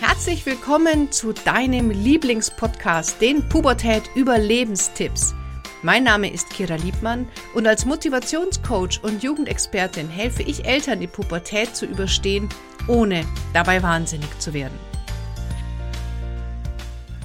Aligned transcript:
Herzlich 0.00 0.46
willkommen 0.46 1.12
zu 1.12 1.34
deinem 1.34 1.90
Lieblingspodcast, 1.90 3.20
den 3.20 3.46
Pubertät 3.50 4.04
Überlebenstipps. 4.14 5.34
Mein 5.82 6.04
Name 6.04 6.32
ist 6.32 6.48
Kira 6.48 6.76
Liebmann 6.76 7.28
und 7.54 7.66
als 7.66 7.84
Motivationscoach 7.84 9.00
und 9.02 9.22
Jugendexpertin 9.22 10.08
helfe 10.08 10.42
ich 10.42 10.64
Eltern, 10.64 11.00
die 11.00 11.06
Pubertät 11.06 11.76
zu 11.76 11.84
überstehen, 11.84 12.48
ohne 12.88 13.26
dabei 13.52 13.82
wahnsinnig 13.82 14.30
zu 14.38 14.54
werden. 14.54 14.78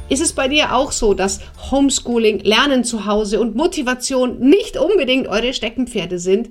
Ist 0.10 0.22
es 0.22 0.34
bei 0.34 0.50
dir 0.50 0.76
auch 0.76 0.92
so, 0.92 1.14
dass 1.14 1.40
Homeschooling, 1.72 2.40
Lernen 2.40 2.84
zu 2.84 3.06
Hause 3.06 3.40
und 3.40 3.56
Motivation 3.56 4.38
nicht 4.42 4.76
unbedingt 4.76 5.30
eure 5.30 5.54
Steckenpferde 5.54 6.20
sind? 6.20 6.50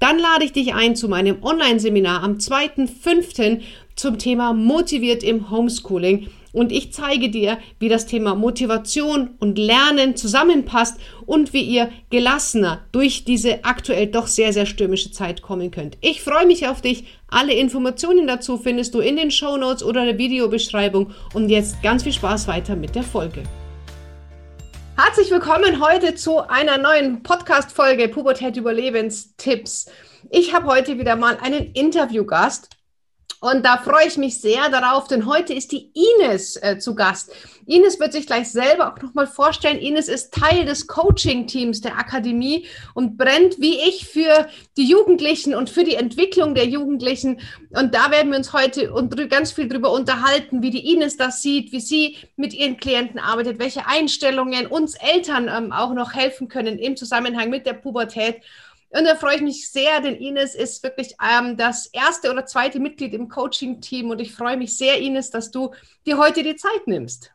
Dann 0.00 0.18
lade 0.18 0.46
ich 0.46 0.52
dich 0.52 0.74
ein 0.74 0.96
zu 0.96 1.08
meinem 1.08 1.44
Online-Seminar 1.44 2.24
am 2.24 2.38
2.5 2.38 3.60
zum 4.00 4.18
Thema 4.18 4.54
Motiviert 4.54 5.22
im 5.22 5.50
Homeschooling. 5.50 6.28
Und 6.52 6.72
ich 6.72 6.92
zeige 6.92 7.28
dir, 7.28 7.58
wie 7.78 7.90
das 7.90 8.06
Thema 8.06 8.34
Motivation 8.34 9.30
und 9.38 9.58
Lernen 9.58 10.16
zusammenpasst 10.16 10.98
und 11.26 11.52
wie 11.52 11.62
ihr 11.62 11.90
gelassener 12.08 12.80
durch 12.92 13.24
diese 13.24 13.64
aktuell 13.64 14.06
doch 14.06 14.26
sehr, 14.26 14.52
sehr 14.52 14.64
stürmische 14.64 15.12
Zeit 15.12 15.42
kommen 15.42 15.70
könnt. 15.70 15.98
Ich 16.00 16.22
freue 16.22 16.46
mich 16.46 16.66
auf 16.66 16.80
dich. 16.80 17.04
Alle 17.28 17.52
Informationen 17.52 18.26
dazu 18.26 18.56
findest 18.56 18.94
du 18.94 19.00
in 19.00 19.16
den 19.16 19.30
Show 19.30 19.58
Notes 19.58 19.84
oder 19.84 20.06
der 20.06 20.18
Videobeschreibung. 20.18 21.12
Und 21.34 21.50
jetzt 21.50 21.82
ganz 21.82 22.02
viel 22.02 22.14
Spaß 22.14 22.48
weiter 22.48 22.76
mit 22.76 22.94
der 22.94 23.04
Folge. 23.04 23.42
Herzlich 24.96 25.30
willkommen 25.30 25.80
heute 25.80 26.14
zu 26.14 26.40
einer 26.48 26.78
neuen 26.78 27.22
Podcast-Folge 27.22 28.08
Pubertät 28.08 28.56
Überlebenstipps. 28.56 29.90
Ich 30.30 30.54
habe 30.54 30.66
heute 30.66 30.98
wieder 30.98 31.16
mal 31.16 31.36
einen 31.40 31.72
Interviewgast 31.74 32.79
und 33.40 33.64
da 33.64 33.78
freue 33.78 34.06
ich 34.06 34.18
mich 34.18 34.38
sehr 34.38 34.68
darauf, 34.68 35.08
denn 35.08 35.24
heute 35.24 35.54
ist 35.54 35.72
die 35.72 35.90
Ines 35.94 36.56
äh, 36.56 36.78
zu 36.78 36.94
Gast. 36.94 37.32
Ines 37.64 37.98
wird 37.98 38.12
sich 38.12 38.26
gleich 38.26 38.50
selber 38.50 38.92
auch 38.92 39.00
nochmal 39.00 39.26
vorstellen. 39.26 39.78
Ines 39.78 40.08
ist 40.08 40.34
Teil 40.34 40.66
des 40.66 40.86
Coaching-Teams 40.86 41.80
der 41.80 41.98
Akademie 41.98 42.66
und 42.92 43.16
brennt 43.16 43.58
wie 43.58 43.78
ich 43.88 44.06
für 44.06 44.46
die 44.76 44.84
Jugendlichen 44.84 45.54
und 45.54 45.70
für 45.70 45.84
die 45.84 45.94
Entwicklung 45.94 46.54
der 46.54 46.66
Jugendlichen. 46.66 47.40
Und 47.70 47.94
da 47.94 48.10
werden 48.10 48.30
wir 48.30 48.38
uns 48.38 48.52
heute 48.52 48.92
ganz 49.30 49.52
viel 49.52 49.68
drüber 49.68 49.90
unterhalten, 49.90 50.62
wie 50.62 50.70
die 50.70 50.92
Ines 50.92 51.16
das 51.16 51.40
sieht, 51.40 51.72
wie 51.72 51.80
sie 51.80 52.18
mit 52.36 52.52
ihren 52.52 52.76
Klienten 52.76 53.18
arbeitet, 53.18 53.58
welche 53.58 53.86
Einstellungen 53.86 54.66
uns 54.66 54.96
Eltern 54.96 55.48
ähm, 55.48 55.72
auch 55.72 55.94
noch 55.94 56.12
helfen 56.12 56.48
können 56.48 56.78
im 56.78 56.94
Zusammenhang 56.94 57.48
mit 57.48 57.64
der 57.64 57.72
Pubertät. 57.72 58.42
Und 58.92 59.04
da 59.04 59.14
freue 59.14 59.36
ich 59.36 59.42
mich 59.42 59.70
sehr, 59.70 60.00
denn 60.00 60.16
Ines 60.16 60.56
ist 60.56 60.82
wirklich 60.82 61.14
ähm, 61.22 61.56
das 61.56 61.86
erste 61.86 62.30
oder 62.30 62.44
zweite 62.44 62.80
Mitglied 62.80 63.14
im 63.14 63.28
Coaching-Team. 63.28 64.10
Und 64.10 64.20
ich 64.20 64.34
freue 64.34 64.56
mich 64.56 64.76
sehr, 64.76 64.98
Ines, 64.98 65.30
dass 65.30 65.52
du 65.52 65.72
dir 66.06 66.18
heute 66.18 66.42
die 66.42 66.56
Zeit 66.56 66.86
nimmst. 66.86 67.32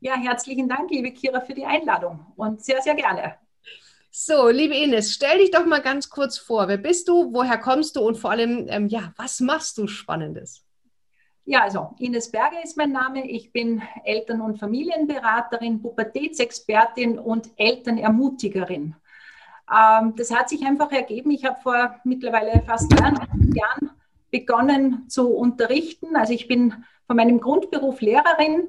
Ja, 0.00 0.16
herzlichen 0.16 0.68
Dank, 0.68 0.90
liebe 0.90 1.12
Kira, 1.12 1.40
für 1.40 1.54
die 1.54 1.64
Einladung 1.64 2.26
und 2.36 2.64
sehr, 2.64 2.82
sehr 2.82 2.94
gerne. 2.94 3.36
So, 4.10 4.48
liebe 4.48 4.74
Ines, 4.74 5.12
stell 5.12 5.38
dich 5.38 5.52
doch 5.52 5.64
mal 5.64 5.80
ganz 5.80 6.10
kurz 6.10 6.36
vor. 6.36 6.66
Wer 6.66 6.78
bist 6.78 7.06
du? 7.06 7.32
Woher 7.32 7.58
kommst 7.58 7.94
du? 7.94 8.00
Und 8.00 8.16
vor 8.16 8.32
allem, 8.32 8.66
ähm, 8.68 8.88
ja, 8.88 9.12
was 9.16 9.38
machst 9.38 9.78
du 9.78 9.86
Spannendes? 9.86 10.64
Ja, 11.44 11.62
also 11.62 11.94
Ines 11.98 12.30
Berger 12.30 12.62
ist 12.64 12.76
mein 12.76 12.90
Name. 12.90 13.28
Ich 13.30 13.52
bin 13.52 13.82
Eltern- 14.04 14.40
und 14.40 14.58
Familienberaterin, 14.58 15.80
Pubertätsexpertin 15.80 17.18
und 17.18 17.50
Elternermutigerin. 17.56 18.96
Ähm, 19.74 20.14
das 20.16 20.34
hat 20.34 20.48
sich 20.48 20.64
einfach 20.64 20.90
ergeben. 20.92 21.30
Ich 21.30 21.44
habe 21.44 21.60
vor 21.62 21.96
mittlerweile 22.04 22.62
fast 22.66 22.90
23 22.92 23.54
Jahren 23.54 23.90
begonnen 24.30 25.08
zu 25.08 25.28
unterrichten. 25.28 26.16
Also 26.16 26.32
ich 26.32 26.48
bin 26.48 26.84
von 27.06 27.16
meinem 27.16 27.40
Grundberuf 27.40 28.00
Lehrerin 28.00 28.68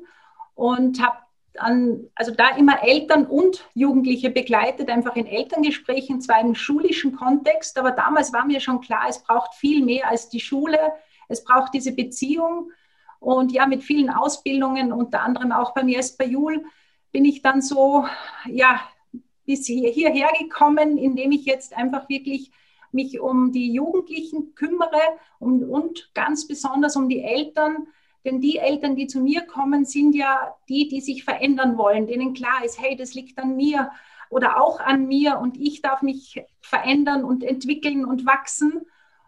und 0.55 1.01
habe 1.01 1.17
an, 1.57 2.07
also 2.15 2.31
da 2.31 2.55
immer 2.55 2.81
Eltern 2.81 3.25
und 3.25 3.67
Jugendliche 3.73 4.29
begleitet, 4.29 4.89
einfach 4.89 5.15
in 5.15 5.27
Elterngesprächen, 5.27 6.21
zwar 6.21 6.39
im 6.39 6.55
schulischen 6.55 7.15
Kontext, 7.15 7.77
aber 7.77 7.91
damals 7.91 8.31
war 8.31 8.45
mir 8.45 8.61
schon 8.61 8.79
klar, 8.79 9.05
es 9.09 9.21
braucht 9.21 9.53
viel 9.55 9.83
mehr 9.83 10.07
als 10.07 10.29
die 10.29 10.39
Schule. 10.39 10.79
Es 11.31 11.43
braucht 11.43 11.73
diese 11.73 11.93
Beziehung. 11.93 12.71
Und 13.19 13.51
ja, 13.51 13.65
mit 13.65 13.83
vielen 13.83 14.09
Ausbildungen, 14.09 14.91
unter 14.91 15.21
anderem 15.21 15.51
auch 15.51 15.73
beim 15.73 15.87
Jesper 15.87 16.25
bin 17.11 17.25
ich 17.25 17.41
dann 17.41 17.61
so, 17.61 18.05
ja, 18.47 18.81
bis 19.51 19.65
hierher 19.65 20.31
gekommen, 20.39 20.97
indem 20.97 21.33
ich 21.33 21.43
jetzt 21.43 21.75
einfach 21.75 22.07
wirklich 22.07 22.51
mich 22.93 23.19
um 23.19 23.51
die 23.51 23.73
Jugendlichen 23.73 24.55
kümmere 24.55 25.01
und, 25.39 25.65
und 25.65 26.09
ganz 26.13 26.47
besonders 26.47 26.95
um 26.95 27.09
die 27.09 27.21
Eltern. 27.21 27.87
Denn 28.23 28.39
die 28.39 28.59
Eltern, 28.59 28.95
die 28.95 29.07
zu 29.07 29.19
mir 29.19 29.41
kommen, 29.41 29.83
sind 29.83 30.15
ja 30.15 30.55
die, 30.69 30.87
die 30.87 31.01
sich 31.01 31.25
verändern 31.25 31.77
wollen, 31.77 32.07
denen 32.07 32.33
klar 32.33 32.63
ist, 32.63 32.79
hey, 32.79 32.95
das 32.95 33.13
liegt 33.13 33.37
an 33.39 33.57
mir 33.57 33.91
oder 34.29 34.61
auch 34.61 34.79
an 34.79 35.05
mir 35.09 35.37
und 35.39 35.59
ich 35.59 35.81
darf 35.81 36.01
mich 36.01 36.41
verändern 36.61 37.25
und 37.25 37.43
entwickeln 37.43 38.05
und 38.05 38.25
wachsen. 38.25 38.85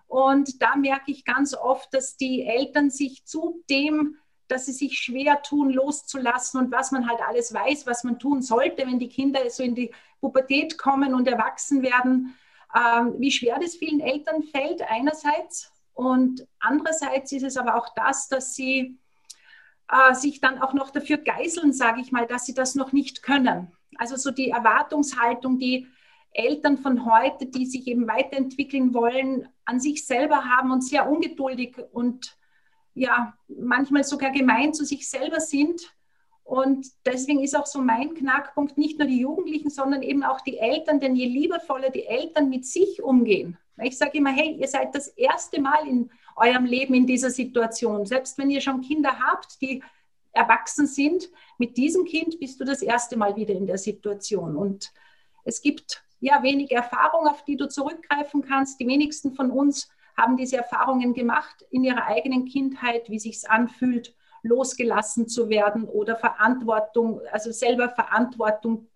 Und 0.07 0.61
da 0.61 0.77
merke 0.77 1.11
ich 1.11 1.25
ganz 1.25 1.53
oft, 1.53 1.93
dass 1.93 2.15
die 2.15 2.43
Eltern 2.43 2.89
sich 2.89 3.25
zu 3.25 3.61
dem 3.69 4.15
dass 4.47 4.65
sie 4.65 4.71
sich 4.71 4.99
schwer 4.99 5.41
tun, 5.41 5.71
loszulassen 5.71 6.59
und 6.59 6.71
was 6.71 6.91
man 6.91 7.09
halt 7.09 7.19
alles 7.27 7.53
weiß, 7.53 7.87
was 7.87 8.03
man 8.03 8.19
tun 8.19 8.41
sollte, 8.41 8.85
wenn 8.85 8.99
die 8.99 9.09
Kinder 9.09 9.49
so 9.49 9.63
in 9.63 9.75
die 9.75 9.91
Pubertät 10.23 10.77
kommen 10.77 11.13
und 11.13 11.27
erwachsen 11.27 11.83
werden, 11.83 12.33
ähm, 12.73 13.15
wie 13.17 13.29
schwer 13.29 13.59
das 13.59 13.75
vielen 13.75 13.99
Eltern 13.99 14.41
fällt 14.43 14.81
einerseits 14.81 15.69
und 15.93 16.47
andererseits 16.59 17.33
ist 17.33 17.43
es 17.43 17.57
aber 17.57 17.75
auch 17.75 17.89
das, 17.93 18.29
dass 18.29 18.55
sie 18.55 18.97
äh, 19.89 20.13
sich 20.13 20.39
dann 20.39 20.61
auch 20.61 20.73
noch 20.73 20.89
dafür 20.89 21.17
geißeln, 21.17 21.73
sage 21.73 22.01
ich 22.01 22.11
mal, 22.11 22.25
dass 22.25 22.45
sie 22.45 22.53
das 22.53 22.75
noch 22.75 22.93
nicht 22.93 23.21
können. 23.21 23.71
Also 23.97 24.15
so 24.15 24.31
die 24.31 24.49
Erwartungshaltung, 24.49 25.59
die 25.59 25.87
Eltern 26.31 26.77
von 26.77 27.05
heute, 27.05 27.45
die 27.45 27.65
sich 27.65 27.85
eben 27.87 28.07
weiterentwickeln 28.07 28.93
wollen, 28.93 29.47
an 29.65 29.79
sich 29.79 30.05
selber 30.05 30.45
haben 30.45 30.71
und 30.71 30.81
sehr 30.81 31.07
ungeduldig 31.07 31.77
und 31.91 32.37
ja, 32.95 33.37
manchmal 33.47 34.03
sogar 34.03 34.31
gemein 34.31 34.73
zu 34.73 34.85
sich 34.85 35.09
selber 35.09 35.39
sind. 35.39 35.93
Und 36.43 36.87
deswegen 37.05 37.39
ist 37.39 37.57
auch 37.57 37.65
so 37.65 37.81
mein 37.81 38.13
Knackpunkt 38.13 38.77
nicht 38.77 38.99
nur 38.99 39.07
die 39.07 39.19
Jugendlichen, 39.19 39.69
sondern 39.69 40.01
eben 40.01 40.23
auch 40.23 40.41
die 40.41 40.57
Eltern, 40.57 40.99
denn 40.99 41.15
je 41.15 41.25
liebevoller 41.25 41.89
die 41.89 42.05
Eltern 42.05 42.49
mit 42.49 42.65
sich 42.65 43.01
umgehen. 43.01 43.57
Ich 43.81 43.97
sage 43.97 44.17
immer, 44.17 44.31
hey, 44.31 44.57
ihr 44.59 44.67
seid 44.67 44.93
das 44.93 45.07
erste 45.07 45.61
Mal 45.61 45.87
in 45.87 46.11
eurem 46.35 46.65
Leben 46.65 46.93
in 46.93 47.07
dieser 47.07 47.29
Situation. 47.29 48.05
Selbst 48.05 48.37
wenn 48.37 48.49
ihr 48.49 48.61
schon 48.61 48.81
Kinder 48.81 49.17
habt, 49.19 49.61
die 49.61 49.81
erwachsen 50.31 50.85
sind, 50.87 51.29
mit 51.57 51.77
diesem 51.77 52.05
Kind 52.05 52.39
bist 52.39 52.59
du 52.59 52.65
das 52.65 52.81
erste 52.81 53.17
Mal 53.17 53.35
wieder 53.35 53.53
in 53.53 53.67
der 53.67 53.77
Situation. 53.77 54.55
Und 54.55 54.91
es 55.43 55.61
gibt 55.61 56.03
ja 56.19 56.43
wenig 56.43 56.71
Erfahrung, 56.71 57.27
auf 57.27 57.43
die 57.45 57.57
du 57.57 57.67
zurückgreifen 57.67 58.41
kannst. 58.41 58.79
Die 58.79 58.87
wenigsten 58.87 59.33
von 59.33 59.51
uns 59.51 59.89
haben 60.17 60.37
diese 60.37 60.57
Erfahrungen 60.57 61.13
gemacht 61.13 61.65
in 61.69 61.83
ihrer 61.83 62.05
eigenen 62.05 62.45
Kindheit, 62.45 63.09
wie 63.09 63.19
sich 63.19 63.37
es 63.37 63.45
anfühlt, 63.45 64.13
losgelassen 64.43 65.27
zu 65.27 65.49
werden 65.49 65.85
oder 65.85 66.15
Verantwortung, 66.15 67.21
also 67.31 67.51
selber 67.51 67.89
Verantwortung 67.89 68.87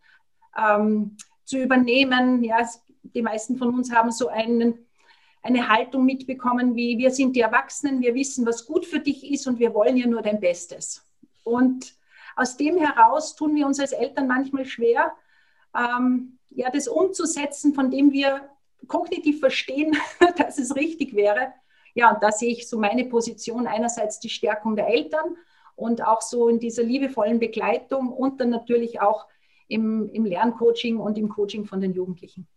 ähm, 0.58 1.18
zu 1.46 1.58
übernehmen. 1.58 2.44
Ja, 2.44 2.68
die 3.02 3.22
meisten 3.22 3.58
von 3.58 3.74
uns 3.74 3.92
haben 3.92 4.12
so 4.12 4.28
einen, 4.28 4.86
eine 5.42 5.70
Haltung 5.70 6.06
mitbekommen, 6.06 6.76
wie 6.76 6.98
wir 6.98 7.12
sind 7.12 7.36
die 7.36 7.42
Erwachsenen, 7.42 8.02
wir 8.02 8.14
wissen, 8.14 8.46
was 8.46 8.66
gut 8.66 8.86
für 8.86 9.00
dich 9.00 9.32
ist 9.32 9.48
und 9.48 9.60
wir 9.60 9.74
wollen 9.74 9.98
ja 9.98 10.06
nur 10.06 10.22
dein 10.22 10.40
Bestes. 10.40 11.06
Und 11.44 11.96
aus 12.36 12.58
dem 12.58 12.78
heraus 12.78 13.36
tun 13.36 13.56
wir 13.56 13.66
uns 13.66 13.80
als 13.80 13.94
Eltern 13.94 14.28
manchmal 14.28 14.66
schwer, 14.66 15.14
ähm, 15.76 16.38
ja, 16.50 16.70
das 16.70 16.88
umzusetzen, 16.88 17.74
von 17.74 17.90
dem 17.90 18.12
wir 18.12 18.50
kognitiv 18.88 19.40
verstehen, 19.40 19.96
dass 20.38 20.58
es 20.58 20.76
richtig 20.76 21.16
wäre. 21.16 21.54
Ja, 21.94 22.14
und 22.14 22.22
da 22.22 22.32
sehe 22.32 22.52
ich 22.52 22.70
so 22.70 22.78
meine 22.78 23.06
Position 23.06 23.66
einerseits 23.66 24.20
die 24.20 24.30
Stärkung 24.30 24.76
der 24.76 24.88
Eltern 24.88 25.36
und 25.78 26.06
auch 26.06 26.22
so 26.22 26.50
in 26.50 26.60
dieser 26.60 26.84
liebevollen 26.84 27.40
Begleitung 27.40 28.12
und 28.12 28.42
dann 28.42 28.50
natürlich 28.50 29.00
auch 29.00 29.28
im, 29.70 30.10
im 30.10 30.26
Lerncoaching 30.26 30.98
und 30.98 31.18
im 31.18 31.30
Coaching 31.30 31.66
von 31.66 31.80
den 31.80 31.94
Jugendlichen. 31.94 32.48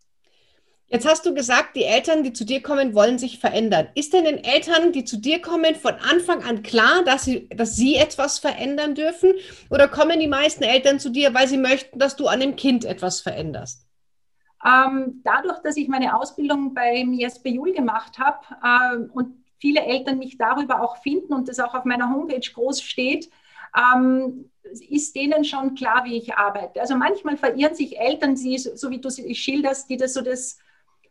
Jetzt 0.87 1.07
hast 1.09 1.25
du 1.25 1.35
gesagt, 1.35 1.77
die 1.77 1.85
Eltern, 1.85 2.25
die 2.25 2.33
zu 2.33 2.45
dir 2.45 2.63
kommen, 2.63 2.97
wollen 2.97 3.17
sich 3.17 3.39
verändern. 3.39 3.89
Ist 3.95 4.13
denn 4.13 4.25
den 4.25 4.43
Eltern, 4.43 4.91
die 4.91 5.05
zu 5.05 5.19
dir 5.19 5.41
kommen, 5.41 5.77
von 5.77 5.95
Anfang 5.95 6.43
an 6.43 6.65
klar, 6.65 7.05
dass 7.05 7.25
sie, 7.25 7.49
dass 7.51 7.77
sie 7.77 7.95
etwas 7.95 8.41
verändern 8.41 8.97
dürfen? 8.97 9.35
Oder 9.71 9.87
kommen 9.87 10.19
die 10.19 10.27
meisten 10.27 10.65
Eltern 10.65 10.99
zu 10.99 11.11
dir, 11.11 11.33
weil 11.33 11.47
sie 11.47 11.59
möchten, 11.59 12.01
dass 12.01 12.17
du 12.17 12.27
an 12.27 12.41
dem 12.41 12.57
Kind 12.57 12.85
etwas 12.85 13.21
veränderst? 13.21 13.87
Ähm, 14.67 15.21
dadurch, 15.23 15.61
dass 15.61 15.77
ich 15.77 15.87
meine 15.87 16.17
Ausbildung 16.17 16.75
beim 16.75 17.13
Jesper 17.13 17.51
Jul 17.51 17.73
gemacht 17.73 18.19
habe 18.19 18.41
äh, 18.63 19.09
und 19.13 19.40
viele 19.61 19.81
Eltern 19.81 20.19
mich 20.19 20.39
darüber 20.39 20.83
auch 20.83 20.97
finden 21.03 21.33
und 21.33 21.49
das 21.49 21.61
auch 21.61 21.75
auf 21.75 21.85
meiner 21.85 22.11
Homepage 22.11 22.51
groß 22.53 22.83
steht, 22.83 23.31
ähm, 23.77 24.51
ist 24.89 25.15
denen 25.15 25.45
schon 25.45 25.75
klar, 25.75 26.05
wie 26.05 26.17
ich 26.17 26.35
arbeite. 26.35 26.81
Also 26.81 26.97
manchmal 26.97 27.37
verirren 27.37 27.75
sich 27.75 27.99
Eltern, 27.99 28.35
die, 28.35 28.59
so 28.59 28.91
wie 28.91 29.01
du 29.01 29.11
sie 29.11 29.35
schilderst, 29.35 29.89
die 29.91 29.97
das 29.97 30.15
so 30.15 30.23
das 30.23 30.59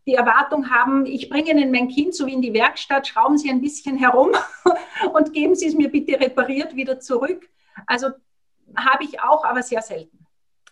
die 0.07 0.16
Erwartung 0.16 0.72
haben, 0.72 1.06
ich 1.06 1.30
bringe 1.30 1.51
Ihnen 1.51 1.72
mein 1.72 1.88
Kind 1.88 2.16
so 2.16 2.25
wie 2.25 2.34
in 2.34 2.42
die 2.42 2.54
Werkstatt, 2.54 3.07
schrauben 3.07 3.38
Sie 3.38 3.50
ein 3.50 3.62
bisschen 3.62 3.98
herum 3.98 4.31
und 5.13 5.34
geben 5.34 5.54
Sie 5.56 5.68
es 5.68 5.75
mir 5.75 5.90
bitte 5.90 6.19
repariert 6.19 6.75
wieder 6.75 7.00
zurück. 7.00 7.48
Also 7.86 8.07
habe 8.75 9.04
ich 9.04 9.22
auch, 9.22 9.46
aber 9.46 9.62
sehr 9.62 9.81
selten. 9.84 10.19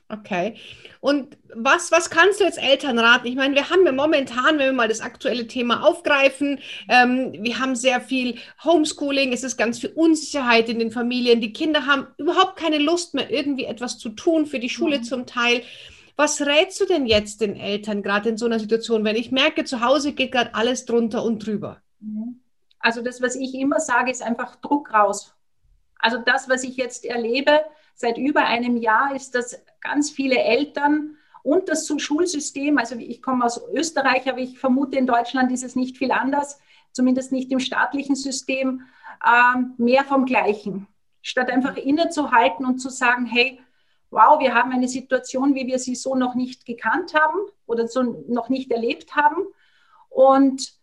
Okay. 0.10 0.56
Und 1.02 1.38
was, 1.54 1.92
was 1.92 2.10
kannst 2.10 2.40
du 2.40 2.46
jetzt 2.46 2.62
Eltern 2.62 2.98
raten? 2.98 3.28
Ich 3.28 3.36
meine, 3.36 3.56
wir 3.56 3.70
haben 3.70 3.86
ja 3.86 3.92
momentan, 3.92 4.58
wenn 4.58 4.68
wir 4.68 4.74
mal 4.74 4.88
das 4.88 5.02
aktuelle 5.02 5.48
Thema 5.48 5.84
aufgreifen, 5.84 6.60
ähm, 6.88 7.34
wir 7.34 7.60
haben 7.60 7.76
sehr 7.76 8.00
viel 8.00 8.38
Homeschooling, 8.64 9.34
es 9.34 9.44
ist 9.44 9.58
ganz 9.58 9.80
viel 9.80 9.92
Unsicherheit 9.96 10.70
in 10.70 10.80
den 10.80 10.92
Familien. 10.92 11.42
Die 11.42 11.52
Kinder 11.52 11.86
haben 11.86 12.08
überhaupt 12.18 12.58
keine 12.58 12.78
Lust 12.78 13.16
mehr, 13.16 13.30
irgendwie 13.30 13.66
etwas 13.66 13.98
zu 13.98 14.10
tun, 14.10 14.46
für 14.46 14.60
die 14.60 14.70
Schule 14.70 15.00
mhm. 15.00 15.04
zum 15.04 15.26
Teil. 15.26 15.64
Was 16.16 16.42
rätst 16.42 16.80
du 16.80 16.86
denn 16.86 17.06
jetzt 17.06 17.42
den 17.42 17.58
Eltern 17.58 18.02
gerade 18.02 18.30
in 18.30 18.38
so 18.38 18.46
einer 18.46 18.60
Situation, 18.60 19.04
wenn 19.04 19.18
ich 19.18 19.32
merke, 19.32 19.66
zu 19.66 19.82
Hause 19.82 20.14
geht 20.14 20.32
gerade 20.32 20.56
alles 20.56 20.86
drunter 20.86 21.24
und 21.24 21.46
drüber? 21.46 21.82
Mhm. 22.00 22.40
Also 22.80 23.02
das, 23.02 23.22
was 23.22 23.36
ich 23.36 23.54
immer 23.56 23.82
sage, 23.82 24.10
ist 24.10 24.24
einfach 24.24 24.56
Druck 24.56 24.94
raus. 24.94 25.34
Also 26.00 26.18
das, 26.20 26.48
was 26.48 26.64
ich 26.64 26.78
jetzt 26.78 27.06
erlebe 27.06 27.60
seit 27.96 28.18
über 28.18 28.46
einem 28.46 28.78
Jahr, 28.78 29.16
ist, 29.16 29.36
dass 29.36 29.60
ganz 29.82 30.12
viele 30.12 30.40
Eltern 30.40 31.18
und 31.44 31.70
das 31.70 31.88
Schulsystem, 31.98 32.78
also 32.78 32.96
ich 32.96 33.22
komme 33.22 33.46
aus 33.46 33.62
Österreich, 33.74 34.30
aber 34.30 34.40
ich 34.40 34.60
vermute, 34.60 34.98
in 34.98 35.08
Deutschland 35.08 35.50
ist 35.52 35.64
es 35.64 35.78
nicht 35.78 35.98
viel 35.98 36.12
anders, 36.12 36.60
zumindest 36.92 37.32
nicht 37.32 37.52
im 37.52 37.60
staatlichen 37.60 38.16
System, 38.16 38.82
ähm, 39.26 39.74
mehr 39.78 40.04
vom 40.04 40.26
Gleichen. 40.26 40.88
Statt 41.22 41.50
einfach 41.50 41.78
innezuhalten 41.78 42.66
und 42.66 42.80
zu 42.80 42.90
sagen, 42.90 43.26
hey, 43.26 43.62
wow, 44.10 44.40
wir 44.40 44.54
haben 44.54 44.72
eine 44.72 44.88
Situation, 44.88 45.56
wie 45.56 45.68
wir 45.68 45.80
sie 45.80 45.96
so 45.96 46.16
noch 46.16 46.36
nicht 46.36 46.66
gekannt 46.66 47.14
haben 47.14 47.40
oder 47.66 47.88
so 47.88 48.04
noch 48.28 48.50
nicht 48.50 48.72
erlebt 48.72 49.16
haben. 49.16 49.46
Und 50.10 50.74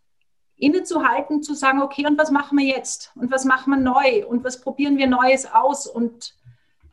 innezuhalten, 0.56 1.42
zu 1.42 1.52
sagen, 1.54 1.82
okay, 1.82 2.06
und 2.06 2.16
was 2.16 2.30
machen 2.30 2.56
wir 2.58 2.66
jetzt? 2.66 3.12
Und 3.16 3.30
was 3.30 3.44
machen 3.44 3.70
wir 3.70 3.80
neu? 3.80 4.26
Und 4.26 4.44
was 4.44 4.60
probieren 4.60 4.96
wir 4.96 5.08
Neues 5.08 5.52
aus? 5.52 5.86
Und 5.86 6.34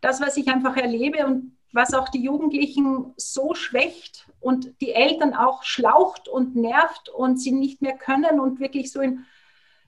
das, 0.01 0.19
was 0.19 0.37
ich 0.37 0.47
einfach 0.49 0.75
erlebe 0.75 1.25
und 1.25 1.57
was 1.71 1.93
auch 1.93 2.09
die 2.09 2.21
Jugendlichen 2.21 3.13
so 3.17 3.53
schwächt 3.53 4.27
und 4.39 4.73
die 4.81 4.91
Eltern 4.91 5.33
auch 5.33 5.63
schlaucht 5.63 6.27
und 6.27 6.55
nervt 6.55 7.09
und 7.09 7.37
sie 7.37 7.51
nicht 7.51 7.81
mehr 7.81 7.97
können 7.97 8.39
und 8.39 8.59
wirklich 8.59 8.91
so 8.91 8.99
in, 9.01 9.25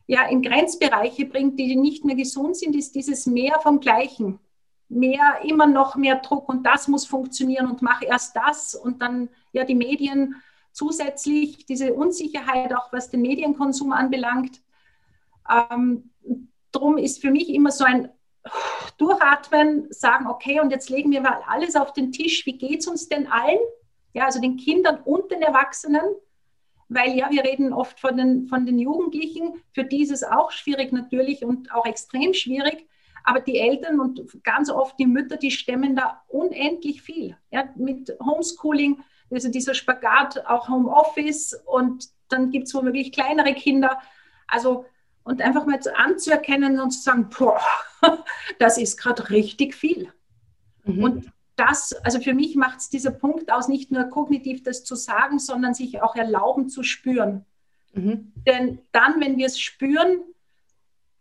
ja, 0.07 0.24
in 0.27 0.41
Grenzbereiche 0.41 1.25
bringt, 1.25 1.59
die 1.59 1.75
nicht 1.75 2.06
mehr 2.06 2.15
gesund 2.15 2.56
sind, 2.57 2.75
ist 2.75 2.95
dieses 2.95 3.25
Mehr 3.25 3.59
vom 3.59 3.80
Gleichen. 3.80 4.39
Mehr, 4.89 5.39
immer 5.44 5.65
noch 5.65 5.95
mehr 5.95 6.18
Druck 6.18 6.50
und 6.50 6.63
das 6.63 6.88
muss 6.88 7.06
funktionieren 7.06 7.68
und 7.68 7.81
mach 7.81 8.01
erst 8.03 8.36
das 8.36 8.75
und 8.75 9.01
dann 9.01 9.29
ja 9.51 9.63
die 9.63 9.75
Medien 9.75 10.36
zusätzlich, 10.71 11.65
diese 11.65 11.94
Unsicherheit 11.94 12.74
auch 12.75 12.94
was 12.94 13.09
den 13.09 13.21
Medienkonsum 13.21 13.91
anbelangt. 13.91 14.62
Ähm, 15.50 16.12
drum 16.71 16.97
ist 16.97 17.21
für 17.21 17.31
mich 17.31 17.50
immer 17.50 17.71
so 17.71 17.86
ein 17.86 18.09
durchatmen, 18.97 19.87
sagen, 19.91 20.27
okay, 20.27 20.59
und 20.59 20.71
jetzt 20.71 20.89
legen 20.89 21.11
wir 21.11 21.21
mal 21.21 21.41
alles 21.47 21.75
auf 21.75 21.93
den 21.93 22.11
Tisch. 22.11 22.45
Wie 22.45 22.57
geht 22.57 22.81
es 22.81 22.87
uns 22.87 23.09
denn 23.09 23.27
allen? 23.27 23.59
Ja, 24.13 24.25
also 24.25 24.39
den 24.39 24.57
Kindern 24.57 24.99
und 25.03 25.31
den 25.31 25.41
Erwachsenen. 25.41 26.03
Weil 26.89 27.17
ja, 27.17 27.29
wir 27.31 27.43
reden 27.43 27.73
oft 27.73 27.99
von 27.99 28.17
den, 28.17 28.47
von 28.47 28.65
den 28.65 28.77
Jugendlichen. 28.77 29.61
Für 29.73 29.83
die 29.83 30.03
ist 30.03 30.11
es 30.11 30.23
auch 30.23 30.51
schwierig 30.51 30.91
natürlich 30.91 31.43
und 31.43 31.73
auch 31.73 31.85
extrem 31.85 32.33
schwierig. 32.33 32.87
Aber 33.23 33.39
die 33.39 33.57
Eltern 33.57 33.99
und 33.99 34.43
ganz 34.43 34.69
oft 34.69 34.99
die 34.99 35.07
Mütter, 35.07 35.37
die 35.37 35.51
stemmen 35.51 35.95
da 35.95 36.23
unendlich 36.27 37.01
viel. 37.01 37.37
Ja, 37.51 37.69
mit 37.75 38.15
Homeschooling, 38.23 39.01
also 39.31 39.49
dieser 39.49 39.73
Spagat, 39.73 40.45
auch 40.45 40.67
Homeoffice 40.67 41.53
und 41.65 42.09
dann 42.29 42.51
gibt 42.51 42.67
es 42.67 42.73
womöglich 42.73 43.11
kleinere 43.11 43.53
Kinder. 43.53 43.99
Also 44.47 44.85
und 45.23 45.41
einfach 45.41 45.65
mal 45.65 45.79
anzuerkennen 45.95 46.79
und 46.79 46.91
zu 46.91 47.01
sagen, 47.01 47.29
boah, 47.29 47.61
das 48.59 48.77
ist 48.77 48.97
gerade 48.97 49.29
richtig 49.29 49.73
viel. 49.73 50.11
Mhm. 50.83 51.03
Und 51.03 51.33
das, 51.55 51.93
also 52.03 52.19
für 52.19 52.33
mich 52.33 52.55
macht 52.55 52.79
es 52.79 52.89
dieser 52.89 53.11
Punkt 53.11 53.51
aus, 53.51 53.67
nicht 53.67 53.91
nur 53.91 54.03
kognitiv 54.05 54.63
das 54.63 54.83
zu 54.83 54.95
sagen, 54.95 55.39
sondern 55.39 55.73
sich 55.73 56.01
auch 56.01 56.15
erlauben 56.15 56.69
zu 56.69 56.83
spüren. 56.83 57.45
Mhm. 57.93 58.33
Denn 58.47 58.79
dann, 58.91 59.21
wenn 59.21 59.37
wir 59.37 59.45
es 59.45 59.59
spüren, 59.59 60.21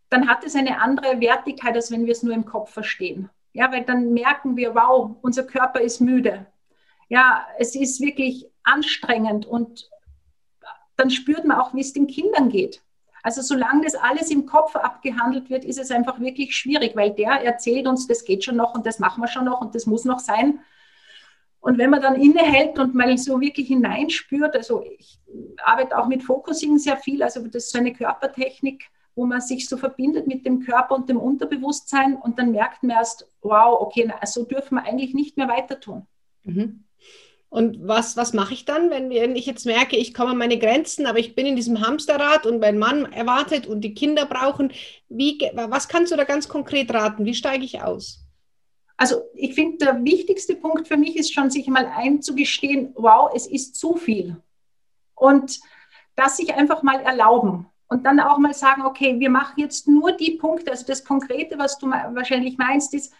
dann 0.09 0.27
hat 0.27 0.43
es 0.43 0.55
eine 0.55 0.81
andere 0.81 1.19
Wertigkeit, 1.21 1.75
als 1.75 1.91
wenn 1.91 2.05
wir 2.05 2.11
es 2.11 2.23
nur 2.23 2.33
im 2.33 2.45
Kopf 2.45 2.71
verstehen. 2.71 3.29
Ja, 3.53 3.71
weil 3.71 3.83
dann 3.83 4.13
merken 4.13 4.57
wir, 4.57 4.73
wow, 4.73 5.15
unser 5.21 5.43
Körper 5.43 5.81
ist 5.81 6.01
müde. 6.01 6.47
Ja, 7.09 7.45
es 7.59 7.75
ist 7.75 8.01
wirklich 8.01 8.47
anstrengend 8.63 9.45
und 9.45 9.89
dann 10.95 11.11
spürt 11.11 11.45
man 11.45 11.59
auch, 11.59 11.73
wie 11.73 11.81
es 11.81 11.93
den 11.93 12.07
Kindern 12.07 12.49
geht. 12.49 12.81
Also 13.23 13.41
solange 13.41 13.85
das 13.85 13.95
alles 13.95 14.29
im 14.29 14.45
Kopf 14.45 14.75
abgehandelt 14.75 15.49
wird, 15.49 15.63
ist 15.63 15.79
es 15.79 15.91
einfach 15.91 16.19
wirklich 16.19 16.55
schwierig, 16.55 16.95
weil 16.95 17.11
der 17.11 17.41
erzählt 17.43 17.87
uns, 17.87 18.05
das 18.05 18.25
geht 18.25 18.43
schon 18.43 18.57
noch 18.57 18.75
und 18.75 18.85
das 18.85 18.99
machen 18.99 19.21
wir 19.21 19.29
schon 19.29 19.45
noch 19.45 19.61
und 19.61 19.73
das 19.73 19.85
muss 19.85 20.03
noch 20.03 20.19
sein. 20.19 20.59
Und 21.61 21.77
wenn 21.77 21.89
man 21.89 22.01
dann 22.01 22.15
innehält 22.15 22.77
und 22.77 22.93
mal 22.93 23.17
so 23.17 23.39
wirklich 23.39 23.69
hineinspürt, 23.69 24.53
also 24.53 24.83
ich 24.83 25.17
arbeite 25.63 25.97
auch 25.97 26.07
mit 26.07 26.21
Focusing 26.21 26.77
sehr 26.77 26.97
viel, 26.97 27.23
also 27.23 27.41
das 27.47 27.63
ist 27.63 27.71
so 27.71 27.79
eine 27.79 27.93
Körpertechnik, 27.93 28.83
wo 29.15 29.25
man 29.25 29.39
sich 29.39 29.69
so 29.69 29.77
verbindet 29.77 30.27
mit 30.27 30.45
dem 30.45 30.59
Körper 30.59 30.95
und 30.95 31.07
dem 31.07 31.17
Unterbewusstsein 31.17 32.17
und 32.17 32.37
dann 32.37 32.51
merkt 32.51 32.83
man 32.83 32.97
erst, 32.97 33.29
wow, 33.41 33.79
okay, 33.79 34.11
so 34.25 34.43
dürfen 34.43 34.75
wir 34.75 34.83
eigentlich 34.83 35.13
nicht 35.13 35.37
mehr 35.37 35.47
weiter 35.47 35.79
tun. 35.79 36.05
Mhm. 36.43 36.83
Und 37.53 37.87
was, 37.87 38.17
was 38.17 38.33
mache 38.33 38.55
ich 38.55 38.65
dann, 38.65 38.89
wenn 38.89 39.11
ich 39.35 39.45
jetzt 39.45 39.67
merke, 39.67 39.95
ich 39.95 40.15
komme 40.15 40.31
an 40.31 40.39
meine 40.39 40.57
Grenzen, 40.57 41.05
aber 41.05 41.19
ich 41.19 41.35
bin 41.35 41.45
in 41.45 41.55
diesem 41.55 41.85
Hamsterrad 41.85 42.47
und 42.47 42.59
mein 42.59 42.79
Mann 42.79 43.13
erwartet 43.13 43.67
und 43.67 43.81
die 43.81 43.93
Kinder 43.93 44.25
brauchen? 44.25 44.73
Wie, 45.07 45.37
was 45.53 45.87
kannst 45.87 46.11
du 46.11 46.15
da 46.15 46.23
ganz 46.23 46.49
konkret 46.49 46.91
raten? 46.91 47.25
Wie 47.25 47.35
steige 47.35 47.63
ich 47.63 47.79
aus? 47.79 48.25
Also 48.97 49.21
ich 49.35 49.53
finde, 49.53 49.85
der 49.85 50.03
wichtigste 50.03 50.55
Punkt 50.55 50.87
für 50.87 50.97
mich 50.97 51.15
ist 51.15 51.31
schon, 51.31 51.51
sich 51.51 51.67
mal 51.67 51.85
einzugestehen, 51.95 52.91
wow, 52.95 53.29
es 53.35 53.45
ist 53.45 53.75
zu 53.75 53.97
viel. 53.97 54.35
Und 55.13 55.59
das 56.15 56.37
sich 56.37 56.55
einfach 56.55 56.81
mal 56.81 57.01
erlauben. 57.01 57.67
Und 57.87 58.03
dann 58.07 58.19
auch 58.19 58.39
mal 58.39 58.55
sagen, 58.55 58.81
okay, 58.81 59.19
wir 59.19 59.29
machen 59.29 59.59
jetzt 59.59 59.87
nur 59.87 60.13
die 60.13 60.37
Punkte, 60.37 60.71
also 60.71 60.87
das 60.87 61.05
Konkrete, 61.05 61.59
was 61.59 61.77
du 61.77 61.85
wahrscheinlich 61.85 62.57
meinst, 62.57 62.95
ist, 62.95 63.13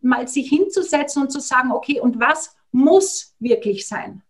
mal 0.00 0.26
sich 0.28 0.48
hinzusetzen 0.48 1.20
und 1.20 1.30
zu 1.30 1.40
sagen, 1.40 1.72
okay, 1.72 2.00
und 2.00 2.18
was 2.18 2.55
muss 2.72 3.34
wirklich 3.38 3.86
sein. 3.88 4.22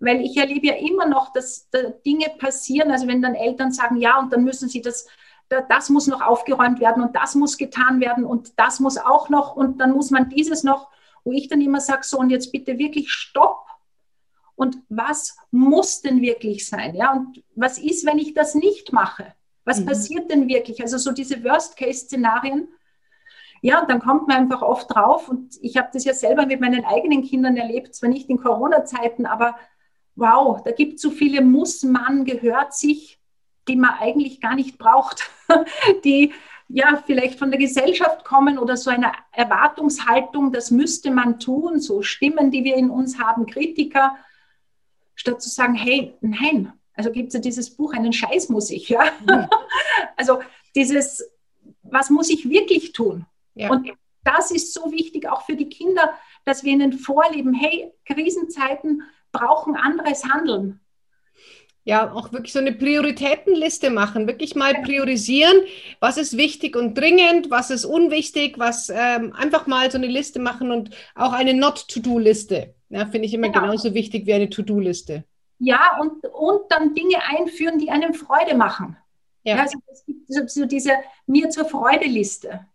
Weil 0.00 0.20
ich 0.20 0.36
erlebe 0.36 0.66
ja 0.66 0.74
immer 0.74 1.06
noch, 1.06 1.32
dass 1.32 1.68
da 1.70 1.90
Dinge 2.04 2.26
passieren, 2.38 2.90
also 2.90 3.06
wenn 3.06 3.22
dann 3.22 3.34
Eltern 3.34 3.72
sagen, 3.72 3.96
ja, 3.96 4.18
und 4.18 4.32
dann 4.32 4.44
müssen 4.44 4.68
sie 4.68 4.80
das, 4.80 5.06
das 5.48 5.90
muss 5.90 6.06
noch 6.06 6.20
aufgeräumt 6.20 6.80
werden 6.80 7.02
und 7.02 7.14
das 7.14 7.34
muss 7.34 7.56
getan 7.56 8.00
werden 8.00 8.24
und 8.24 8.58
das 8.58 8.80
muss 8.80 8.98
auch 8.98 9.28
noch 9.28 9.56
und 9.56 9.78
dann 9.78 9.92
muss 9.92 10.10
man 10.10 10.28
dieses 10.28 10.62
noch, 10.62 10.90
wo 11.24 11.32
ich 11.32 11.48
dann 11.48 11.60
immer 11.60 11.80
sage, 11.80 12.02
so 12.04 12.18
und 12.18 12.30
jetzt 12.30 12.52
bitte 12.52 12.78
wirklich 12.78 13.12
Stopp. 13.12 13.64
Und 14.56 14.78
was 14.88 15.36
muss 15.50 16.00
denn 16.00 16.20
wirklich 16.22 16.68
sein? 16.68 16.94
Ja, 16.94 17.12
und 17.12 17.42
was 17.56 17.78
ist, 17.78 18.06
wenn 18.06 18.18
ich 18.18 18.34
das 18.34 18.54
nicht 18.54 18.92
mache? 18.92 19.34
Was 19.64 19.80
mhm. 19.80 19.86
passiert 19.86 20.30
denn 20.30 20.48
wirklich? 20.48 20.80
Also 20.80 20.98
so 20.98 21.10
diese 21.10 21.42
Worst-Case-Szenarien, 21.42 22.68
ja, 23.64 23.80
und 23.80 23.88
dann 23.88 24.00
kommt 24.00 24.28
man 24.28 24.36
einfach 24.36 24.60
oft 24.60 24.94
drauf 24.94 25.30
und 25.30 25.56
ich 25.62 25.78
habe 25.78 25.88
das 25.90 26.04
ja 26.04 26.12
selber 26.12 26.44
mit 26.44 26.60
meinen 26.60 26.84
eigenen 26.84 27.22
Kindern 27.22 27.56
erlebt, 27.56 27.94
zwar 27.94 28.10
nicht 28.10 28.28
in 28.28 28.36
Corona-Zeiten, 28.36 29.24
aber 29.24 29.56
wow, 30.16 30.62
da 30.62 30.70
gibt 30.70 30.96
es 30.96 31.00
so 31.00 31.10
viele 31.10 31.40
Muss, 31.40 31.82
man, 31.82 32.26
gehört 32.26 32.74
sich, 32.74 33.18
die 33.66 33.76
man 33.76 33.92
eigentlich 33.98 34.42
gar 34.42 34.54
nicht 34.54 34.76
braucht, 34.76 35.30
die 36.04 36.34
ja 36.68 37.02
vielleicht 37.06 37.38
von 37.38 37.50
der 37.50 37.58
Gesellschaft 37.58 38.22
kommen 38.26 38.58
oder 38.58 38.76
so 38.76 38.90
eine 38.90 39.12
Erwartungshaltung, 39.32 40.52
das 40.52 40.70
müsste 40.70 41.10
man 41.10 41.40
tun, 41.40 41.80
so 41.80 42.02
Stimmen, 42.02 42.50
die 42.50 42.64
wir 42.64 42.76
in 42.76 42.90
uns 42.90 43.18
haben, 43.18 43.46
Kritiker, 43.46 44.14
statt 45.14 45.40
zu 45.40 45.48
sagen, 45.48 45.74
hey, 45.74 46.12
nein, 46.20 46.70
also 46.92 47.10
gibt 47.10 47.28
es 47.28 47.34
ja 47.34 47.40
dieses 47.40 47.74
Buch, 47.74 47.94
einen 47.94 48.12
Scheiß 48.12 48.50
muss 48.50 48.68
ich, 48.68 48.90
ja. 48.90 49.04
Mhm. 49.26 49.48
also 50.18 50.40
dieses, 50.74 51.30
was 51.82 52.10
muss 52.10 52.28
ich 52.28 52.50
wirklich 52.50 52.92
tun? 52.92 53.24
Ja. 53.54 53.70
Und 53.70 53.90
das 54.24 54.50
ist 54.50 54.72
so 54.72 54.90
wichtig 54.90 55.28
auch 55.28 55.42
für 55.42 55.56
die 55.56 55.68
Kinder, 55.68 56.14
dass 56.44 56.64
wir 56.64 56.72
ihnen 56.72 56.92
vorleben, 56.92 57.54
hey, 57.54 57.92
Krisenzeiten 58.06 59.02
brauchen 59.32 59.76
anderes 59.76 60.24
Handeln. 60.24 60.80
Ja, 61.86 62.14
auch 62.14 62.32
wirklich 62.32 62.54
so 62.54 62.60
eine 62.60 62.72
Prioritätenliste 62.72 63.90
machen, 63.90 64.26
wirklich 64.26 64.54
mal 64.54 64.72
priorisieren, 64.82 65.54
was 66.00 66.16
ist 66.16 66.38
wichtig 66.38 66.76
und 66.76 66.96
dringend, 66.96 67.50
was 67.50 67.70
ist 67.70 67.84
unwichtig, 67.84 68.58
was 68.58 68.88
ähm, 68.88 69.34
einfach 69.34 69.66
mal 69.66 69.90
so 69.90 69.98
eine 69.98 70.06
Liste 70.06 70.40
machen 70.40 70.70
und 70.70 70.90
auch 71.14 71.34
eine 71.34 71.52
Not-to-Do-Liste. 71.52 72.74
Ja, 72.88 73.04
finde 73.04 73.26
ich 73.26 73.34
immer 73.34 73.48
genau. 73.48 73.66
genauso 73.66 73.92
wichtig 73.92 74.24
wie 74.24 74.32
eine 74.32 74.48
To-Do-Liste. 74.48 75.24
Ja, 75.58 75.98
und, 76.00 76.24
und 76.24 76.62
dann 76.70 76.94
Dinge 76.94 77.18
einführen, 77.22 77.78
die 77.78 77.90
einem 77.90 78.14
Freude 78.14 78.56
machen. 78.56 78.96
Ja. 79.42 79.56
ja 79.56 79.62
also 79.62 79.78
es 79.92 80.06
gibt 80.06 80.50
so 80.50 80.64
diese 80.64 80.92
mir 81.26 81.50
zur 81.50 81.66
Freude-Liste 81.66 82.66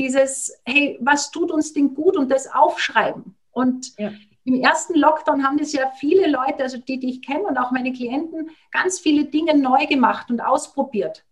dieses, 0.00 0.52
hey, 0.64 0.98
was 1.00 1.30
tut 1.30 1.52
uns 1.52 1.72
denn 1.72 1.94
gut 1.94 2.16
und 2.16 2.30
das 2.30 2.50
aufschreiben. 2.52 3.36
Und 3.52 3.96
ja. 3.98 4.10
Im 4.44 4.54
ersten 4.54 4.94
Lockdown 4.94 5.44
haben 5.44 5.58
das 5.58 5.72
ja 5.72 5.92
viele 5.98 6.26
Leute, 6.26 6.62
also 6.62 6.78
die, 6.78 6.98
die 6.98 7.10
ich 7.10 7.22
kenne 7.22 7.42
und 7.42 7.58
auch 7.58 7.72
meine 7.72 7.92
Klienten, 7.92 8.50
ganz 8.72 8.98
viele 8.98 9.26
Dinge 9.26 9.56
neu 9.56 9.86
gemacht 9.86 10.30
und 10.30 10.40
ausprobiert. 10.40 11.24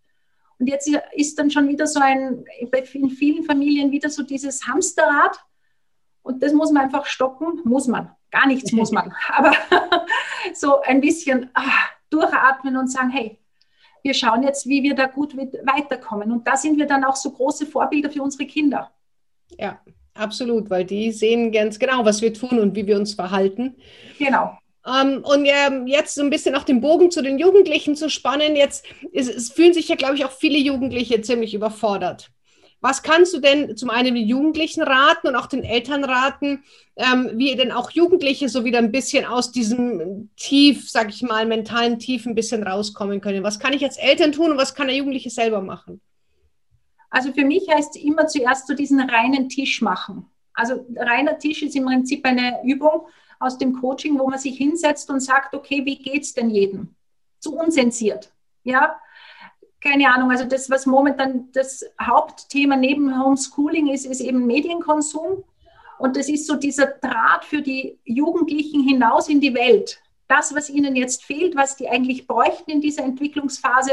Und 0.59 0.67
jetzt 0.67 0.89
ist 1.13 1.39
dann 1.39 1.49
schon 1.49 1.67
wieder 1.67 1.87
so 1.87 1.99
ein, 1.99 2.45
in 2.93 3.09
vielen 3.09 3.43
Familien 3.43 3.91
wieder 3.91 4.09
so 4.09 4.23
dieses 4.23 4.67
Hamsterrad. 4.67 5.39
Und 6.21 6.43
das 6.43 6.53
muss 6.53 6.71
man 6.71 6.83
einfach 6.83 7.05
stoppen, 7.07 7.61
muss 7.63 7.87
man. 7.87 8.11
Gar 8.29 8.47
nichts 8.47 8.71
muss 8.71 8.91
man. 8.91 9.13
Aber 9.29 9.53
so 10.53 10.81
ein 10.81 11.01
bisschen 11.01 11.49
ach, 11.55 11.89
durchatmen 12.11 12.77
und 12.77 12.91
sagen, 12.91 13.09
hey, 13.09 13.39
wir 14.03 14.13
schauen 14.13 14.43
jetzt, 14.43 14.67
wie 14.67 14.83
wir 14.83 14.95
da 14.95 15.07
gut 15.07 15.35
weiterkommen. 15.35 16.31
Und 16.31 16.47
da 16.47 16.55
sind 16.55 16.77
wir 16.77 16.85
dann 16.85 17.03
auch 17.03 17.15
so 17.15 17.31
große 17.31 17.65
Vorbilder 17.65 18.09
für 18.09 18.23
unsere 18.23 18.45
Kinder. 18.45 18.91
Ja, 19.57 19.79
absolut, 20.13 20.69
weil 20.69 20.85
die 20.85 21.11
sehen 21.11 21.51
ganz 21.51 21.79
genau, 21.79 22.05
was 22.05 22.21
wir 22.21 22.33
tun 22.33 22.59
und 22.59 22.75
wie 22.75 22.87
wir 22.87 22.97
uns 22.97 23.13
verhalten. 23.13 23.75
Genau. 24.17 24.57
Ähm, 24.85 25.23
und 25.23 25.45
ähm, 25.45 25.87
jetzt 25.87 26.15
so 26.15 26.21
ein 26.21 26.29
bisschen 26.29 26.55
auch 26.55 26.63
den 26.63 26.81
Bogen 26.81 27.11
zu 27.11 27.21
den 27.21 27.37
Jugendlichen 27.37 27.95
zu 27.95 28.09
spannen. 28.09 28.55
Jetzt 28.55 28.85
ist, 29.11 29.29
es 29.29 29.51
fühlen 29.51 29.73
sich 29.73 29.87
ja, 29.87 29.95
glaube 29.95 30.15
ich, 30.15 30.25
auch 30.25 30.31
viele 30.31 30.57
Jugendliche 30.57 31.21
ziemlich 31.21 31.53
überfordert. 31.53 32.29
Was 32.81 33.03
kannst 33.03 33.33
du 33.33 33.39
denn 33.39 33.75
zum 33.75 33.89
einen 33.89 34.15
den 34.15 34.27
Jugendlichen 34.27 34.81
raten 34.81 35.27
und 35.27 35.35
auch 35.35 35.47
den 35.47 35.63
Eltern 35.63 36.05
raten, 36.05 36.63
ähm, 36.95 37.31
wie 37.33 37.53
denn 37.55 37.73
auch 37.73 37.91
Jugendliche 37.91 38.47
so 38.47 38.63
wieder 38.63 38.79
ein 38.79 38.91
bisschen 38.91 39.25
aus 39.25 39.51
diesem 39.51 40.29
Tief, 40.37 40.89
sag 40.89 41.09
ich 41.09 41.21
mal, 41.21 41.45
mentalen 41.45 41.99
Tief 41.99 42.25
ein 42.25 42.35
bisschen 42.35 42.63
rauskommen 42.63 43.19
können? 43.19 43.43
Was 43.43 43.59
kann 43.59 43.73
ich 43.73 43.83
als 43.83 43.97
Eltern 43.97 44.31
tun 44.31 44.51
und 44.51 44.57
was 44.57 44.75
kann 44.75 44.87
der 44.87 44.95
Jugendliche 44.95 45.29
selber 45.29 45.61
machen? 45.61 45.99
Also 47.09 47.33
für 47.33 47.43
mich 47.43 47.67
heißt 47.69 47.95
es 47.95 48.01
immer 48.01 48.27
zuerst 48.27 48.67
so 48.67 48.73
diesen 48.73 49.01
reinen 49.01 49.49
Tisch 49.49 49.81
machen. 49.81 50.27
Also 50.53 50.85
reiner 50.95 51.37
Tisch 51.37 51.63
ist 51.63 51.75
im 51.75 51.85
Prinzip 51.85 52.25
eine 52.25 52.59
Übung 52.63 53.07
aus 53.39 53.57
dem 53.57 53.73
Coaching, 53.73 54.19
wo 54.19 54.29
man 54.29 54.39
sich 54.39 54.57
hinsetzt 54.57 55.09
und 55.09 55.21
sagt, 55.21 55.53
okay, 55.53 55.83
wie 55.85 55.97
geht's 55.97 56.33
denn 56.33 56.49
jedem? 56.49 56.95
Zu 57.39 57.55
unsensiert. 57.55 58.31
Ja, 58.63 58.99
keine 59.81 60.13
Ahnung, 60.13 60.31
also 60.31 60.45
das, 60.45 60.69
was 60.69 60.85
momentan 60.85 61.49
das 61.53 61.85
Hauptthema 62.01 62.75
neben 62.75 63.23
Homeschooling 63.23 63.87
ist, 63.87 64.05
ist 64.05 64.21
eben 64.21 64.45
Medienkonsum. 64.45 65.43
Und 65.97 66.15
das 66.15 66.29
ist 66.29 66.47
so 66.47 66.55
dieser 66.55 66.87
Draht 66.87 67.45
für 67.45 67.61
die 67.61 67.99
Jugendlichen 68.05 68.81
hinaus 68.81 69.27
in 69.29 69.41
die 69.41 69.53
Welt. 69.53 70.01
Das, 70.27 70.55
was 70.55 70.69
ihnen 70.69 70.95
jetzt 70.95 71.23
fehlt, 71.23 71.55
was 71.55 71.75
die 71.75 71.89
eigentlich 71.89 72.27
bräuchten 72.27 72.71
in 72.71 72.81
dieser 72.81 73.03
Entwicklungsphase. 73.03 73.91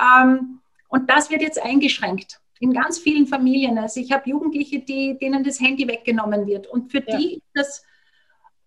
Ähm, 0.00 0.60
und 0.88 1.10
das 1.10 1.30
wird 1.30 1.42
jetzt 1.42 1.62
eingeschränkt 1.62 2.40
in 2.60 2.72
ganz 2.72 2.98
vielen 2.98 3.26
Familien. 3.26 3.78
Also 3.78 4.00
ich 4.00 4.12
habe 4.12 4.28
Jugendliche, 4.28 4.80
die, 4.80 5.18
denen 5.18 5.44
das 5.44 5.60
Handy 5.60 5.86
weggenommen 5.88 6.46
wird. 6.46 6.66
Und 6.66 6.90
für 6.90 7.02
ja. 7.06 7.16
die 7.16 7.42
das, 7.54 7.84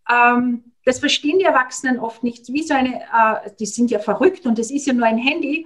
ähm, 0.10 0.74
das 0.86 1.00
verstehen 1.00 1.40
die 1.40 1.46
Erwachsenen 1.46 2.00
oft 2.00 2.24
nicht. 2.24 2.52
Wie 2.52 2.64
so 2.64 2.74
eine, 2.74 3.02
äh, 3.02 3.52
die 3.60 3.66
sind 3.66 3.90
ja 3.90 4.00
verrückt 4.00 4.46
und 4.46 4.60
das 4.60 4.72
ist 4.72 4.86
ja 4.86 4.94
nur 4.94 5.06
ein 5.06 5.18
Handy. 5.18 5.66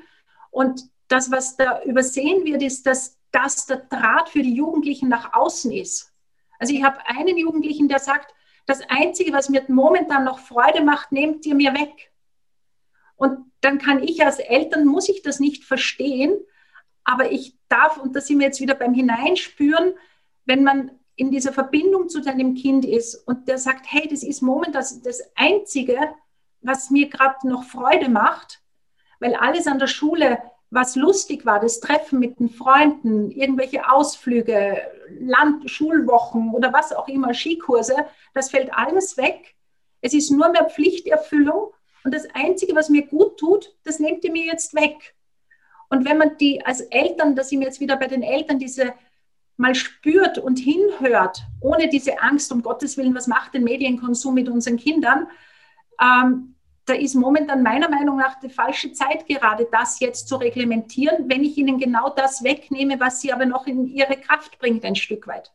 Und 0.53 0.83
das, 1.07 1.31
was 1.31 1.57
da 1.57 1.81
übersehen 1.81 2.45
wird, 2.45 2.61
ist, 2.61 2.85
dass 2.85 3.17
das 3.31 3.65
der 3.65 3.77
Draht 3.77 4.29
für 4.29 4.43
die 4.43 4.53
Jugendlichen 4.53 5.09
nach 5.09 5.33
außen 5.33 5.71
ist. 5.71 6.13
Also 6.59 6.73
ich 6.73 6.83
habe 6.83 6.99
einen 7.07 7.37
Jugendlichen, 7.37 7.89
der 7.89 7.97
sagt, 7.97 8.33
das 8.67 8.81
Einzige, 8.87 9.33
was 9.33 9.49
mir 9.49 9.65
momentan 9.67 10.23
noch 10.23 10.37
Freude 10.37 10.83
macht, 10.83 11.11
nehmt 11.11 11.43
ihr 11.47 11.55
mir 11.55 11.73
weg. 11.73 12.11
Und 13.15 13.51
dann 13.61 13.79
kann 13.79 14.03
ich 14.03 14.23
als 14.23 14.37
Eltern, 14.37 14.85
muss 14.85 15.09
ich 15.09 15.23
das 15.23 15.39
nicht 15.39 15.65
verstehen, 15.65 16.37
aber 17.03 17.31
ich 17.31 17.57
darf, 17.67 17.97
und 17.97 18.15
da 18.15 18.21
sind 18.21 18.39
wir 18.39 18.45
jetzt 18.45 18.61
wieder 18.61 18.75
beim 18.75 18.93
Hineinspüren, 18.93 19.95
wenn 20.45 20.63
man 20.63 20.91
in 21.15 21.31
dieser 21.31 21.51
Verbindung 21.51 22.09
zu 22.09 22.21
deinem 22.21 22.53
Kind 22.53 22.85
ist 22.85 23.15
und 23.15 23.47
der 23.47 23.57
sagt, 23.57 23.87
hey, 23.89 24.07
das 24.07 24.23
ist 24.23 24.41
momentan 24.41 24.73
das, 24.73 25.01
das 25.01 25.21
Einzige, 25.35 25.97
was 26.61 26.91
mir 26.91 27.09
gerade 27.09 27.47
noch 27.47 27.63
Freude 27.63 28.09
macht, 28.09 28.62
weil 29.23 29.35
alles 29.35 29.67
an 29.67 29.79
der 29.79 29.87
Schule, 29.87 30.37
was 30.69 30.97
lustig 30.97 31.45
war, 31.45 31.61
das 31.61 31.79
Treffen 31.79 32.19
mit 32.19 32.39
den 32.39 32.49
Freunden, 32.49 33.31
irgendwelche 33.31 33.89
Ausflüge, 33.89 34.81
Land, 35.17 35.69
Schulwochen 35.69 36.51
oder 36.53 36.73
was 36.73 36.91
auch 36.91 37.07
immer, 37.07 37.33
Skikurse, 37.33 37.95
das 38.33 38.49
fällt 38.49 38.73
alles 38.73 39.15
weg. 39.15 39.55
Es 40.01 40.13
ist 40.13 40.29
nur 40.29 40.49
mehr 40.49 40.65
Pflichterfüllung 40.65 41.73
und 42.03 42.13
das 42.13 42.27
Einzige, 42.33 42.75
was 42.75 42.89
mir 42.89 43.07
gut 43.07 43.39
tut, 43.39 43.73
das 43.85 43.99
nehmt 43.99 44.25
ihr 44.25 44.31
mir 44.31 44.45
jetzt 44.45 44.73
weg. 44.73 45.15
Und 45.89 46.05
wenn 46.05 46.17
man 46.17 46.37
die 46.37 46.65
als 46.65 46.81
Eltern, 46.81 47.35
da 47.35 47.43
sind 47.43 47.61
wir 47.61 47.67
jetzt 47.67 47.79
wieder 47.79 47.95
bei 47.95 48.07
den 48.07 48.23
Eltern, 48.23 48.59
diese 48.59 48.93
mal 49.55 49.75
spürt 49.75 50.37
und 50.37 50.57
hinhört, 50.57 51.43
ohne 51.61 51.87
diese 51.87 52.21
Angst, 52.21 52.51
um 52.51 52.61
Gottes 52.61 52.97
Willen, 52.97 53.15
was 53.15 53.27
macht 53.27 53.53
den 53.53 53.63
Medienkonsum 53.63 54.33
mit 54.33 54.49
unseren 54.49 54.75
Kindern, 54.77 55.27
ähm, 56.01 56.52
da 56.85 56.93
ist 56.93 57.15
momentan 57.15 57.63
meiner 57.63 57.89
Meinung 57.89 58.17
nach 58.17 58.39
die 58.39 58.49
falsche 58.49 58.91
Zeit 58.91 59.25
gerade, 59.27 59.67
das 59.71 59.99
jetzt 59.99 60.27
zu 60.27 60.35
reglementieren, 60.35 61.29
wenn 61.29 61.43
ich 61.43 61.57
ihnen 61.57 61.77
genau 61.77 62.09
das 62.09 62.43
wegnehme, 62.43 62.99
was 62.99 63.21
sie 63.21 63.31
aber 63.31 63.45
noch 63.45 63.67
in 63.67 63.87
ihre 63.87 64.17
Kraft 64.17 64.59
bringt, 64.59 64.83
ein 64.83 64.95
Stück 64.95 65.27
weit. 65.27 65.51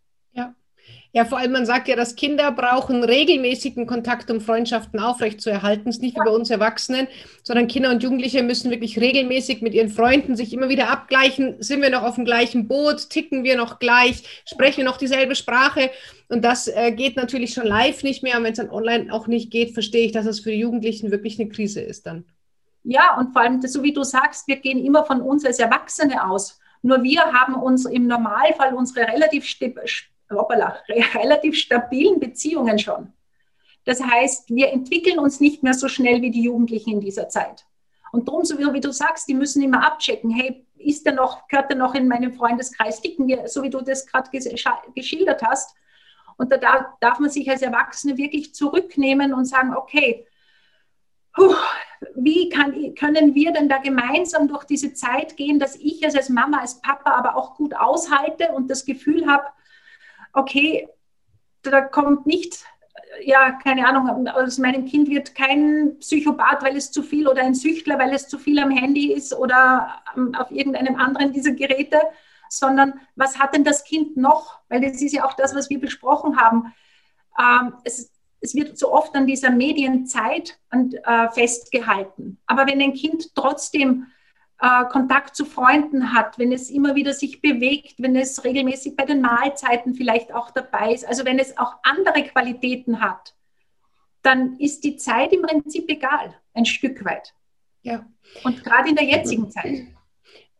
Ja. 1.12 1.24
Vor 1.24 1.38
allem, 1.38 1.52
man 1.52 1.66
sagt 1.66 1.88
ja, 1.88 1.96
dass 1.96 2.16
Kinder 2.16 2.52
brauchen 2.52 3.02
regelmäßigen 3.02 3.86
Kontakt, 3.86 4.30
um 4.30 4.40
Freundschaften 4.40 5.00
aufrechtzuerhalten. 5.00 5.88
Es 5.88 5.96
ist 5.96 6.02
nicht 6.02 6.16
wie 6.16 6.24
bei 6.24 6.30
uns 6.30 6.50
Erwachsenen, 6.50 7.08
sondern 7.42 7.66
Kinder 7.66 7.90
und 7.90 8.02
Jugendliche 8.02 8.42
müssen 8.42 8.70
wirklich 8.70 9.00
regelmäßig 9.00 9.62
mit 9.62 9.74
ihren 9.74 9.88
Freunden 9.88 10.36
sich 10.36 10.52
immer 10.52 10.68
wieder 10.68 10.90
abgleichen. 10.90 11.56
Sind 11.60 11.82
wir 11.82 11.90
noch 11.90 12.02
auf 12.02 12.16
dem 12.16 12.24
gleichen 12.24 12.68
Boot? 12.68 13.10
Ticken 13.10 13.42
wir 13.42 13.56
noch 13.56 13.78
gleich? 13.78 14.42
Sprechen 14.44 14.78
wir 14.78 14.84
noch 14.84 14.98
dieselbe 14.98 15.34
Sprache? 15.34 15.90
Und 16.28 16.44
das 16.44 16.68
äh, 16.68 16.92
geht 16.92 17.16
natürlich 17.16 17.54
schon 17.54 17.66
live 17.66 18.02
nicht 18.02 18.22
mehr. 18.22 18.36
Und 18.36 18.44
wenn 18.44 18.52
es 18.52 18.58
dann 18.58 18.70
online 18.70 19.12
auch 19.12 19.26
nicht 19.26 19.50
geht, 19.50 19.72
verstehe 19.72 20.04
ich, 20.04 20.12
dass 20.12 20.26
es 20.26 20.40
für 20.40 20.50
die 20.50 20.60
Jugendlichen 20.60 21.10
wirklich 21.10 21.40
eine 21.40 21.48
Krise 21.48 21.80
ist 21.80 22.06
dann. 22.06 22.24
Ja, 22.84 23.18
und 23.18 23.32
vor 23.32 23.42
allem, 23.42 23.60
so 23.62 23.82
wie 23.82 23.92
du 23.92 24.02
sagst, 24.02 24.46
wir 24.46 24.56
gehen 24.56 24.84
immer 24.84 25.04
von 25.04 25.20
uns 25.20 25.44
als 25.44 25.58
Erwachsene 25.58 26.24
aus. 26.24 26.58
Nur 26.82 27.02
wir 27.02 27.20
haben 27.20 27.54
uns 27.54 27.86
im 27.86 28.06
Normalfall 28.06 28.74
unsere 28.74 29.08
relativ 29.08 29.46
hoppala, 30.30 30.78
relativ 31.14 31.56
stabilen 31.56 32.20
Beziehungen 32.20 32.78
schon. 32.78 33.12
Das 33.84 34.02
heißt, 34.02 34.50
wir 34.50 34.70
entwickeln 34.70 35.18
uns 35.18 35.40
nicht 35.40 35.62
mehr 35.62 35.74
so 35.74 35.88
schnell 35.88 36.20
wie 36.20 36.30
die 36.30 36.42
Jugendlichen 36.42 36.92
in 36.92 37.00
dieser 37.00 37.28
Zeit. 37.28 37.64
Und 38.12 38.28
darum, 38.28 38.44
so 38.44 38.58
wie 38.58 38.80
du 38.80 38.92
sagst, 38.92 39.28
die 39.28 39.34
müssen 39.34 39.62
immer 39.62 39.86
abchecken, 39.86 40.30
hey, 40.30 40.66
ist 40.76 41.06
der 41.06 41.14
noch, 41.14 41.48
gehört 41.48 41.70
er 41.70 41.76
noch 41.76 41.94
in 41.94 42.08
meinem 42.08 42.32
Freundeskreis, 42.32 43.00
ticken 43.00 43.26
wir, 43.26 43.48
so 43.48 43.62
wie 43.62 43.70
du 43.70 43.80
das 43.80 44.06
gerade 44.06 44.30
geschildert 44.94 45.42
hast. 45.42 45.74
Und 46.36 46.52
da 46.52 46.94
darf 47.00 47.18
man 47.18 47.30
sich 47.30 47.50
als 47.50 47.62
Erwachsene 47.62 48.16
wirklich 48.16 48.54
zurücknehmen 48.54 49.34
und 49.34 49.44
sagen, 49.44 49.74
okay, 49.74 50.26
wie 52.14 52.48
kann, 52.48 52.94
können 52.94 53.34
wir 53.34 53.52
denn 53.52 53.68
da 53.68 53.78
gemeinsam 53.78 54.48
durch 54.48 54.64
diese 54.64 54.92
Zeit 54.94 55.36
gehen, 55.36 55.58
dass 55.58 55.76
ich 55.76 56.02
es 56.02 56.14
als 56.14 56.28
Mama, 56.28 56.60
als 56.60 56.80
Papa 56.80 57.12
aber 57.12 57.36
auch 57.36 57.56
gut 57.56 57.74
aushalte 57.74 58.52
und 58.52 58.70
das 58.70 58.84
Gefühl 58.84 59.26
habe, 59.26 59.44
okay, 60.38 60.88
da 61.62 61.80
kommt 61.82 62.26
nicht, 62.26 62.64
ja, 63.24 63.52
keine 63.52 63.86
Ahnung, 63.86 64.28
aus 64.28 64.58
meinem 64.58 64.86
Kind 64.86 65.08
wird 65.08 65.34
kein 65.34 65.98
Psychopath, 65.98 66.62
weil 66.62 66.76
es 66.76 66.92
zu 66.92 67.02
viel 67.02 67.26
oder 67.28 67.42
ein 67.42 67.54
Süchtler, 67.54 67.98
weil 67.98 68.12
es 68.12 68.28
zu 68.28 68.38
viel 68.38 68.58
am 68.58 68.70
Handy 68.70 69.12
ist 69.12 69.34
oder 69.34 70.02
auf 70.36 70.50
irgendeinem 70.50 70.96
anderen 70.96 71.32
dieser 71.32 71.52
Geräte, 71.52 72.00
sondern 72.48 73.00
was 73.16 73.38
hat 73.38 73.54
denn 73.54 73.64
das 73.64 73.84
Kind 73.84 74.16
noch? 74.16 74.60
Weil 74.68 74.80
das 74.80 75.02
ist 75.02 75.12
ja 75.12 75.24
auch 75.24 75.34
das, 75.34 75.54
was 75.54 75.68
wir 75.68 75.80
besprochen 75.80 76.38
haben. 76.40 76.72
Ähm, 77.38 77.74
es, 77.84 78.10
es 78.40 78.54
wird 78.54 78.78
so 78.78 78.92
oft 78.92 79.14
an 79.14 79.26
dieser 79.26 79.50
Medienzeit 79.50 80.58
äh, 80.70 81.28
festgehalten. 81.30 82.38
Aber 82.46 82.66
wenn 82.66 82.80
ein 82.80 82.94
Kind 82.94 83.34
trotzdem 83.34 84.06
äh, 84.60 84.84
Kontakt 84.90 85.36
zu 85.36 85.44
Freunden 85.44 86.12
hat, 86.12 86.38
wenn 86.38 86.52
es 86.52 86.70
immer 86.70 86.94
wieder 86.94 87.12
sich 87.12 87.40
bewegt, 87.40 87.94
wenn 87.98 88.16
es 88.16 88.44
regelmäßig 88.44 88.96
bei 88.96 89.04
den 89.04 89.20
Mahlzeiten 89.20 89.94
vielleicht 89.94 90.34
auch 90.34 90.50
dabei 90.50 90.92
ist, 90.92 91.06
also 91.06 91.24
wenn 91.24 91.38
es 91.38 91.56
auch 91.58 91.74
andere 91.82 92.24
Qualitäten 92.24 93.00
hat, 93.00 93.34
dann 94.22 94.58
ist 94.58 94.82
die 94.84 94.96
Zeit 94.96 95.32
im 95.32 95.42
Prinzip 95.42 95.88
egal, 95.88 96.34
ein 96.54 96.66
Stück 96.66 97.04
weit. 97.04 97.34
Ja. 97.82 98.04
Und 98.42 98.64
gerade 98.64 98.88
in 98.88 98.96
der 98.96 99.06
jetzigen 99.06 99.50
Zeit. 99.50 99.86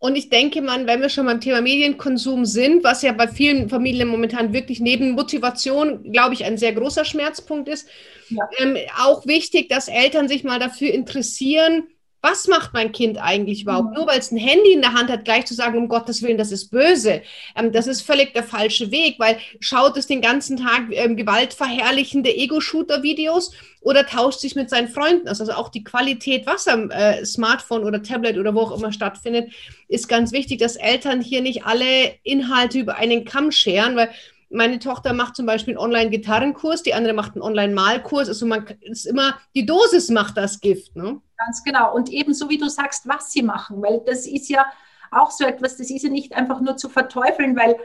Und 0.01 0.15
ich 0.15 0.29
denke, 0.29 0.63
man, 0.63 0.87
wenn 0.87 1.01
wir 1.01 1.09
schon 1.09 1.27
beim 1.27 1.41
Thema 1.41 1.61
Medienkonsum 1.61 2.45
sind, 2.45 2.85
was 2.85 3.03
ja 3.03 3.11
bei 3.13 3.27
vielen 3.27 3.69
Familien 3.69 4.07
momentan 4.07 4.53
wirklich 4.53 4.79
neben 4.79 5.11
Motivation, 5.13 6.13
glaube 6.13 6.35
ich, 6.35 6.45
ein 6.45 6.57
sehr 6.57 6.73
großer 6.73 7.05
Schmerzpunkt 7.05 7.69
ist, 7.69 7.89
ja. 8.29 8.49
ähm, 8.59 8.77
auch 9.01 9.27
wichtig, 9.27 9.69
dass 9.69 9.89
Eltern 9.89 10.29
sich 10.29 10.45
mal 10.45 10.61
dafür 10.61 10.95
interessieren, 10.95 11.89
was 12.21 12.49
macht 12.49 12.73
mein 12.73 12.91
Kind 12.91 13.19
eigentlich 13.19 13.63
überhaupt? 13.63 13.91
Mhm. 13.91 13.95
Nur 13.95 14.07
weil 14.09 14.19
es 14.19 14.33
ein 14.33 14.39
Handy 14.39 14.73
in 14.73 14.81
der 14.81 14.93
Hand 14.93 15.11
hat, 15.11 15.25
gleich 15.25 15.47
zu 15.47 15.55
sagen, 15.55 15.79
um 15.79 15.89
Gottes 15.89 16.23
Willen, 16.23 16.39
das 16.39 16.51
ist 16.51 16.71
böse. 16.71 17.23
Ähm, 17.55 17.71
das 17.71 17.87
ist 17.87 18.03
völlig 18.03 18.35
der 18.35 18.43
falsche 18.43 18.91
Weg, 18.91 19.17
weil 19.19 19.39
schaut 19.61 19.97
es 19.97 20.07
den 20.07 20.21
ganzen 20.21 20.57
Tag 20.57 20.87
ähm, 20.91 21.17
gewaltverherrlichende 21.17 22.35
Ego-Shooter-Videos 22.35 23.53
oder 23.81 24.05
tauscht 24.05 24.41
sich 24.41 24.57
mit 24.57 24.69
seinen 24.69 24.89
Freunden 24.89 25.29
aus. 25.29 25.41
Also 25.41 25.53
auch 25.53 25.69
die 25.69 25.85
Qualität, 25.85 26.47
was 26.47 26.67
am 26.67 26.91
äh, 26.91 27.25
Smartphone 27.25 27.85
oder 27.85 28.03
Tablet 28.03 28.37
oder 28.37 28.55
wo 28.55 28.61
auch 28.61 28.77
immer 28.77 28.93
stattfindet, 28.93 29.53
ist 29.87 30.09
ganz 30.09 30.33
wichtig, 30.33 30.59
dass 30.59 30.77
Eltern 30.77 31.21
hier 31.21 31.41
nicht 31.41 31.65
alle 31.65 32.15
Inhalte 32.25 32.81
über 32.81 32.97
einen 32.97 33.25
Kamm 33.25 33.53
scheren, 33.53 33.95
weil 33.95 34.11
Meine 34.51 34.79
Tochter 34.79 35.13
macht 35.13 35.37
zum 35.37 35.47
Beispiel 35.47 35.75
einen 35.75 35.85
Online-Gitarrenkurs, 35.85 36.83
die 36.83 36.95
andere 36.95 37.13
macht 37.13 37.35
einen 37.35 37.43
Online-Malkurs. 37.43 38.29
Also 38.29 38.47
man 38.47 38.67
ist 38.81 39.07
immer, 39.07 39.39
die 39.55 39.67
Dosis 39.67 40.09
macht 40.11 40.37
das 40.37 40.61
Gift. 40.61 40.97
Ne? 40.97 41.21
Ganz 41.37 41.63
genau. 41.65 41.95
Und 41.95 42.09
ebenso 42.09 42.49
wie 42.49 42.59
du 42.59 42.69
sagst, 42.69 43.07
was 43.07 43.31
sie 43.31 43.43
machen, 43.43 43.83
weil 43.83 44.01
das 44.07 44.27
ist 44.27 44.49
ja 44.49 44.67
auch 45.11 45.31
so 45.31 45.45
etwas, 45.45 45.77
das 45.77 45.91
ist 45.91 46.03
ja 46.03 46.11
nicht 46.11 46.35
einfach 46.35 46.61
nur 46.61 46.77
zu 46.77 46.89
verteufeln, 46.89 47.57
weil 47.57 47.77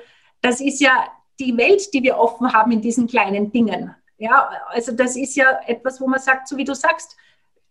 das 0.42 0.62
ist 0.62 0.80
ja 0.82 0.92
die 1.40 1.58
Welt, 1.58 1.94
die 1.94 2.04
wir 2.04 2.18
offen 2.18 2.54
haben 2.54 2.72
in 2.72 2.82
diesen 2.82 3.08
kleinen 3.08 3.52
Dingen. 3.52 3.96
Ja, 4.18 4.50
also 4.68 4.92
das 4.92 5.16
ist 5.16 5.36
ja 5.36 5.60
etwas, 5.66 6.00
wo 6.00 6.08
man 6.08 6.20
sagt, 6.20 6.48
so 6.48 6.58
wie 6.58 6.64
du 6.64 6.76
sagst, 6.76 7.18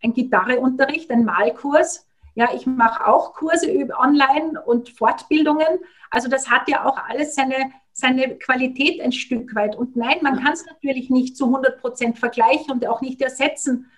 ein 0.03 0.13
Gitarreunterricht, 0.13 1.11
ein 1.11 1.25
Malkurs. 1.25 2.07
Ja, 2.35 2.49
ich 2.55 2.67
mache 2.67 3.07
auch 3.07 3.35
Kurse 3.35 3.69
online 3.97 4.61
und 4.65 4.89
Fortbildungen. 4.91 5.79
Also 6.11 6.29
das 6.29 6.51
hat 6.51 6.69
ja 6.69 6.85
auch 6.85 6.97
alles 7.09 7.35
seine, 7.35 7.71
seine 7.93 8.37
Qualität 8.39 9.01
ein 9.01 9.13
Stück 9.13 9.55
weit. 9.55 9.77
Und 9.77 9.97
nein, 9.97 10.19
man 10.23 10.43
kann 10.43 10.53
es 10.53 10.65
natürlich 10.67 11.11
nicht 11.11 11.37
zu 11.37 11.47
100 11.47 11.81
Prozent 11.81 12.19
vergleichen 12.19 12.73
und 12.73 12.87
auch 12.87 13.01
nicht 13.01 13.21
ersetzen. 13.21 13.91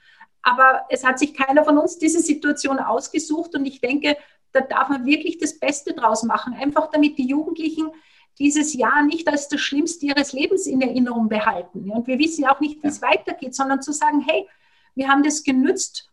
Aber 0.42 0.84
es 0.90 1.04
hat 1.04 1.18
sich 1.18 1.34
keiner 1.34 1.64
von 1.64 1.78
uns 1.78 1.98
diese 1.98 2.20
Situation 2.20 2.78
ausgesucht. 2.78 3.54
Und 3.54 3.64
ich 3.64 3.80
denke, 3.80 4.16
da 4.52 4.60
darf 4.60 4.88
man 4.88 5.06
wirklich 5.06 5.38
das 5.38 5.58
Beste 5.58 5.94
draus 5.94 6.22
machen. 6.22 6.54
Einfach 6.54 6.90
damit 6.90 7.18
die 7.18 7.26
Jugendlichen 7.26 7.90
dieses 8.38 8.74
Jahr 8.74 9.02
nicht 9.02 9.28
als 9.28 9.48
das 9.48 9.60
Schlimmste 9.60 10.06
ihres 10.06 10.32
Lebens 10.32 10.66
in 10.66 10.80
Erinnerung 10.80 11.28
behalten. 11.28 11.90
Und 11.90 12.06
wir 12.06 12.18
wissen 12.18 12.44
ja 12.44 12.54
auch 12.54 12.60
nicht, 12.60 12.82
wie 12.82 12.88
es 12.88 13.00
weitergeht, 13.00 13.54
sondern 13.54 13.80
zu 13.80 13.92
sagen, 13.92 14.20
hey, 14.26 14.48
wir 14.94 15.08
haben 15.08 15.22
das 15.22 15.44
genützt, 15.44 16.10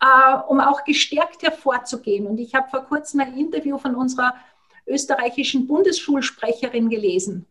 äh, 0.00 0.36
um 0.48 0.60
auch 0.60 0.84
gestärkt 0.84 1.42
hervorzugehen. 1.42 2.26
Und 2.26 2.38
ich 2.38 2.54
habe 2.54 2.68
vor 2.68 2.84
kurzem 2.84 3.20
ein 3.20 3.36
Interview 3.36 3.78
von 3.78 3.94
unserer 3.94 4.34
österreichischen 4.88 5.66
Bundesschulsprecherin 5.66 6.88
gelesen, 6.88 7.46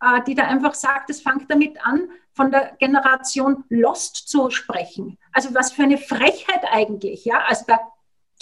äh, 0.00 0.22
die 0.26 0.34
da 0.34 0.44
einfach 0.44 0.74
sagt, 0.74 1.10
es 1.10 1.20
fängt 1.20 1.50
damit 1.50 1.84
an, 1.84 2.08
von 2.34 2.50
der 2.50 2.76
Generation 2.78 3.64
Lost 3.68 4.28
zu 4.28 4.50
sprechen. 4.50 5.18
Also 5.32 5.54
was 5.54 5.72
für 5.72 5.82
eine 5.82 5.98
Frechheit 5.98 6.64
eigentlich, 6.70 7.24
ja? 7.24 7.44
Also 7.46 7.64
da 7.66 7.78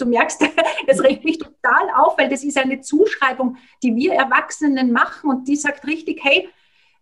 du 0.01 0.05
merkst, 0.05 0.41
es 0.87 1.03
regt 1.03 1.23
mich 1.23 1.37
total 1.37 1.89
auf, 1.95 2.17
weil 2.17 2.29
das 2.29 2.43
ist 2.43 2.57
eine 2.57 2.81
Zuschreibung, 2.81 3.57
die 3.83 3.95
wir 3.95 4.13
Erwachsenen 4.13 4.91
machen 4.91 5.29
und 5.29 5.47
die 5.47 5.55
sagt 5.55 5.85
richtig, 5.85 6.23
hey, 6.23 6.49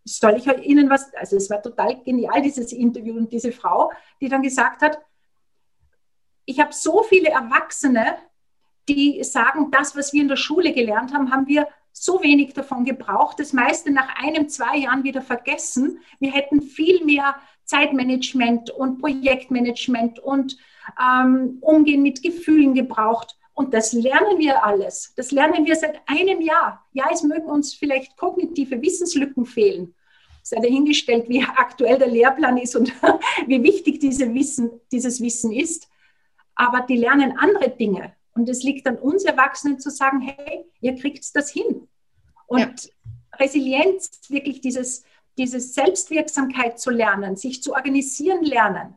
soll 0.04 0.38
ich 0.38 0.48
Ihnen 0.66 0.90
was, 0.90 1.14
also 1.14 1.36
es 1.36 1.50
war 1.50 1.62
total 1.62 2.02
genial, 2.04 2.42
dieses 2.42 2.72
Interview 2.72 3.16
und 3.16 3.32
diese 3.32 3.52
Frau, 3.52 3.92
die 4.22 4.30
dann 4.30 4.42
gesagt 4.42 4.82
hat, 4.82 5.00
ich 6.46 6.60
habe 6.60 6.74
so 6.74 7.04
viele 7.04 7.30
Erwachsene, 7.30 8.18
die 8.90 9.24
sagen, 9.24 9.72
das, 9.72 9.96
was 9.96 10.12
wir 10.14 10.22
in 10.22 10.28
der 10.28 10.36
Schule 10.36 10.74
gelernt 10.74 11.14
haben, 11.14 11.32
haben 11.32 11.48
wir 11.48 11.68
so 11.92 12.22
wenig 12.24 12.54
davon 12.54 12.86
gebraucht, 12.86 13.40
das 13.40 13.54
meiste 13.54 13.92
nach 13.92 14.16
einem, 14.16 14.48
zwei 14.48 14.78
Jahren 14.78 15.04
wieder 15.04 15.22
vergessen. 15.22 16.00
Wir 16.20 16.32
hätten 16.32 16.62
viel 16.62 17.04
mehr 17.04 17.36
Zeitmanagement 17.66 18.72
und 18.72 19.00
Projektmanagement 19.00 20.20
und 20.20 20.58
ähm, 21.00 21.58
Umgehen 21.62 22.02
mit 22.02 22.24
Gefühlen 22.24 22.74
gebraucht. 22.74 23.38
Und 23.54 23.74
das 23.74 23.92
lernen 23.92 24.40
wir 24.40 24.64
alles. 24.66 25.14
Das 25.18 25.32
lernen 25.32 25.66
wir 25.66 25.76
seit 25.76 26.00
einem 26.08 26.42
Jahr. 26.42 26.88
Ja, 26.94 27.08
es 27.12 27.24
mögen 27.24 27.48
uns 27.48 27.74
vielleicht 27.74 28.16
kognitive 28.16 28.82
Wissenslücken 28.82 29.46
fehlen. 29.46 29.94
Sei 30.42 30.62
dahingestellt, 30.62 31.28
wie 31.28 31.44
aktuell 31.44 32.00
der 32.00 32.08
Lehrplan 32.08 32.58
ist 32.58 32.76
und 32.76 32.94
wie 33.48 33.62
wichtig 33.62 34.00
diese 34.00 34.34
Wissen, 34.34 34.72
dieses 34.92 35.22
Wissen 35.22 35.52
ist. 35.52 35.90
Aber 36.56 36.82
die 36.82 36.98
lernen 36.98 37.38
andere 37.38 37.70
Dinge. 37.70 38.16
Und 38.40 38.50
es 38.50 38.64
liegt 38.64 38.88
an 38.88 38.98
uns 38.98 39.26
Erwachsenen 39.26 39.80
zu 39.80 39.90
sagen, 39.90 40.22
hey, 40.22 40.66
ihr 40.80 40.96
kriegt 40.96 41.36
das 41.36 41.52
hin. 41.52 41.90
Und 42.48 42.60
ja. 42.60 42.92
Resilienz, 43.38 44.22
wirklich 44.30 44.62
dieses, 44.62 45.04
diese 45.38 45.60
Selbstwirksamkeit 45.60 46.80
zu 46.80 46.90
lernen, 46.90 47.36
sich 47.36 47.62
zu 47.62 47.74
organisieren 47.74 48.44
lernen, 48.44 48.96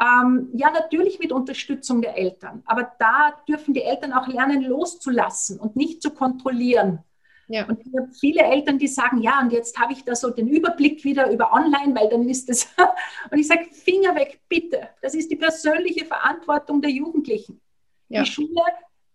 ähm, 0.00 0.48
ja, 0.54 0.70
natürlich 0.70 1.18
mit 1.18 1.30
Unterstützung 1.30 2.00
der 2.00 2.16
Eltern, 2.16 2.62
aber 2.64 2.90
da 2.98 3.34
dürfen 3.46 3.74
die 3.74 3.82
Eltern 3.82 4.14
auch 4.14 4.26
lernen, 4.28 4.62
loszulassen 4.62 5.60
und 5.60 5.76
nicht 5.76 6.00
zu 6.00 6.10
kontrollieren. 6.12 7.00
Ja. 7.48 7.66
Und 7.66 7.80
ich 7.80 7.92
habe 7.94 8.10
viele 8.18 8.42
Eltern, 8.44 8.78
die 8.78 8.86
sagen, 8.86 9.20
ja, 9.20 9.40
und 9.40 9.52
jetzt 9.52 9.78
habe 9.78 9.92
ich 9.92 10.04
da 10.04 10.14
so 10.14 10.30
den 10.30 10.48
Überblick 10.48 11.04
wieder 11.04 11.30
über 11.30 11.52
online, 11.52 11.94
weil 11.94 12.08
dann 12.08 12.26
ist 12.28 12.48
es. 12.48 12.66
und 13.30 13.38
ich 13.38 13.46
sage, 13.46 13.66
Finger 13.72 14.14
weg, 14.14 14.40
bitte. 14.48 14.88
Das 15.02 15.14
ist 15.14 15.30
die 15.30 15.36
persönliche 15.36 16.06
Verantwortung 16.06 16.80
der 16.80 16.92
Jugendlichen. 16.92 17.60
Ja. 18.10 18.24
Die 18.24 18.30
Schule 18.30 18.60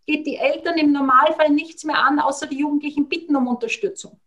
geht 0.08 0.26
die 0.26 0.38
Eltern 0.38 0.78
im 0.78 0.92
Normalfall 0.92 1.50
nichts 1.50 1.84
mehr 1.84 2.00
an, 2.00 2.20
außer 2.20 2.48
die 2.48 2.60
Jugendlichen 2.60 3.08
bitten 3.08 3.36
um 3.36 3.48
Unterstützung. 3.48 4.20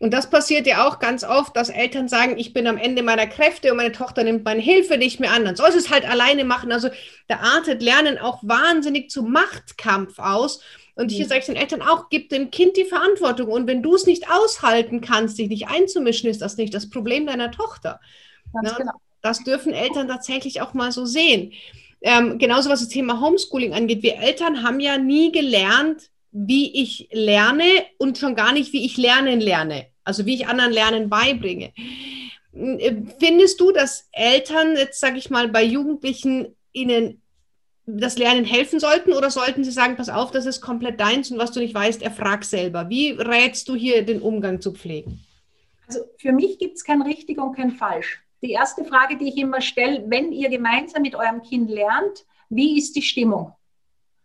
Und 0.00 0.12
das 0.12 0.28
passiert 0.28 0.66
ja 0.66 0.88
auch 0.88 0.98
ganz 0.98 1.22
oft, 1.22 1.56
dass 1.56 1.68
Eltern 1.68 2.08
sagen, 2.08 2.36
ich 2.36 2.52
bin 2.52 2.66
am 2.66 2.78
Ende 2.78 3.02
meiner 3.02 3.26
Kräfte 3.26 3.70
und 3.70 3.76
meine 3.76 3.92
Tochter 3.92 4.24
nimmt 4.24 4.44
meine 4.44 4.60
Hilfe 4.60 4.98
nicht 4.98 5.20
mehr 5.20 5.32
an. 5.32 5.44
Dann 5.44 5.56
soll 5.56 5.70
sie 5.70 5.78
es 5.78 5.90
halt 5.90 6.08
alleine 6.08 6.44
machen. 6.44 6.72
Also 6.72 6.88
da 7.28 7.36
artet 7.36 7.80
Lernen 7.80 8.18
auch 8.18 8.40
wahnsinnig 8.42 9.08
zu 9.08 9.22
Machtkampf 9.22 10.18
aus. 10.18 10.60
Und 10.96 11.10
hier 11.10 11.24
mhm. 11.24 11.28
sage 11.28 11.40
ich 11.40 11.46
den 11.46 11.56
Eltern 11.56 11.82
auch, 11.82 12.08
gib 12.10 12.28
dem 12.28 12.50
Kind 12.50 12.76
die 12.76 12.84
Verantwortung. 12.84 13.50
Und 13.50 13.66
wenn 13.66 13.82
du 13.82 13.94
es 13.94 14.06
nicht 14.06 14.30
aushalten 14.30 15.00
kannst, 15.00 15.38
dich 15.38 15.48
nicht 15.48 15.68
einzumischen, 15.68 16.28
ist 16.28 16.42
das 16.42 16.56
nicht 16.56 16.74
das 16.74 16.90
Problem 16.90 17.26
deiner 17.26 17.50
Tochter. 17.50 18.00
Ganz 18.52 18.72
Na, 18.72 18.76
genau. 18.76 18.92
Das 19.22 19.42
dürfen 19.42 19.72
Eltern 19.72 20.06
tatsächlich 20.06 20.60
auch 20.60 20.74
mal 20.74 20.92
so 20.92 21.06
sehen. 21.06 21.52
Ähm, 22.06 22.38
genauso 22.38 22.68
was 22.68 22.80
das 22.80 22.90
Thema 22.90 23.18
Homeschooling 23.18 23.72
angeht. 23.72 24.02
Wir 24.02 24.18
Eltern 24.18 24.62
haben 24.62 24.78
ja 24.78 24.98
nie 24.98 25.32
gelernt, 25.32 26.10
wie 26.32 26.82
ich 26.82 27.08
lerne 27.12 27.64
und 27.96 28.18
schon 28.18 28.34
gar 28.36 28.52
nicht, 28.52 28.74
wie 28.74 28.84
ich 28.84 28.98
lernen 28.98 29.40
lerne. 29.40 29.86
Also 30.04 30.26
wie 30.26 30.34
ich 30.34 30.46
anderen 30.46 30.70
Lernen 30.70 31.08
beibringe. 31.08 31.72
Findest 32.52 33.58
du, 33.58 33.72
dass 33.72 34.10
Eltern, 34.12 34.76
jetzt 34.76 35.00
sage 35.00 35.16
ich 35.16 35.30
mal, 35.30 35.48
bei 35.48 35.64
Jugendlichen 35.64 36.54
ihnen 36.72 37.22
das 37.86 38.18
Lernen 38.18 38.44
helfen 38.44 38.80
sollten 38.80 39.14
oder 39.14 39.30
sollten 39.30 39.64
sie 39.64 39.70
sagen, 39.70 39.96
pass 39.96 40.10
auf, 40.10 40.30
das 40.30 40.44
ist 40.44 40.60
komplett 40.60 41.00
deins 41.00 41.30
und 41.30 41.38
was 41.38 41.52
du 41.52 41.60
nicht 41.60 41.74
weißt, 41.74 42.02
erfrag 42.02 42.44
selber. 42.44 42.90
Wie 42.90 43.12
rätst 43.12 43.66
du 43.68 43.74
hier 43.74 44.04
den 44.04 44.20
Umgang 44.20 44.60
zu 44.60 44.72
pflegen? 44.72 45.20
Also 45.86 46.00
für 46.18 46.32
mich 46.32 46.58
gibt 46.58 46.76
es 46.76 46.84
kein 46.84 47.00
richtig 47.00 47.38
und 47.38 47.56
kein 47.56 47.70
falsch. 47.70 48.23
Die 48.44 48.52
erste 48.52 48.84
Frage, 48.84 49.16
die 49.16 49.28
ich 49.28 49.38
immer 49.38 49.62
stelle, 49.62 50.04
wenn 50.06 50.30
ihr 50.30 50.50
gemeinsam 50.50 51.00
mit 51.00 51.14
eurem 51.14 51.40
Kind 51.40 51.70
lernt, 51.70 52.26
wie 52.50 52.76
ist 52.76 52.94
die 52.94 53.00
Stimmung? 53.00 53.54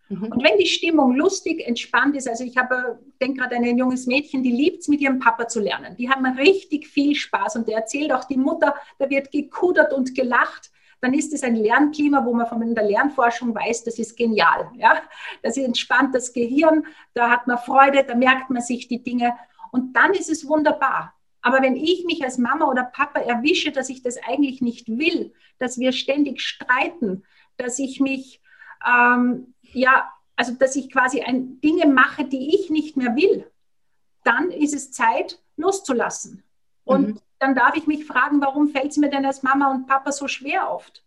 Mhm. 0.10 0.24
Und 0.24 0.44
wenn 0.44 0.58
die 0.58 0.66
Stimmung 0.66 1.16
lustig, 1.16 1.66
entspannt 1.66 2.18
ist, 2.18 2.28
also 2.28 2.44
ich 2.44 2.58
habe, 2.58 3.00
denke 3.22 3.40
gerade 3.40 3.56
an 3.56 3.64
ein 3.64 3.78
junges 3.78 4.08
Mädchen, 4.08 4.44
die 4.44 4.52
liebt 4.52 4.82
es, 4.82 4.90
mit 4.90 5.00
ihrem 5.00 5.20
Papa 5.20 5.48
zu 5.48 5.62
lernen. 5.62 5.96
Die 5.96 6.10
haben 6.10 6.26
richtig 6.38 6.86
viel 6.86 7.16
Spaß 7.16 7.56
und 7.56 7.70
der 7.70 7.78
erzählt 7.78 8.12
auch 8.12 8.26
die 8.26 8.36
Mutter, 8.36 8.76
da 8.98 9.10
wird 9.10 9.32
gekudert 9.32 9.94
und 9.94 10.14
gelacht. 10.14 10.70
Dann 11.00 11.14
ist 11.14 11.32
es 11.32 11.42
ein 11.44 11.56
Lernklima, 11.56 12.26
wo 12.26 12.34
man 12.34 12.48
von 12.48 12.76
der 12.76 12.84
Lernforschung 12.84 13.56
weiß, 13.56 13.86
das 13.86 14.00
ist 14.00 14.18
genial. 14.18 14.70
Ja? 14.76 15.02
Das 15.44 15.56
entspannt 15.56 16.14
das 16.14 16.34
Gehirn, 16.34 16.86
da 17.14 17.30
hat 17.30 17.48
man 17.48 17.58
Freude, 17.58 18.04
da 18.04 18.16
merkt 18.16 18.50
man 18.50 18.62
sich 18.62 18.90
die 18.90 19.02
Dinge 19.02 19.34
und 19.72 19.96
dann 19.96 20.14
ist 20.14 20.30
es 20.30 20.46
wunderbar. 20.46 21.14
Aber 21.42 21.62
wenn 21.62 21.76
ich 21.76 22.06
mich 22.06 22.24
als 22.24 22.38
Mama 22.38 22.66
oder 22.66 22.84
Papa 22.84 23.20
erwische, 23.20 23.72
dass 23.72 23.90
ich 23.90 24.04
das 24.04 24.18
eigentlich 24.18 24.62
nicht 24.62 24.88
will, 24.88 25.34
dass 25.58 25.80
wir 25.80 25.92
ständig 25.92 26.42
streiten, 26.42 27.24
dass 27.58 27.80
ich 27.80 28.00
mich 28.00 28.42
ähm, 28.86 29.54
ja, 29.74 30.12
also 30.36 30.54
dass 30.54 30.76
ich 30.76 30.92
quasi 30.92 31.22
ein, 31.22 31.60
Dinge 31.62 31.88
mache, 31.88 32.26
die 32.26 32.56
ich 32.56 32.70
nicht 32.70 32.98
mehr 32.98 33.16
will, 33.16 33.50
dann 34.24 34.52
ist 34.52 34.74
es 34.74 34.92
Zeit, 34.92 35.42
loszulassen. 35.58 36.44
Und 36.86 37.08
mhm. 37.08 37.20
dann 37.40 37.56
darf 37.56 37.76
ich 37.76 37.88
mich 37.88 38.06
fragen, 38.06 38.42
warum 38.42 38.70
fällt 38.70 38.92
es 38.92 38.98
mir 38.98 39.10
denn 39.10 39.26
als 39.26 39.44
Mama 39.44 39.72
und 39.72 39.88
Papa 39.88 40.12
so 40.12 40.28
schwer 40.28 40.72
oft? 40.72 41.04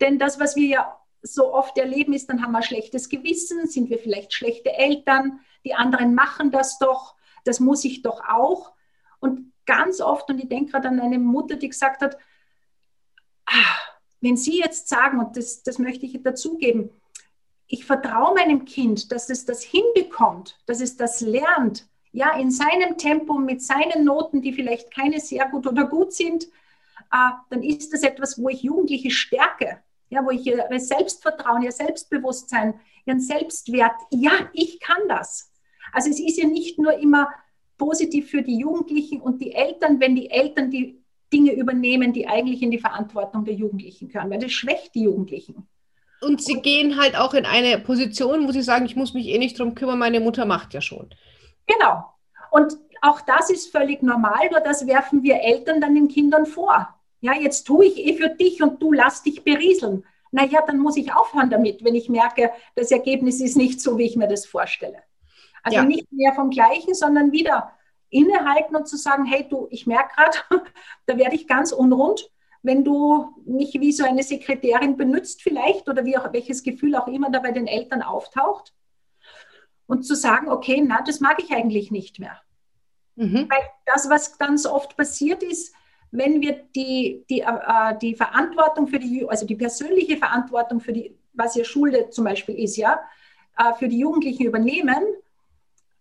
Denn 0.00 0.18
das, 0.18 0.38
was 0.38 0.54
wir 0.56 0.68
ja 0.68 1.00
so 1.22 1.52
oft 1.52 1.76
erleben, 1.76 2.12
ist, 2.12 2.28
dann 2.28 2.42
haben 2.42 2.52
wir 2.52 2.62
schlechtes 2.62 3.08
Gewissen, 3.08 3.66
sind 3.66 3.90
wir 3.90 3.98
vielleicht 3.98 4.32
schlechte 4.32 4.72
Eltern, 4.72 5.40
die 5.64 5.74
anderen 5.74 6.14
machen 6.14 6.52
das 6.52 6.78
doch, 6.78 7.16
das 7.44 7.58
muss 7.58 7.84
ich 7.84 8.02
doch 8.02 8.22
auch. 8.28 8.72
Und 9.18 9.52
ganz 9.68 10.00
oft, 10.00 10.28
und 10.30 10.38
ich 10.38 10.48
denke 10.48 10.72
gerade 10.72 10.88
an 10.88 10.98
eine 10.98 11.18
Mutter, 11.18 11.56
die 11.56 11.68
gesagt 11.68 12.00
hat, 12.00 12.16
ah, 13.46 13.76
wenn 14.20 14.36
Sie 14.36 14.58
jetzt 14.58 14.88
sagen, 14.88 15.20
und 15.20 15.36
das, 15.36 15.62
das 15.62 15.78
möchte 15.78 16.06
ich 16.06 16.20
dazugeben, 16.22 16.90
ich 17.66 17.84
vertraue 17.84 18.34
meinem 18.34 18.64
Kind, 18.64 19.12
dass 19.12 19.28
es 19.28 19.44
das 19.44 19.62
hinbekommt, 19.62 20.58
dass 20.66 20.80
es 20.80 20.96
das 20.96 21.20
lernt, 21.20 21.86
ja, 22.12 22.34
in 22.38 22.50
seinem 22.50 22.96
Tempo, 22.96 23.34
mit 23.34 23.62
seinen 23.62 24.04
Noten, 24.04 24.40
die 24.40 24.54
vielleicht 24.54 24.92
keine 24.92 25.20
sehr 25.20 25.46
gut 25.50 25.66
oder 25.66 25.86
gut 25.86 26.14
sind, 26.14 26.44
äh, 27.12 27.30
dann 27.50 27.62
ist 27.62 27.92
das 27.92 28.02
etwas, 28.02 28.42
wo 28.42 28.48
ich 28.48 28.62
Jugendliche 28.62 29.10
stärke, 29.10 29.82
ja, 30.08 30.24
wo 30.24 30.30
ich 30.30 30.46
ihr 30.46 30.66
Selbstvertrauen, 30.78 31.62
ihr 31.62 31.72
Selbstbewusstsein, 31.72 32.80
ihren 33.04 33.20
Selbstwert, 33.20 34.00
ja, 34.10 34.32
ich 34.54 34.80
kann 34.80 35.06
das. 35.08 35.52
Also 35.92 36.08
es 36.08 36.18
ist 36.18 36.38
ja 36.38 36.46
nicht 36.46 36.78
nur 36.78 36.94
immer 36.94 37.28
positiv 37.78 38.30
für 38.30 38.42
die 38.42 38.58
Jugendlichen 38.58 39.20
und 39.20 39.40
die 39.40 39.54
Eltern, 39.54 40.00
wenn 40.00 40.14
die 40.14 40.30
Eltern 40.30 40.70
die 40.70 41.02
Dinge 41.32 41.52
übernehmen, 41.52 42.12
die 42.12 42.26
eigentlich 42.26 42.62
in 42.62 42.70
die 42.70 42.78
Verantwortung 42.78 43.44
der 43.44 43.54
Jugendlichen 43.54 44.08
gehören, 44.08 44.30
weil 44.30 44.38
das 44.38 44.52
schwächt 44.52 44.94
die 44.94 45.02
Jugendlichen. 45.02 45.66
Und 46.20 46.42
sie 46.42 46.60
gehen 46.60 47.00
halt 47.00 47.16
auch 47.16 47.32
in 47.34 47.46
eine 47.46 47.78
Position, 47.78 48.48
wo 48.48 48.52
sie 48.52 48.62
sagen, 48.62 48.86
ich 48.86 48.96
muss 48.96 49.14
mich 49.14 49.28
eh 49.28 49.38
nicht 49.38 49.58
drum 49.58 49.74
kümmern, 49.74 49.98
meine 49.98 50.20
Mutter 50.20 50.46
macht 50.46 50.74
ja 50.74 50.80
schon. 50.80 51.10
Genau. 51.66 52.04
Und 52.50 52.76
auch 53.02 53.20
das 53.20 53.50
ist 53.50 53.70
völlig 53.70 54.02
normal, 54.02 54.50
nur 54.50 54.60
das 54.60 54.86
werfen 54.86 55.22
wir 55.22 55.40
Eltern 55.40 55.80
dann 55.80 55.94
den 55.94 56.08
Kindern 56.08 56.46
vor. 56.46 56.88
Ja, 57.20 57.34
jetzt 57.34 57.64
tue 57.64 57.86
ich 57.86 57.98
eh 57.98 58.16
für 58.16 58.30
dich 58.30 58.62
und 58.62 58.82
du 58.82 58.92
lass 58.92 59.22
dich 59.22 59.44
berieseln. 59.44 60.04
Naja, 60.30 60.60
dann 60.66 60.78
muss 60.78 60.96
ich 60.96 61.12
aufhören 61.12 61.50
damit, 61.50 61.84
wenn 61.84 61.94
ich 61.94 62.08
merke, 62.08 62.50
das 62.74 62.90
Ergebnis 62.90 63.40
ist 63.40 63.56
nicht 63.56 63.80
so, 63.80 63.96
wie 63.98 64.04
ich 64.04 64.16
mir 64.16 64.28
das 64.28 64.46
vorstelle. 64.46 65.02
Also 65.68 65.80
ja. 65.80 65.84
nicht 65.84 66.10
mehr 66.10 66.32
vom 66.32 66.48
Gleichen, 66.48 66.94
sondern 66.94 67.30
wieder 67.30 67.72
innehalten 68.08 68.74
und 68.74 68.88
zu 68.88 68.96
sagen, 68.96 69.26
hey 69.26 69.46
du, 69.46 69.68
ich 69.70 69.86
merke 69.86 70.14
gerade, 70.16 70.38
da 71.06 71.18
werde 71.18 71.36
ich 71.36 71.46
ganz 71.46 71.72
unrund, 71.72 72.30
wenn 72.62 72.84
du 72.84 73.34
mich 73.44 73.74
wie 73.74 73.92
so 73.92 74.04
eine 74.04 74.22
Sekretärin 74.22 74.96
benutzt 74.96 75.42
vielleicht 75.42 75.88
oder 75.88 76.06
wie 76.06 76.16
auch 76.16 76.32
welches 76.32 76.62
Gefühl 76.62 76.96
auch 76.96 77.06
immer 77.06 77.30
da 77.30 77.40
bei 77.40 77.52
den 77.52 77.66
Eltern 77.66 78.00
auftaucht. 78.00 78.72
Und 79.86 80.04
zu 80.04 80.14
sagen, 80.14 80.48
okay, 80.48 80.82
na, 80.86 81.02
das 81.02 81.20
mag 81.20 81.42
ich 81.42 81.50
eigentlich 81.50 81.90
nicht 81.90 82.18
mehr. 82.18 82.40
Mhm. 83.16 83.46
Weil 83.50 83.62
das, 83.84 84.08
was 84.08 84.38
ganz 84.38 84.64
oft 84.64 84.96
passiert 84.96 85.42
ist, 85.42 85.74
wenn 86.10 86.40
wir 86.40 86.64
die, 86.74 87.24
die, 87.28 87.40
äh, 87.40 87.98
die 88.00 88.14
Verantwortung 88.14 88.86
für 88.86 88.98
die, 88.98 89.28
also 89.28 89.44
die 89.44 89.56
persönliche 89.56 90.16
Verantwortung 90.16 90.80
für 90.80 90.94
die, 90.94 91.14
was 91.34 91.54
ja 91.56 91.64
Schule 91.64 92.08
zum 92.08 92.24
Beispiel 92.24 92.58
ist, 92.58 92.76
ja, 92.76 93.00
äh, 93.58 93.74
für 93.74 93.88
die 93.88 93.98
Jugendlichen 93.98 94.46
übernehmen, 94.46 95.04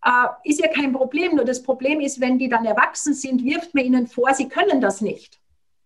äh, 0.07 0.49
ist 0.49 0.61
ja 0.61 0.67
kein 0.69 0.93
Problem. 0.93 1.35
Nur 1.35 1.45
das 1.45 1.61
Problem 1.61 1.99
ist, 1.99 2.21
wenn 2.21 2.39
die 2.39 2.47
dann 2.47 2.65
erwachsen 2.65 3.13
sind, 3.13 3.43
wirft 3.43 3.75
man 3.75 3.85
ihnen 3.85 4.07
vor, 4.07 4.33
sie 4.33 4.47
können 4.47 4.79
das 4.79 5.01
nicht. 5.01 5.39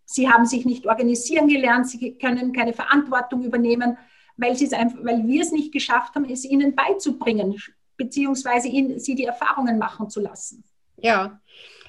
Sie 0.06 0.30
haben 0.30 0.46
sich 0.46 0.66
nicht 0.66 0.86
organisieren 0.86 1.48
gelernt, 1.48 1.90
sie 1.90 2.18
können 2.18 2.54
keine 2.54 2.74
Verantwortung 2.74 3.44
übernehmen, 3.44 3.98
weil, 4.38 4.52
einfach, 4.52 5.00
weil 5.04 5.26
wir 5.26 5.42
es 5.42 5.52
nicht 5.52 5.72
geschafft 5.72 6.16
haben, 6.16 6.30
es 6.30 6.46
ihnen 6.46 6.76
beizubringen, 6.76 7.56
beziehungsweise 7.98 8.68
ihnen, 8.68 9.00
sie 9.00 9.16
die 9.16 9.26
Erfahrungen 9.26 9.80
machen 9.80 10.10
zu 10.10 10.20
lassen. 10.20 10.64
Ja, 10.98 11.40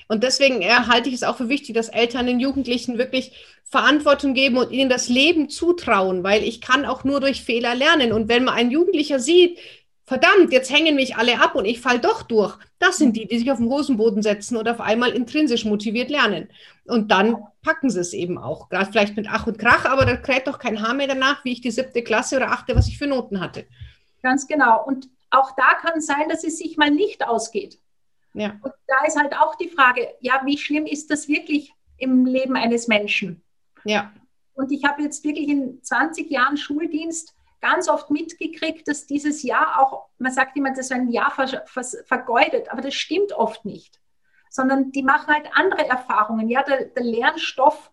und 0.09 0.23
deswegen 0.23 0.63
halte 0.65 1.09
ich 1.09 1.17
es 1.17 1.23
auch 1.23 1.37
für 1.37 1.49
wichtig, 1.49 1.75
dass 1.75 1.89
Eltern 1.89 2.27
den 2.27 2.39
Jugendlichen 2.39 2.99
wirklich 2.99 3.33
Verantwortung 3.65 4.35
geben 4.35 4.59
und 4.59 4.71
ihnen 4.71 4.91
das 4.91 5.09
Leben 5.09 5.49
zutrauen, 5.49 6.23
weil 6.23 6.45
ich 6.45 6.61
kann 6.61 6.85
auch 6.85 7.05
nur 7.05 7.21
durch 7.21 7.43
Fehler 7.43 7.75
lernen. 7.75 8.13
Und 8.13 8.29
wenn 8.29 8.45
man 8.45 8.55
ein 8.55 8.71
Jugendlicher 8.71 9.19
sieht, 9.19 9.59
verdammt, 10.05 10.53
jetzt 10.53 10.73
hängen 10.73 10.95
mich 10.95 11.17
alle 11.17 11.41
ab 11.41 11.55
und 11.55 11.65
ich 11.65 11.81
fall 11.81 11.99
doch 11.99 12.23
durch. 12.23 12.57
Das 12.79 12.99
sind 12.99 13.17
die, 13.17 13.27
die 13.27 13.39
sich 13.39 13.51
auf 13.51 13.59
den 13.59 13.69
Hosenboden 13.69 14.23
setzen 14.23 14.57
und 14.57 14.69
auf 14.69 14.81
einmal 14.81 15.11
intrinsisch 15.11 15.65
motiviert 15.65 16.11
lernen. 16.11 16.49
Und 16.85 17.11
dann 17.11 17.37
packen 17.63 17.91
sie 17.91 18.01
es 18.01 18.13
eben 18.13 18.39
auch. 18.39 18.69
Gerade 18.69 18.91
vielleicht 18.91 19.17
mit 19.17 19.29
Ach 19.31 19.47
und 19.47 19.59
Krach, 19.59 19.85
aber 19.85 20.05
da 20.05 20.17
kräht 20.17 20.47
doch 20.47 20.59
kein 20.59 20.83
Haar 20.83 20.95
mehr 20.95 21.07
danach, 21.07 21.45
wie 21.45 21.53
ich 21.53 21.61
die 21.61 21.71
siebte 21.71 22.03
Klasse 22.03 22.37
oder 22.37 22.51
achte, 22.51 22.75
was 22.75 22.89
ich 22.89 22.99
für 22.99 23.07
Noten 23.07 23.41
hatte. 23.41 23.67
Ganz 24.23 24.47
genau. 24.47 24.85
Und 24.85 25.09
auch 25.31 25.53
da 25.57 25.75
kann 25.81 25.99
es 25.99 26.07
sein, 26.07 26.29
dass 26.29 26.45
es 26.45 26.59
sich 26.59 26.77
mal 26.77 26.91
nicht 26.91 27.27
ausgeht. 27.27 27.79
Ja. 28.35 28.59
Und 28.63 28.73
da 28.87 29.07
ist 29.07 29.19
halt 29.19 29.35
auch 29.35 29.55
die 29.57 29.69
Frage, 29.69 30.09
ja, 30.21 30.43
wie 30.45 30.59
schlimm 30.59 30.87
ist 30.87 31.11
das 31.11 31.29
wirklich 31.29 31.73
im 31.99 32.27
Leben 32.27 32.57
eines 32.57 32.89
Menschen? 32.89 33.43
Ja. 33.85 34.13
Und 34.55 34.71
ich 34.73 34.85
habe 34.85 35.03
jetzt 35.03 35.25
wirklich 35.25 35.49
in 35.49 35.83
20 35.83 36.31
Jahren 36.31 36.57
Schuldienst 36.57 37.35
ganz 37.63 37.89
oft 37.89 38.11
mitgekriegt, 38.11 38.87
dass 38.89 39.07
dieses 39.07 39.43
Jahr 39.43 39.81
auch, 39.81 40.09
man 40.19 40.33
sagt 40.33 40.57
immer, 40.57 40.71
das 40.71 40.81
ist 40.81 40.93
ein 40.93 41.09
Jahr 41.09 41.31
ver, 41.31 41.63
ver, 41.65 41.85
vergeudet, 42.05 42.71
aber 42.71 42.83
das 42.83 42.95
stimmt 42.95 43.33
oft 43.33 43.65
nicht. 43.65 44.01
Sondern 44.51 44.93
die 44.93 45.03
machen 45.03 45.33
halt 45.33 45.49
andere 45.55 45.89
Erfahrungen. 45.89 46.51
Ja, 46.51 46.63
der, 46.63 46.87
der 46.87 47.05
Lernstoff, 47.05 47.91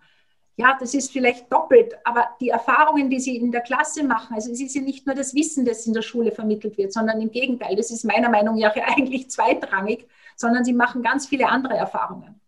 ja, 0.58 0.76
das 0.78 0.94
ist 0.94 1.14
vielleicht 1.14 1.54
doppelt, 1.54 1.96
aber 2.04 2.28
die 2.42 2.50
Erfahrungen, 2.50 3.10
die 3.10 3.20
sie 3.22 3.38
in 3.38 3.52
der 3.52 3.62
Klasse 3.62 4.04
machen, 4.04 4.34
also 4.34 4.52
es 4.52 4.60
ist 4.60 4.76
ja 4.76 4.82
nicht 4.82 5.06
nur 5.06 5.16
das 5.16 5.34
Wissen, 5.34 5.64
das 5.64 5.88
in 5.88 5.94
der 5.94 6.02
Schule 6.02 6.34
vermittelt 6.34 6.78
wird, 6.78 6.92
sondern 6.92 7.22
im 7.22 7.32
Gegenteil, 7.32 7.78
das 7.78 7.92
ist 7.92 8.04
meiner 8.04 8.30
Meinung 8.30 8.60
nach 8.60 8.76
ja 8.76 8.84
eigentlich 8.88 9.30
zweitrangig, 9.30 10.06
sondern 10.36 10.66
sie 10.66 10.74
machen 10.74 11.02
ganz 11.02 11.28
viele 11.28 11.48
andere 11.48 11.76
Erfahrungen. 11.76 12.42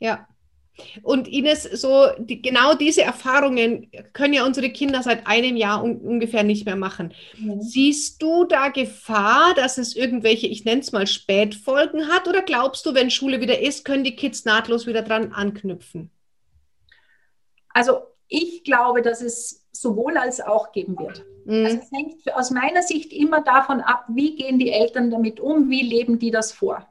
Ja, 0.00 0.26
und 1.02 1.28
Ines, 1.28 1.64
so 1.64 2.06
die, 2.18 2.42
genau 2.42 2.74
diese 2.74 3.02
Erfahrungen 3.02 3.90
können 4.12 4.34
ja 4.34 4.44
unsere 4.44 4.70
Kinder 4.70 5.02
seit 5.02 5.26
einem 5.26 5.56
Jahr 5.56 5.82
un 5.82 5.96
ungefähr 5.98 6.42
nicht 6.42 6.66
mehr 6.66 6.76
machen. 6.76 7.14
Mhm. 7.38 7.60
Siehst 7.60 8.22
du 8.22 8.44
da 8.44 8.68
Gefahr, 8.68 9.54
dass 9.54 9.78
es 9.78 9.96
irgendwelche, 9.96 10.46
ich 10.46 10.64
nenne 10.64 10.80
es 10.80 10.92
mal 10.92 11.06
Spätfolgen 11.06 12.08
hat? 12.08 12.28
Oder 12.28 12.42
glaubst 12.42 12.86
du, 12.86 12.94
wenn 12.94 13.10
Schule 13.10 13.40
wieder 13.40 13.60
ist, 13.60 13.84
können 13.84 14.04
die 14.04 14.16
Kids 14.16 14.44
nahtlos 14.44 14.86
wieder 14.86 15.02
dran 15.02 15.32
anknüpfen? 15.32 16.10
Also 17.70 18.02
ich 18.28 18.64
glaube, 18.64 19.02
dass 19.02 19.22
es 19.22 19.66
sowohl 19.72 20.16
als 20.16 20.40
auch 20.40 20.72
geben 20.72 20.98
wird. 20.98 21.24
Mhm. 21.44 21.64
Also 21.64 21.78
es 21.78 21.90
hängt 21.92 22.34
aus 22.34 22.50
meiner 22.50 22.82
Sicht 22.82 23.12
immer 23.12 23.42
davon 23.42 23.80
ab, 23.80 24.04
wie 24.08 24.36
gehen 24.36 24.58
die 24.58 24.70
Eltern 24.70 25.10
damit 25.10 25.40
um, 25.40 25.70
wie 25.70 25.82
leben 25.82 26.18
die 26.18 26.30
das 26.30 26.52
vor. 26.52 26.86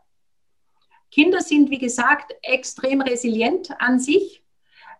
Kinder 1.11 1.41
sind, 1.41 1.69
wie 1.69 1.77
gesagt, 1.77 2.33
extrem 2.41 3.01
resilient 3.01 3.69
an 3.79 3.99
sich, 3.99 4.43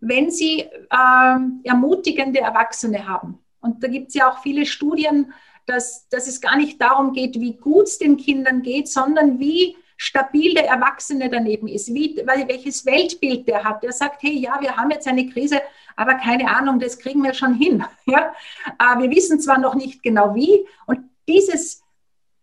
wenn 0.02 0.30
sie 0.30 0.62
äh, 0.62 1.38
ermutigende 1.64 2.42
Erwachsene 2.42 3.08
haben. 3.08 3.40
Und 3.62 3.84
da 3.84 3.88
gibt 3.88 4.10
es 4.10 4.16
ja 4.16 4.30
auch 4.30 4.42
viele 4.42 4.66
Studien, 4.66 5.34
dass, 5.66 6.10
dass 6.10 6.28
es 6.28 6.42
gar 6.42 6.58
nicht 6.58 6.82
darum 6.82 7.14
geht, 7.14 7.40
wie 7.40 7.54
gut 7.54 7.84
es 7.84 7.98
den 7.98 8.18
Kindern 8.18 8.62
geht, 8.62 8.90
sondern 8.90 9.40
wie 9.40 9.78
stabil 9.96 10.56
der 10.56 10.68
Erwachsene 10.68 11.30
daneben 11.30 11.68
ist, 11.68 11.94
wie, 11.94 12.20
welches 12.26 12.86
Weltbild 12.88 13.48
der 13.48 13.64
hat. 13.64 13.84
Der 13.84 13.92
sagt, 13.92 14.24
hey, 14.24 14.36
ja, 14.36 14.60
wir 14.60 14.76
haben 14.76 14.90
jetzt 14.90 15.08
eine 15.08 15.30
Krise, 15.30 15.62
aber 15.96 16.16
keine 16.16 16.50
Ahnung, 16.50 16.80
das 16.80 16.98
kriegen 16.98 17.24
wir 17.24 17.34
schon 17.34 17.54
hin. 17.54 17.84
Ja? 18.06 18.34
Äh, 18.80 19.00
wir 19.00 19.12
wissen 19.12 19.40
zwar 19.40 19.60
noch 19.60 19.76
nicht 19.76 20.02
genau 20.02 20.34
wie. 20.34 20.66
Und 20.88 21.02
dieses 21.28 21.84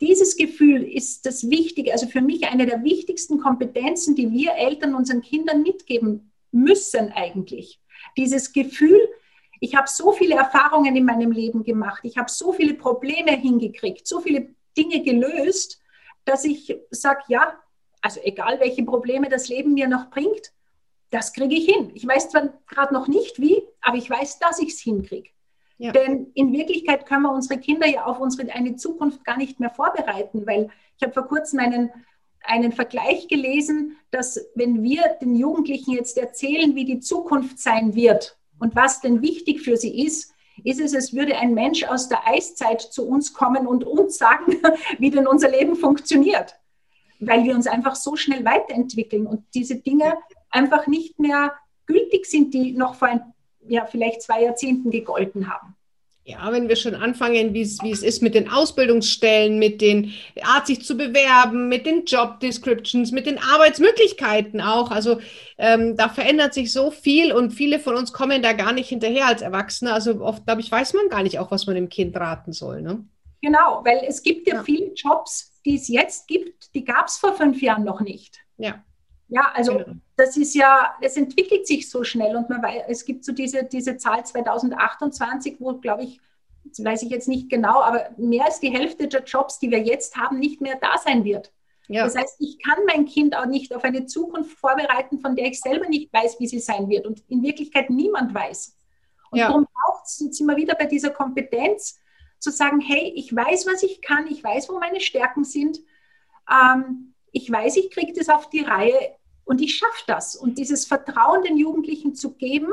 dieses 0.01 0.37
Gefühl 0.37 0.85
ist 0.85 1.27
das 1.27 1.51
Wichtige, 1.51 1.93
also 1.93 2.07
für 2.07 2.21
mich 2.21 2.47
eine 2.47 2.67
der 2.67 2.85
wichtigsten 2.85 3.39
Kompetenzen, 3.39 4.15
die 4.15 4.31
wir 4.31 4.53
Eltern 4.55 4.95
unseren 4.95 5.23
Kindern 5.23 5.63
mitgeben 5.63 6.33
müssen 6.53 7.13
eigentlich. 7.13 7.81
Dieses 8.17 8.53
Gefühl, 8.53 9.01
ich 9.61 9.75
habe 9.75 9.89
so 9.89 10.13
viele 10.13 10.37
Erfahrungen 10.37 10.95
in 10.95 11.05
meinem 11.05 11.33
Leben 11.33 11.65
gemacht, 11.65 12.01
ich 12.05 12.17
habe 12.17 12.31
so 12.31 12.53
viele 12.53 12.75
Probleme 12.75 13.33
hingekriegt, 13.33 14.07
so 14.07 14.21
viele 14.21 14.55
Dinge 14.77 15.03
gelöst, 15.03 15.81
dass 16.25 16.45
ich 16.45 16.77
sage, 16.91 17.23
ja, 17.29 17.59
also 18.01 18.21
egal 18.23 18.61
welche 18.61 18.85
Probleme 18.85 19.29
das 19.29 19.49
Leben 19.49 19.75
mir 19.75 19.89
noch 19.89 20.11
bringt, 20.11 20.53
das 21.11 21.33
kriege 21.33 21.55
ich 21.55 21.65
hin. 21.65 21.91
Ich 21.95 22.07
weiß 22.07 22.31
zwar 22.31 22.53
gerade 22.69 22.95
noch 22.95 23.09
nicht 23.09 23.41
wie, 23.41 23.63
aber 23.81 23.97
ich 23.97 24.09
weiß, 24.09 24.39
dass 24.39 24.61
ich 24.61 24.75
es 24.75 24.81
hinkriege. 24.81 25.31
Ja. 25.79 25.93
Denn 25.93 26.33
in 26.35 26.53
Wirklichkeit 26.53 27.07
können 27.07 27.23
wir 27.23 27.33
unsere 27.33 27.61
Kinder 27.61 27.87
ja 27.87 28.05
auf 28.05 28.19
unsere 28.21 28.53
eine 28.53 28.75
Zukunft 28.75 29.25
gar 29.25 29.37
nicht 29.37 29.61
mehr 29.61 29.71
vorbereiten, 29.71 30.45
weil 30.45 30.71
ich 30.97 31.03
habe 31.03 31.15
vor 31.15 31.29
kurzem 31.29 31.61
einen, 31.61 31.91
einen 32.43 32.73
Vergleich 32.73 33.29
gelesen, 33.29 33.97
dass 34.11 34.45
wenn 34.57 34.83
wir 34.83 35.03
den 35.21 35.37
Jugendlichen 35.37 35.93
jetzt 35.93 36.19
erzählen, 36.19 36.75
wie 36.75 36.85
die 36.85 36.99
Zukunft 36.99 37.61
sein 37.61 37.95
wird 37.95 38.37
und 38.59 38.75
was 38.75 39.01
denn 39.01 39.23
wichtig 39.23 39.63
für 39.63 39.77
sie 39.77 40.05
ist, 40.05 40.35
ist 40.65 40.81
es, 40.81 40.93
als 40.93 41.15
würde 41.15 41.37
ein 41.37 41.55
Mensch 41.55 41.85
aus 41.85 42.09
der 42.09 42.27
Eiszeit 42.27 42.81
zu 42.81 43.07
uns 43.07 43.33
kommen 43.33 43.69
und 43.69 43.85
uns 43.85 44.19
sagen, 44.19 44.57
wie 44.99 45.11
denn 45.11 45.29
unser 45.29 45.51
Leben 45.51 45.77
funktioniert, 45.77 46.57
weil 47.21 47.45
wir 47.45 47.55
uns 47.55 47.69
einfach 47.69 47.95
so 47.95 48.17
schnell 48.17 48.45
weiterentwickeln 48.45 49.29
und 49.29 49.45
diese 49.55 49.77
Dinge 49.77 50.19
einfach 50.51 50.89
nicht 50.89 51.21
mehr 51.21 51.55
gültig 51.87 52.27
sind, 52.27 52.53
die 52.53 52.73
noch 52.73 52.97
vor 52.97 53.07
ein 53.07 53.33
ja, 53.69 53.87
vielleicht 53.87 54.23
zwei 54.23 54.43
Jahrzehnten 54.43 54.91
gegolten 54.91 55.51
haben. 55.51 55.75
Ja, 56.29 56.53
wenn 56.53 56.69
wir 56.69 56.77
schon 56.77 56.95
anfangen, 56.95 57.55
wie 57.55 57.63
es, 57.63 58.03
ist 58.03 58.21
mit 58.21 58.35
den 58.35 58.51
Ausbildungsstellen, 58.51 59.59
mit 59.59 59.81
den 59.81 60.13
Art, 60.43 60.67
sich 60.67 60.85
zu 60.85 60.95
bewerben, 60.95 61.71
mit 61.71 61.87
den 61.87 62.05
Job 62.05 62.41
Descriptions, 62.41 63.13
mit 63.13 63.25
den 63.25 63.39
Arbeitsmöglichkeiten 63.39 64.61
auch. 64.61 64.91
Also 64.91 65.21
ähm, 65.57 65.97
da 65.97 66.11
verändert 66.11 66.53
sich 66.53 66.71
so 66.71 66.91
viel 66.91 67.33
und 67.33 67.53
viele 67.53 67.79
von 67.79 67.97
uns 67.97 68.13
kommen 68.13 68.43
da 68.43 68.53
gar 68.53 68.75
nicht 68.75 68.91
hinterher 68.91 69.27
als 69.27 69.41
Erwachsene. 69.41 69.91
Also 69.91 70.21
oft, 70.21 70.45
glaube 70.45 70.61
ich, 70.61 70.71
weiß 70.71 70.93
man 70.93 71.09
gar 71.09 71.23
nicht 71.23 71.39
auch, 71.39 71.51
was 71.51 71.67
man 71.67 71.77
dem 71.77 71.89
Kind 71.89 72.15
raten 72.15 72.53
soll. 72.53 72.83
Ne? 72.83 73.07
Genau, 73.41 73.81
weil 73.85 74.05
es 74.07 74.23
gibt 74.23 74.47
ja, 74.49 74.57
ja. 74.57 74.63
viele 74.65 74.93
Jobs, 74.93 75.59
die 75.65 75.77
es 75.77 75.89
jetzt 75.89 76.29
gibt, 76.29 76.75
die 76.75 76.85
gab 76.85 77.07
es 77.07 77.17
vor 77.17 77.37
fünf 77.37 77.63
Jahren 77.63 77.85
noch 77.85 78.03
nicht. 78.03 78.39
Ja. 78.59 78.85
Ja, 79.29 79.53
also 79.55 79.79
genau. 79.79 79.93
das 80.17 80.37
ist 80.37 80.55
ja, 80.55 80.95
es 81.01 81.17
entwickelt 81.17 81.67
sich 81.67 81.91
so 81.91 82.03
schnell 82.03 82.35
und 82.37 82.49
man 82.49 82.63
weiß, 82.63 82.85
es 82.89 83.05
gibt 83.05 83.25
so 83.25 83.33
diese, 83.33 83.65
diese 83.65 83.99
Zahl 83.99 84.25
2028, 84.25 85.57
wo, 85.59 85.75
glaube 85.75 86.05
ich, 86.05 86.21
weiß 86.79 87.03
ich 87.03 87.11
jetzt 87.11 87.29
nicht 87.29 87.51
genau, 87.51 87.83
aber 87.83 88.11
mehr 88.17 88.47
als 88.47 88.61
die 88.61 88.71
Hälfte 88.71 89.07
der 89.07 89.23
Jobs, 89.25 89.59
die 89.59 89.71
wir 89.71 89.81
jetzt 89.81 90.17
haben, 90.17 90.39
nicht 90.39 90.61
mehr 90.61 90.79
da 90.81 90.99
sein 90.99 91.25
wird. 91.25 91.53
Ja. 91.89 92.05
Das 92.05 92.17
heißt, 92.17 92.37
ich 92.41 92.59
kann 92.63 92.79
mein 92.87 93.07
Kind 93.07 93.37
auch 93.37 93.47
nicht 93.47 93.75
auf 93.75 93.85
eine 93.85 94.07
Zukunft 94.07 94.59
vorbereiten, 94.59 95.21
von 95.21 95.37
der 95.37 95.47
ich 95.47 95.61
selber 95.61 95.89
nicht 95.89 96.13
weiß, 96.13 96.39
wie 96.39 96.47
sie 96.47 96.59
sein 96.59 96.89
wird 96.89 97.07
und 97.07 97.23
in 97.29 97.43
Wirklichkeit 97.43 97.89
niemand 97.91 98.35
weiß. 98.35 98.77
Und 99.31 99.39
ja. 99.39 99.49
darum 99.49 99.67
braucht 99.67 100.07
es, 100.07 100.21
jetzt 100.21 100.41
wir 100.41 100.57
wieder 100.57 100.75
bei 100.75 100.87
dieser 100.87 101.11
Kompetenz, 101.11 101.99
zu 102.39 102.51
sagen, 102.51 102.81
hey, 102.81 103.13
ich 103.17 103.35
weiß, 103.35 103.67
was 103.67 103.83
ich 103.83 104.01
kann, 104.01 104.27
ich 104.29 104.45
weiß, 104.45 104.69
wo 104.69 104.79
meine 104.79 105.01
Stärken 105.01 105.45
sind. 105.45 105.81
Ähm, 106.49 107.15
ich 107.33 107.51
weiß, 107.51 107.77
ich 107.77 107.91
kriege 107.91 108.13
das 108.13 108.29
auf 108.29 108.49
die 108.49 108.61
Reihe 108.61 109.18
und 109.49 109.63
ich 109.63 109.77
schaffe 109.77 110.05
das. 110.07 110.37
Und 110.37 110.59
dieses 110.59 110.85
Vertrauen 110.85 111.43
den 111.43 111.57
Jugendlichen 111.57 112.15
zu 112.15 112.35
geben, 112.35 112.69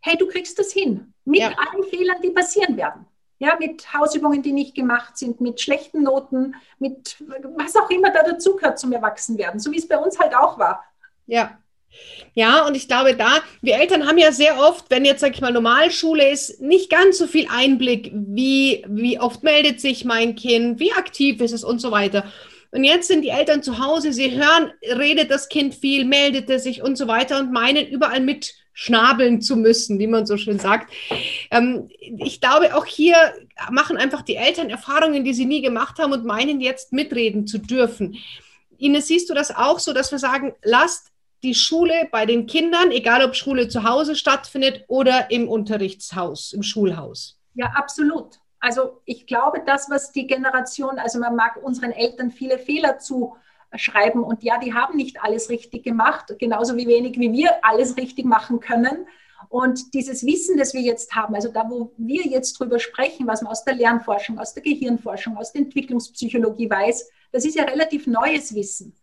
hey, 0.00 0.16
du 0.16 0.28
kriegst 0.28 0.58
das 0.58 0.72
hin, 0.72 1.12
mit 1.24 1.40
ja. 1.40 1.48
allen 1.48 1.82
Fehlern, 1.84 2.22
die 2.22 2.30
passieren 2.30 2.76
werden. 2.76 3.04
Ja, 3.40 3.56
mit 3.58 3.92
Hausübungen, 3.92 4.42
die 4.42 4.52
nicht 4.52 4.74
gemacht 4.74 5.16
sind, 5.16 5.40
mit 5.40 5.60
schlechten 5.60 6.02
Noten, 6.04 6.54
mit 6.78 7.16
was 7.56 7.74
auch 7.74 7.90
immer 7.90 8.12
da 8.12 8.22
dazugehört 8.22 8.78
zum 8.78 8.92
Erwachsenwerden, 8.92 9.58
so 9.58 9.72
wie 9.72 9.78
es 9.78 9.88
bei 9.88 9.98
uns 9.98 10.18
halt 10.18 10.34
auch 10.36 10.58
war. 10.58 10.84
Ja, 11.26 11.58
ja, 12.34 12.64
und 12.66 12.76
ich 12.76 12.86
glaube, 12.86 13.16
da, 13.16 13.40
wir 13.60 13.74
Eltern 13.74 14.06
haben 14.06 14.18
ja 14.18 14.30
sehr 14.30 14.58
oft, 14.60 14.84
wenn 14.90 15.04
jetzt, 15.04 15.20
sag 15.20 15.34
ich 15.34 15.40
mal, 15.40 15.52
Normalschule 15.52 16.30
ist, 16.30 16.60
nicht 16.60 16.90
ganz 16.90 17.18
so 17.18 17.26
viel 17.26 17.48
Einblick, 17.50 18.12
wie, 18.14 18.84
wie 18.88 19.18
oft 19.18 19.42
meldet 19.42 19.80
sich 19.80 20.04
mein 20.04 20.36
Kind, 20.36 20.78
wie 20.78 20.92
aktiv 20.92 21.40
ist 21.40 21.52
es 21.52 21.64
und 21.64 21.80
so 21.80 21.90
weiter. 21.90 22.24
Und 22.72 22.84
jetzt 22.84 23.08
sind 23.08 23.22
die 23.22 23.30
Eltern 23.30 23.62
zu 23.62 23.78
Hause, 23.78 24.12
sie 24.12 24.30
hören, 24.30 24.72
redet 24.82 25.30
das 25.30 25.48
Kind 25.48 25.74
viel, 25.74 26.04
meldet 26.04 26.48
es 26.50 26.62
sich 26.62 26.82
und 26.82 26.96
so 26.96 27.08
weiter 27.08 27.40
und 27.40 27.52
meinen 27.52 27.86
überall 27.86 28.20
mit 28.20 28.54
schnabeln 28.72 29.42
zu 29.42 29.56
müssen, 29.56 29.98
wie 29.98 30.06
man 30.06 30.24
so 30.24 30.36
schön 30.36 30.58
sagt. 30.58 30.92
Ähm, 31.50 31.90
ich 32.00 32.40
glaube, 32.40 32.74
auch 32.76 32.86
hier 32.86 33.16
machen 33.70 33.96
einfach 33.96 34.22
die 34.22 34.36
Eltern 34.36 34.70
Erfahrungen, 34.70 35.24
die 35.24 35.34
sie 35.34 35.46
nie 35.46 35.62
gemacht 35.62 35.98
haben 35.98 36.12
und 36.12 36.24
meinen 36.24 36.60
jetzt 36.60 36.92
mitreden 36.92 37.46
zu 37.46 37.58
dürfen. 37.58 38.16
Ines, 38.78 39.08
siehst 39.08 39.28
du 39.28 39.34
das 39.34 39.54
auch 39.54 39.78
so, 39.78 39.92
dass 39.92 40.12
wir 40.12 40.18
sagen, 40.18 40.54
lasst 40.62 41.08
die 41.42 41.54
Schule 41.54 42.08
bei 42.10 42.24
den 42.24 42.46
Kindern, 42.46 42.90
egal 42.90 43.24
ob 43.24 43.34
Schule 43.34 43.68
zu 43.68 43.84
Hause 43.84 44.14
stattfindet 44.14 44.84
oder 44.88 45.30
im 45.30 45.48
Unterrichtshaus, 45.48 46.52
im 46.52 46.62
Schulhaus? 46.62 47.38
Ja, 47.54 47.66
absolut. 47.74 48.38
Also 48.60 49.00
ich 49.06 49.26
glaube, 49.26 49.62
das, 49.64 49.88
was 49.90 50.12
die 50.12 50.26
Generation, 50.26 50.98
also 50.98 51.18
man 51.18 51.34
mag 51.34 51.58
unseren 51.62 51.92
Eltern 51.92 52.30
viele 52.30 52.58
Fehler 52.58 52.98
zuschreiben 52.98 54.22
und 54.22 54.42
ja, 54.42 54.58
die 54.58 54.74
haben 54.74 54.96
nicht 54.96 55.22
alles 55.22 55.48
richtig 55.48 55.82
gemacht, 55.82 56.34
genauso 56.38 56.76
wie 56.76 56.86
wenig 56.86 57.18
wie 57.18 57.32
wir 57.32 57.64
alles 57.64 57.96
richtig 57.96 58.26
machen 58.26 58.60
können. 58.60 59.06
Und 59.48 59.94
dieses 59.94 60.24
Wissen, 60.26 60.58
das 60.58 60.74
wir 60.74 60.82
jetzt 60.82 61.14
haben, 61.14 61.34
also 61.34 61.50
da, 61.50 61.64
wo 61.68 61.92
wir 61.96 62.26
jetzt 62.26 62.52
drüber 62.60 62.78
sprechen, 62.78 63.26
was 63.26 63.40
man 63.40 63.50
aus 63.50 63.64
der 63.64 63.74
Lernforschung, 63.74 64.38
aus 64.38 64.52
der 64.52 64.62
Gehirnforschung, 64.62 65.38
aus 65.38 65.52
der 65.52 65.62
Entwicklungspsychologie 65.62 66.68
weiß, 66.68 67.10
das 67.32 67.46
ist 67.46 67.56
ja 67.56 67.64
relativ 67.64 68.06
neues 68.06 68.54
Wissen. 68.54 68.94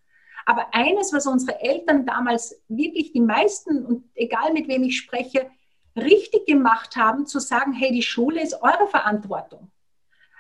Aber 0.46 0.68
eines, 0.74 1.12
was 1.12 1.26
unsere 1.26 1.60
Eltern 1.60 2.06
damals 2.06 2.62
wirklich 2.70 3.12
die 3.12 3.20
meisten, 3.20 3.86
und 3.86 4.06
egal 4.16 4.54
mit 4.54 4.68
wem 4.68 4.84
ich 4.84 4.98
spreche, 4.98 5.50
richtig 5.98 6.46
gemacht 6.46 6.96
haben, 6.96 7.26
zu 7.26 7.40
sagen, 7.40 7.74
hey, 7.74 7.92
die 7.92 8.04
Schule 8.04 8.42
ist 8.42 8.62
eure 8.62 8.88
Verantwortung. 8.88 9.72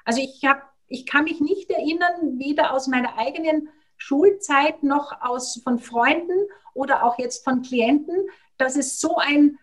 Also 0.05 0.21
ich, 0.21 0.43
hab, 0.45 0.73
ich 0.87 1.05
kann 1.05 1.25
mich 1.25 1.39
nicht 1.41 1.69
erinnern, 1.69 2.39
weder 2.39 2.73
aus 2.73 2.87
meiner 2.87 3.17
eigenen 3.17 3.69
Schulzeit 3.97 4.83
noch 4.83 5.21
aus, 5.21 5.59
von 5.63 5.79
Freunden 5.79 6.37
oder 6.73 7.03
auch 7.03 7.17
jetzt 7.17 7.43
von 7.43 7.61
Klienten, 7.61 8.15
dass 8.57 8.75
es 8.75 8.99
so 8.99 9.17
ein, 9.17 9.57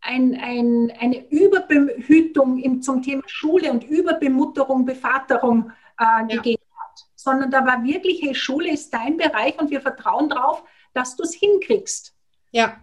ein, 0.00 0.34
ein, 0.34 0.92
eine 0.98 1.28
Überbehütung 1.30 2.58
im, 2.58 2.82
zum 2.82 3.02
Thema 3.02 3.22
Schule 3.26 3.70
und 3.70 3.84
Überbemutterung, 3.84 4.84
Bevaterung 4.84 5.72
äh, 5.98 6.04
ja. 6.04 6.26
gegeben 6.26 6.62
sondern 7.18 7.50
da 7.50 7.66
war 7.66 7.82
wirklich, 7.84 8.22
hey, 8.22 8.34
Schule 8.34 8.70
ist 8.70 8.94
dein 8.94 9.16
Bereich 9.16 9.58
und 9.58 9.70
wir 9.70 9.80
vertrauen 9.80 10.28
darauf, 10.28 10.62
dass 10.94 11.16
du 11.16 11.24
es 11.24 11.34
hinkriegst. 11.34 12.14
Ja. 12.52 12.76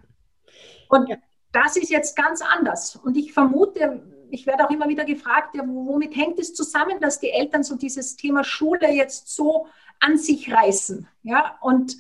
Und 0.89 1.10
ja. 1.10 1.17
Das 1.55 1.77
ist 1.77 1.89
jetzt 1.89 2.15
ganz 2.15 2.41
anders. 2.41 2.97
Und 2.97 3.15
ich 3.15 3.31
vermute, 3.31 4.03
ich 4.29 4.45
werde 4.45 4.65
auch 4.65 4.69
immer 4.69 4.89
wieder 4.89 5.05
gefragt, 5.05 5.55
ja, 5.55 5.63
womit 5.65 6.15
hängt 6.15 6.37
es 6.37 6.53
zusammen, 6.53 6.99
dass 6.99 7.19
die 7.19 7.31
Eltern 7.31 7.63
so 7.63 7.75
dieses 7.77 8.17
Thema 8.17 8.43
Schule 8.43 8.91
jetzt 8.91 9.33
so 9.33 9.67
an 9.99 10.17
sich 10.17 10.51
reißen? 10.51 11.07
Ja, 11.23 11.57
und 11.61 11.97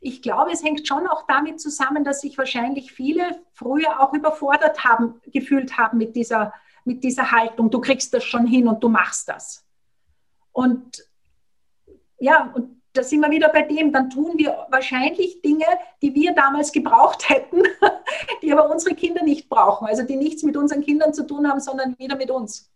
ich 0.00 0.20
glaube, 0.20 0.52
es 0.52 0.62
hängt 0.62 0.86
schon 0.86 1.06
auch 1.06 1.26
damit 1.26 1.62
zusammen, 1.62 2.04
dass 2.04 2.20
sich 2.20 2.36
wahrscheinlich 2.36 2.92
viele 2.92 3.40
früher 3.54 4.00
auch 4.00 4.12
überfordert 4.12 4.84
haben, 4.84 5.20
gefühlt 5.32 5.78
haben 5.78 5.96
mit 5.96 6.14
dieser, 6.14 6.52
mit 6.84 7.02
dieser 7.02 7.32
Haltung, 7.32 7.70
du 7.70 7.80
kriegst 7.80 8.12
das 8.12 8.22
schon 8.22 8.46
hin 8.46 8.68
und 8.68 8.84
du 8.84 8.90
machst 8.90 9.28
das. 9.30 9.64
Und 10.52 11.08
ja, 12.18 12.52
und 12.54 12.82
da 12.94 13.02
sind 13.02 13.20
wir 13.20 13.30
wieder 13.30 13.50
bei 13.50 13.62
dem, 13.62 13.92
dann 13.92 14.08
tun 14.08 14.32
wir 14.36 14.66
wahrscheinlich 14.70 15.42
Dinge, 15.42 15.66
die 16.00 16.14
wir 16.14 16.32
damals 16.32 16.72
gebraucht 16.72 17.28
hätten, 17.28 17.62
die 18.42 18.52
aber 18.52 18.70
unsere 18.70 18.94
Kinder 18.94 19.22
nicht 19.22 19.48
brauchen, 19.48 19.86
also 19.86 20.02
die 20.02 20.16
nichts 20.16 20.42
mit 20.42 20.56
unseren 20.56 20.82
Kindern 20.82 21.12
zu 21.12 21.26
tun 21.26 21.48
haben, 21.48 21.60
sondern 21.60 21.98
wieder 21.98 22.16
mit 22.16 22.30
uns 22.30 22.70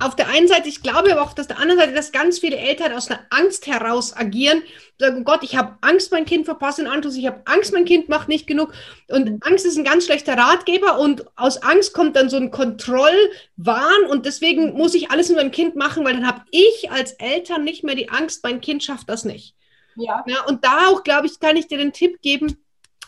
auf 0.00 0.16
der 0.16 0.28
einen 0.28 0.48
Seite, 0.48 0.68
ich 0.68 0.82
glaube 0.82 1.12
aber 1.12 1.22
auch, 1.22 1.34
dass 1.34 1.46
der 1.46 1.60
anderen 1.60 1.78
Seite, 1.78 1.92
dass 1.92 2.10
ganz 2.10 2.40
viele 2.40 2.56
Eltern 2.56 2.92
aus 2.92 3.08
einer 3.08 3.20
Angst 3.30 3.68
heraus 3.68 4.16
agieren, 4.16 4.62
sagen, 4.98 5.18
oh 5.20 5.24
Gott, 5.24 5.44
ich 5.44 5.56
habe 5.56 5.78
Angst, 5.82 6.10
mein 6.10 6.24
Kind 6.24 6.46
verpasst 6.46 6.78
den 6.78 6.88
Anschluss, 6.88 7.16
ich 7.16 7.26
habe 7.26 7.42
Angst, 7.44 7.72
mein 7.72 7.84
Kind 7.84 8.08
macht 8.08 8.28
nicht 8.28 8.48
genug. 8.48 8.72
Und 9.08 9.44
Angst 9.46 9.64
ist 9.64 9.76
ein 9.76 9.84
ganz 9.84 10.06
schlechter 10.06 10.36
Ratgeber 10.36 10.98
und 10.98 11.24
aus 11.36 11.62
Angst 11.62 11.94
kommt 11.94 12.16
dann 12.16 12.28
so 12.28 12.36
ein 12.36 12.50
Kontrollwahn 12.50 14.06
und 14.10 14.26
deswegen 14.26 14.74
muss 14.74 14.94
ich 14.94 15.12
alles 15.12 15.28
mit 15.28 15.38
meinem 15.38 15.52
Kind 15.52 15.76
machen, 15.76 16.04
weil 16.04 16.14
dann 16.14 16.26
habe 16.26 16.42
ich 16.50 16.90
als 16.90 17.12
Eltern 17.12 17.62
nicht 17.62 17.84
mehr 17.84 17.94
die 17.94 18.10
Angst, 18.10 18.42
mein 18.42 18.60
Kind 18.60 18.82
schafft 18.82 19.08
das 19.08 19.24
nicht. 19.24 19.54
Ja. 19.96 20.24
ja 20.26 20.44
und 20.46 20.64
da 20.64 20.88
auch, 20.88 21.02
glaube 21.02 21.26
ich, 21.26 21.40
kann 21.40 21.56
ich 21.56 21.66
dir 21.66 21.78
den 21.78 21.92
Tipp 21.92 22.20
geben, 22.22 22.56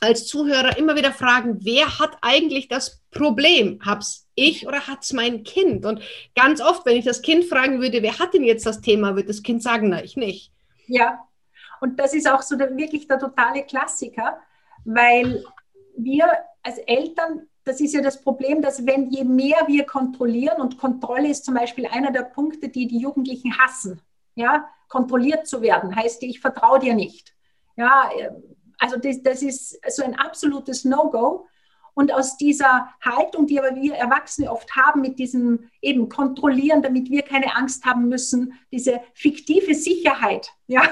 als 0.01 0.27
Zuhörer 0.27 0.77
immer 0.77 0.97
wieder 0.97 1.13
fragen, 1.13 1.59
wer 1.63 1.99
hat 1.99 2.19
eigentlich 2.21 2.69
das 2.69 3.03
Problem? 3.11 3.81
Hab's 3.85 4.27
ich 4.35 4.67
oder 4.67 4.87
hat's 4.87 5.13
mein 5.13 5.43
Kind? 5.43 5.87
Und 5.87 6.03
ganz 6.35 6.61
oft, 6.61 6.85
wenn 6.85 6.97
ich 6.97 7.05
das 7.05 7.23
Kind 7.23 7.45
fragen 7.45 7.81
würde, 7.81 8.03
wer 8.03 8.19
hat 8.19 8.35
denn 8.35 8.45
jetzt 8.45 8.67
das 8.67 8.81
Thema, 8.81 9.17
wird 9.17 9.29
das 9.29 9.43
Kind 9.43 9.63
sagen, 9.63 9.89
na, 9.89 10.05
ich 10.05 10.17
nicht. 10.17 10.53
Ja, 10.87 11.27
und 11.81 11.99
das 11.99 12.15
ist 12.15 12.31
auch 12.31 12.43
so 12.43 12.57
der, 12.57 12.77
wirklich 12.77 13.09
der 13.09 13.19
totale 13.19 13.65
Klassiker, 13.65 14.39
weil 14.85 15.45
wir 15.97 16.31
als 16.63 16.79
Eltern, 16.79 17.49
das 17.65 17.81
ist 17.81 17.95
ja 17.95 18.03
das 18.03 18.21
Problem, 18.21 18.63
dass 18.63 18.87
wenn 18.87 19.11
je 19.11 19.25
mehr 19.25 19.65
wir 19.67 19.85
kontrollieren, 19.85 20.61
und 20.61 20.79
Kontrolle 20.79 21.31
ist 21.31 21.45
zum 21.45 21.55
Beispiel 21.55 21.87
einer 21.87 22.13
der 22.13 22.23
Punkte, 22.23 22.69
die 22.69 22.87
die 22.87 22.99
Jugendlichen 22.99 23.59
hassen, 23.59 24.01
ja, 24.37 24.69
kontrolliert 24.89 25.49
zu 25.49 25.63
werden, 25.63 25.97
heißt, 25.97 26.23
ich 26.23 26.41
vertraue 26.41 26.79
dir 26.79 26.95
nicht. 26.95 27.35
Ja, 27.77 28.09
also 28.79 28.97
das, 28.97 29.23
das 29.23 29.43
ist 29.43 29.79
so 29.89 30.05
ein 30.05 30.15
absolutes 30.15 30.85
No-Go. 30.85 31.47
Und 31.95 32.13
aus 32.13 32.37
dieser 32.37 32.95
Haltung, 33.01 33.47
die 33.47 33.59
aber 33.59 33.75
wir 33.75 33.95
Erwachsene 33.95 34.53
oft 34.53 34.77
haben, 34.77 35.01
mit 35.01 35.19
diesem 35.19 35.71
eben 35.81 36.11
Kontrollieren, 36.11 36.83
damit 36.83 37.11
wir 37.11 37.23
keine 37.23 37.57
Angst 37.57 37.87
haben 37.87 38.09
müssen, 38.09 38.53
diese 38.71 39.01
fiktive 39.15 39.75
Sicherheit, 39.75 40.53
ja, 40.67 40.83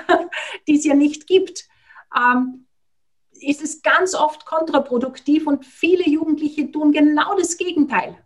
die 0.67 0.77
es 0.77 0.85
ja 0.85 0.95
nicht 0.95 1.27
gibt, 1.27 1.69
ähm, 2.17 2.67
ist 3.33 3.63
es 3.63 3.83
ganz 3.83 4.15
oft 4.15 4.47
kontraproduktiv 4.47 5.47
und 5.47 5.67
viele 5.67 6.09
Jugendliche 6.09 6.71
tun 6.73 6.93
genau 6.93 7.37
das 7.37 7.59
Gegenteil. 7.59 8.17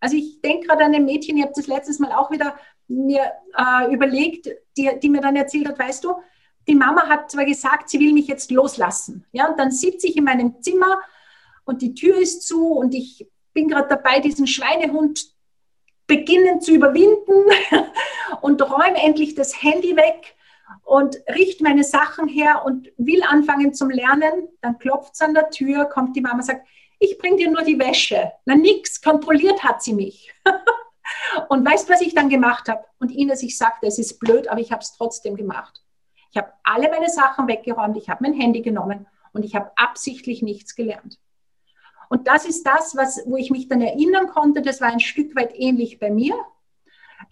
Also 0.00 0.16
ich 0.16 0.40
denke 0.40 0.68
gerade 0.68 0.84
an 0.84 0.94
ein 0.94 1.04
Mädchen, 1.04 1.36
ich 1.36 1.42
habe 1.42 1.52
das 1.54 1.66
letztes 1.66 1.98
Mal 1.98 2.12
auch 2.12 2.30
wieder 2.30 2.56
mir 2.88 3.32
äh, 3.56 3.92
überlegt, 3.92 4.48
die, 4.76 4.90
die 5.02 5.08
mir 5.08 5.20
dann 5.20 5.36
erzählt 5.36 5.68
hat, 5.68 5.78
weißt 5.78 6.04
du, 6.04 6.14
die 6.68 6.74
Mama 6.74 7.06
hat 7.08 7.30
zwar 7.30 7.44
gesagt, 7.44 7.90
sie 7.90 8.00
will 8.00 8.12
mich 8.12 8.26
jetzt 8.26 8.50
loslassen. 8.50 9.24
Ja, 9.32 9.48
und 9.48 9.58
dann 9.58 9.70
sitze 9.70 10.08
ich 10.08 10.16
in 10.16 10.24
meinem 10.24 10.60
Zimmer 10.62 11.00
und 11.64 11.82
die 11.82 11.94
Tür 11.94 12.18
ist 12.18 12.46
zu 12.46 12.72
und 12.72 12.94
ich 12.94 13.28
bin 13.52 13.68
gerade 13.68 13.88
dabei, 13.88 14.20
diesen 14.20 14.46
Schweinehund 14.46 15.32
beginnen 16.06 16.60
zu 16.60 16.72
überwinden 16.72 17.44
und 18.40 18.62
räume 18.62 19.02
endlich 19.02 19.34
das 19.34 19.62
Handy 19.62 19.96
weg 19.96 20.36
und 20.84 21.16
richte 21.28 21.64
meine 21.64 21.84
Sachen 21.84 22.28
her 22.28 22.62
und 22.64 22.92
will 22.96 23.22
anfangen 23.22 23.74
zum 23.74 23.90
Lernen. 23.90 24.48
Dann 24.60 24.78
klopft 24.78 25.14
es 25.14 25.20
an 25.20 25.34
der 25.34 25.50
Tür, 25.50 25.86
kommt 25.86 26.16
die 26.16 26.20
Mama 26.20 26.36
und 26.36 26.44
sagt, 26.44 26.66
ich 26.98 27.18
bringe 27.18 27.36
dir 27.36 27.50
nur 27.50 27.62
die 27.62 27.78
Wäsche. 27.78 28.32
Na 28.44 28.54
nix, 28.54 29.00
kontrolliert 29.00 29.62
hat 29.62 29.82
sie 29.82 29.94
mich. 29.94 30.32
und 31.48 31.64
weißt, 31.64 31.88
was 31.90 32.00
ich 32.00 32.14
dann 32.14 32.28
gemacht 32.28 32.68
habe? 32.68 32.84
Und 32.98 33.10
Ines, 33.10 33.42
ich 33.42 33.56
sagte, 33.56 33.86
es 33.86 33.98
ist 33.98 34.18
blöd, 34.18 34.48
aber 34.48 34.60
ich 34.60 34.72
habe 34.72 34.82
es 34.82 34.92
trotzdem 34.92 35.36
gemacht. 35.36 35.82
Ich 36.30 36.36
habe 36.36 36.52
alle 36.64 36.90
meine 36.90 37.08
Sachen 37.08 37.48
weggeräumt, 37.48 37.96
ich 37.96 38.08
habe 38.08 38.22
mein 38.22 38.34
Handy 38.34 38.62
genommen 38.62 39.06
und 39.32 39.44
ich 39.44 39.54
habe 39.54 39.70
absichtlich 39.76 40.42
nichts 40.42 40.74
gelernt. 40.74 41.18
Und 42.08 42.28
das 42.28 42.46
ist 42.46 42.66
das, 42.66 42.96
was, 42.96 43.22
wo 43.26 43.36
ich 43.36 43.50
mich 43.50 43.68
dann 43.68 43.80
erinnern 43.80 44.28
konnte, 44.28 44.62
das 44.62 44.80
war 44.80 44.88
ein 44.88 45.00
Stück 45.00 45.34
weit 45.36 45.52
ähnlich 45.54 45.98
bei 45.98 46.10
mir. 46.10 46.34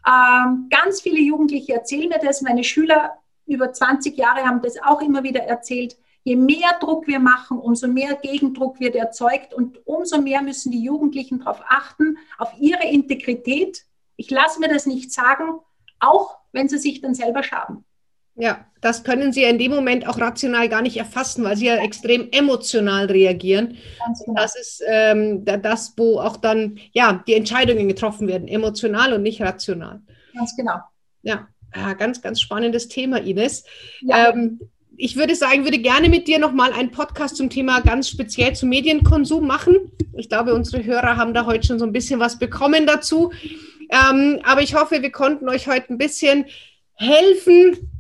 Ähm, 0.07 0.69
ganz 0.71 1.01
viele 1.01 1.21
Jugendliche 1.21 1.75
erzählen 1.75 2.09
mir 2.09 2.19
das, 2.19 2.43
meine 2.43 2.65
Schüler 2.65 3.19
über 3.47 3.73
20 3.73 4.17
Jahre 4.17 4.47
haben 4.47 4.63
das 4.63 4.83
auch 4.83 5.01
immer 5.01 5.23
wieder 5.23 5.43
erzählt. 5.43 5.97
Je 6.23 6.37
mehr 6.37 6.79
Druck 6.81 7.07
wir 7.07 7.19
machen, 7.19 7.59
umso 7.59 7.87
mehr 7.87 8.15
Gegendruck 8.15 8.81
wird 8.81 8.97
erzeugt 8.97 9.53
und 9.53 9.87
umso 9.87 10.21
mehr 10.21 10.41
müssen 10.41 10.73
die 10.73 10.83
Jugendlichen 10.83 11.41
darauf 11.41 11.61
achten, 11.69 12.17
auf 12.39 12.53
ihre 12.59 12.87
Integrität. 12.87 13.85
Ich 14.17 14.31
lasse 14.31 14.61
mir 14.61 14.69
das 14.69 14.87
nicht 14.87 15.13
sagen, 15.13 15.61
auch 16.01 16.37
wenn 16.53 16.69
sie 16.69 16.79
sich 16.79 17.01
dann 17.01 17.15
selber 17.15 17.43
schaden. 17.43 17.85
Ja, 18.37 18.67
das 18.81 19.05
können 19.05 19.33
Sie 19.33 19.45
in 19.45 19.59
dem 19.59 19.71
Moment 19.71 20.09
auch 20.09 20.19
rational 20.19 20.69
gar 20.69 20.83
nicht 20.83 20.97
erfassen, 20.97 21.45
weil 21.45 21.57
Sie 21.57 21.67
ja 21.67 21.77
extrem 21.77 22.31
emotional 22.33 23.07
reagieren. 23.07 23.79
Genau. 24.25 24.35
Das 24.35 24.57
ist 24.57 24.83
ähm, 24.89 25.45
das, 25.45 25.95
wo 25.97 26.19
auch 26.19 26.37
dann 26.37 26.81
ja 26.93 27.23
die 27.29 27.35
Entscheidungen 27.35 27.87
getroffen 27.87 28.27
werden, 28.27 28.49
emotional 28.49 29.13
und 29.13 29.23
nicht 29.23 29.41
rational. 29.41 30.03
Ganz 30.35 30.57
genau. 30.57 30.81
Ja, 31.23 31.47
ganz, 31.97 32.23
ganz 32.23 32.41
spannendes 32.41 32.89
Thema, 32.89 33.19
Ines. 33.19 33.65
Ja. 34.01 34.31
Ähm, 34.31 34.61
ich 34.97 35.17
würde 35.17 35.35
sagen, 35.35 35.65
würde 35.65 35.79
gerne 35.79 36.09
mit 36.09 36.29
dir 36.29 36.39
nochmal 36.39 36.73
einen 36.73 36.91
Podcast 36.91 37.37
zum 37.37 37.51
Thema 37.51 37.81
ganz 37.81 38.09
speziell 38.09 38.55
zum 38.55 38.69
Medienkonsum 38.69 39.47
machen. 39.47 39.93
Ich 40.17 40.29
glaube, 40.29 40.55
unsere 40.55 40.85
Hörer 40.85 41.17
haben 41.17 41.35
da 41.35 41.47
heute 41.47 41.67
schon 41.67 41.79
so 41.79 41.85
ein 41.85 41.93
bisschen 41.93 42.21
was 42.21 42.39
bekommen 42.39 42.87
dazu. 42.87 43.33
Ähm, 43.95 44.41
aber 44.43 44.63
ich 44.63 44.75
hoffe, 44.75 45.03
wir 45.03 45.13
konnten 45.13 45.49
euch 45.49 45.69
heute 45.69 45.93
ein 45.93 45.99
bisschen 45.99 46.47
helfen, 46.95 47.91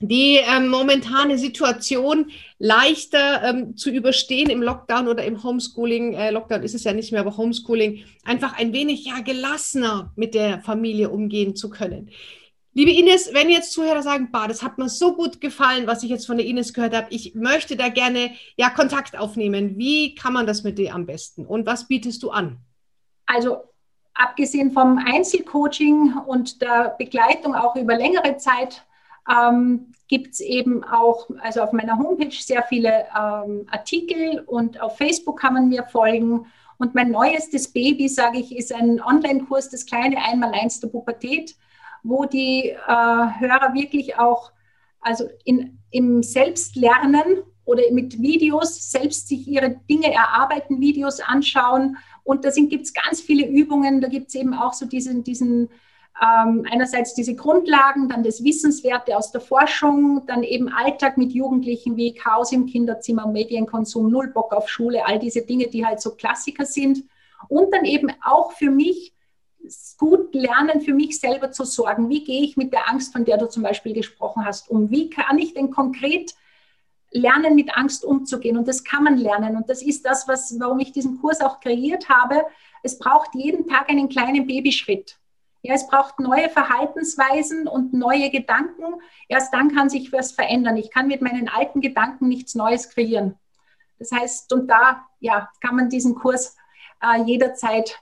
die 0.00 0.36
ähm, 0.36 0.68
momentane 0.68 1.38
Situation 1.38 2.30
leichter 2.58 3.42
ähm, 3.44 3.76
zu 3.76 3.90
überstehen 3.90 4.50
im 4.50 4.62
Lockdown 4.62 5.06
oder 5.06 5.24
im 5.24 5.42
Homeschooling. 5.42 6.14
Äh, 6.14 6.32
Lockdown 6.32 6.64
ist 6.64 6.74
es 6.74 6.82
ja 6.82 6.92
nicht 6.92 7.12
mehr, 7.12 7.20
aber 7.20 7.36
Homeschooling 7.36 8.04
einfach 8.24 8.58
ein 8.58 8.72
wenig 8.72 9.06
ja 9.06 9.20
gelassener 9.20 10.12
mit 10.16 10.34
der 10.34 10.60
Familie 10.60 11.10
umgehen 11.10 11.54
zu 11.54 11.70
können. 11.70 12.10
Liebe 12.76 12.90
Ines, 12.90 13.32
wenn 13.32 13.50
jetzt 13.50 13.72
Zuhörer 13.72 14.02
sagen, 14.02 14.30
bah, 14.32 14.48
das 14.48 14.64
hat 14.64 14.78
mir 14.78 14.88
so 14.88 15.14
gut 15.14 15.40
gefallen, 15.40 15.86
was 15.86 16.02
ich 16.02 16.10
jetzt 16.10 16.26
von 16.26 16.36
der 16.36 16.46
Ines 16.46 16.74
gehört 16.74 16.96
habe, 16.96 17.06
ich 17.10 17.36
möchte 17.36 17.76
da 17.76 17.88
gerne 17.88 18.32
ja 18.56 18.70
Kontakt 18.70 19.16
aufnehmen. 19.16 19.78
Wie 19.78 20.16
kann 20.16 20.32
man 20.32 20.48
das 20.48 20.64
mit 20.64 20.78
dir 20.78 20.92
am 20.92 21.06
besten 21.06 21.46
und 21.46 21.66
was 21.66 21.86
bietest 21.86 22.24
du 22.24 22.30
an? 22.30 22.58
Also 23.26 23.73
abgesehen 24.14 24.72
vom 24.72 24.98
Einzelcoaching 24.98 26.14
und 26.26 26.62
der 26.62 26.94
Begleitung 26.98 27.54
auch 27.54 27.76
über 27.76 27.96
längere 27.96 28.36
Zeit 28.36 28.84
ähm, 29.30 29.92
gibt 30.08 30.34
es 30.34 30.40
eben 30.40 30.84
auch, 30.84 31.28
also 31.40 31.62
auf 31.62 31.72
meiner 31.72 31.98
Homepage 31.98 32.30
sehr 32.30 32.62
viele 32.62 33.06
ähm, 33.16 33.66
Artikel 33.70 34.40
und 34.46 34.80
auf 34.80 34.96
Facebook 34.96 35.40
kann 35.40 35.54
man 35.54 35.68
mir 35.68 35.84
folgen. 35.84 36.46
Und 36.76 36.94
mein 36.94 37.10
neuestes 37.10 37.72
Baby, 37.72 38.08
sage 38.08 38.38
ich, 38.38 38.56
ist 38.56 38.72
ein 38.72 39.00
Online-Kurs, 39.00 39.70
das 39.70 39.86
kleine 39.86 40.18
Einmaleins 40.18 40.80
der 40.80 40.88
Pubertät, 40.88 41.56
wo 42.02 42.24
die 42.24 42.70
äh, 42.70 42.76
Hörer 42.86 43.72
wirklich 43.74 44.18
auch 44.18 44.52
also 45.00 45.28
in, 45.44 45.78
im 45.90 46.22
Selbstlernen 46.22 47.42
oder 47.64 47.82
mit 47.92 48.20
Videos 48.20 48.90
selbst 48.90 49.28
sich 49.28 49.46
ihre 49.46 49.70
Dinge 49.88 50.12
erarbeiten, 50.12 50.80
Videos 50.80 51.20
anschauen. 51.20 51.96
Und 52.24 52.44
da 52.44 52.50
gibt 52.50 52.86
es 52.86 52.92
ganz 52.92 53.20
viele 53.20 53.46
Übungen. 53.46 54.00
Da 54.00 54.08
gibt 54.08 54.28
es 54.28 54.34
eben 54.34 54.54
auch 54.54 54.72
so 54.72 54.86
diesen, 54.86 55.22
diesen 55.22 55.70
ähm, 56.22 56.64
einerseits 56.70 57.14
diese 57.14 57.34
Grundlagen, 57.34 58.08
dann 58.08 58.22
das 58.22 58.44
Wissenswerte 58.44 59.16
aus 59.16 59.32
der 59.32 59.40
Forschung, 59.40 60.24
dann 60.26 60.42
eben 60.42 60.68
Alltag 60.68 61.18
mit 61.18 61.32
Jugendlichen 61.32 61.96
wie 61.96 62.14
Chaos 62.14 62.52
im 62.52 62.66
Kinderzimmer, 62.66 63.26
Medienkonsum, 63.26 64.10
Null 64.10 64.28
Bock 64.28 64.52
auf 64.52 64.68
Schule, 64.68 65.04
all 65.06 65.18
diese 65.18 65.42
Dinge, 65.42 65.66
die 65.66 65.84
halt 65.84 66.00
so 66.00 66.14
Klassiker 66.14 66.66
sind. 66.66 67.04
Und 67.48 67.74
dann 67.74 67.84
eben 67.84 68.10
auch 68.22 68.52
für 68.52 68.70
mich 68.70 69.12
gut 69.98 70.34
lernen, 70.34 70.82
für 70.82 70.94
mich 70.94 71.18
selber 71.18 71.50
zu 71.50 71.64
sorgen. 71.64 72.08
Wie 72.08 72.22
gehe 72.22 72.42
ich 72.42 72.56
mit 72.56 72.72
der 72.72 72.88
Angst, 72.88 73.12
von 73.12 73.24
der 73.24 73.38
du 73.38 73.48
zum 73.48 73.62
Beispiel 73.62 73.92
gesprochen 73.92 74.44
hast, 74.44 74.70
um? 74.70 74.90
Wie 74.90 75.10
kann 75.10 75.38
ich 75.38 75.54
denn 75.54 75.70
konkret 75.70 76.34
lernen, 77.14 77.54
mit 77.54 77.74
Angst 77.74 78.04
umzugehen? 78.04 78.58
Und 78.58 78.68
das 78.68 78.84
kann 78.84 79.04
man 79.04 79.16
lernen. 79.16 79.56
Und 79.56 79.70
das 79.70 79.80
ist 79.80 80.04
das, 80.04 80.28
was, 80.28 80.54
warum 80.60 80.80
ich 80.80 80.92
diesen 80.92 81.18
Kurs 81.20 81.40
auch 81.40 81.60
kreiert 81.60 82.10
habe. 82.10 82.44
Es 82.82 82.98
braucht 82.98 83.34
jeden 83.34 83.66
Tag 83.66 83.88
einen 83.88 84.10
kleinen 84.10 84.46
Babyschritt. 84.46 85.16
Ja, 85.62 85.72
es 85.72 85.86
braucht 85.86 86.20
neue 86.20 86.50
Verhaltensweisen 86.50 87.66
und 87.66 87.94
neue 87.94 88.28
Gedanken. 88.28 89.00
Erst 89.28 89.54
dann 89.54 89.74
kann 89.74 89.88
sich 89.88 90.12
was 90.12 90.32
verändern. 90.32 90.76
Ich 90.76 90.90
kann 90.90 91.06
mit 91.06 91.22
meinen 91.22 91.48
alten 91.48 91.80
Gedanken 91.80 92.28
nichts 92.28 92.54
Neues 92.54 92.90
kreieren. 92.90 93.38
Das 93.98 94.12
heißt, 94.12 94.52
und 94.52 94.68
da 94.68 95.06
ja, 95.20 95.48
kann 95.62 95.76
man 95.76 95.88
diesen 95.88 96.14
Kurs 96.16 96.56
äh, 97.00 97.22
jederzeit 97.22 97.98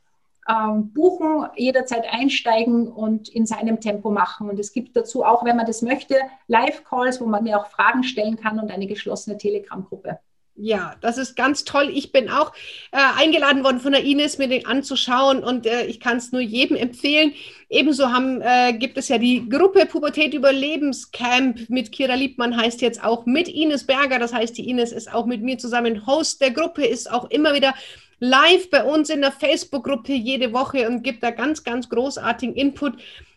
ähm, 0.49 0.93
buchen, 0.93 1.47
jederzeit 1.57 2.05
einsteigen 2.11 2.89
und 2.89 3.29
in 3.29 3.47
seinem 3.47 3.81
Tempo 3.81 4.11
machen. 4.11 4.51
Und 4.51 4.59
es 4.59 4.73
gibt 4.73 4.97
dazu 4.97 5.25
auch, 5.25 5.45
wenn 5.45 5.57
man 5.57 5.67
das 5.67 5.83
möchte, 5.83 6.17
Live-Calls, 6.49 7.21
wo 7.21 7.27
man 7.27 7.45
mir 7.45 7.61
auch 7.61 7.67
Fragen 7.67 8.03
stellen 8.03 8.37
kann 8.37 8.59
und 8.59 8.71
eine 8.71 8.87
geschlossene 8.87 9.39
Telegram-Gruppe. 9.39 10.19
Ja, 10.55 10.97
das 11.01 11.17
ist 11.17 11.35
ganz 11.35 11.65
toll. 11.65 11.91
Ich 11.95 12.13
bin 12.13 12.29
auch 12.29 12.53
äh, 12.91 12.99
eingeladen 13.19 13.65
worden 13.65 13.81
von 13.81 13.93
der 13.93 14.05
Ines, 14.05 14.37
mir 14.37 14.49
den 14.49 14.67
anzuschauen 14.67 15.43
und 15.43 15.65
äh, 15.65 15.87
ich 15.87 15.99
kann 15.99 16.19
es 16.19 16.31
nur 16.31 16.43
jedem 16.43 16.77
empfehlen. 16.77 17.33
Ebenso 17.71 18.13
haben, 18.13 18.43
äh, 18.43 18.75
gibt 18.75 18.99
es 18.99 19.09
ja 19.09 19.17
die 19.17 19.49
Gruppe 19.49 19.87
Pubertät 19.87 20.35
Überlebenscamp 20.35 21.71
mit 21.71 21.91
Kira 21.91 22.15
Liebmann, 22.15 22.55
heißt 22.55 22.83
jetzt 22.83 23.03
auch 23.03 23.25
mit 23.25 23.49
Ines 23.49 23.85
Berger. 23.87 24.19
Das 24.19 24.35
heißt, 24.35 24.59
die 24.59 24.69
Ines 24.69 24.93
ist 24.93 25.13
auch 25.13 25.25
mit 25.25 25.43
mir 25.43 25.57
zusammen 25.57 26.07
Host 26.07 26.43
der 26.43 26.51
Gruppe, 26.51 26.85
ist 26.85 27.11
auch 27.11 27.31
immer 27.31 27.55
wieder 27.55 27.75
live 28.23 28.71
bei 28.71 28.85
uns 28.85 29.11
in 29.11 29.21
der 29.21 29.33
Facebook-Gruppe 29.33 30.13
jede 30.13 30.53
Woche 30.53 30.89
und 30.89 31.03
gibt 31.03 31.23
da 31.23 31.31
ganz, 31.31 31.65
ganz 31.65 31.89
großartigen 31.89 32.55
Input. 32.55 32.95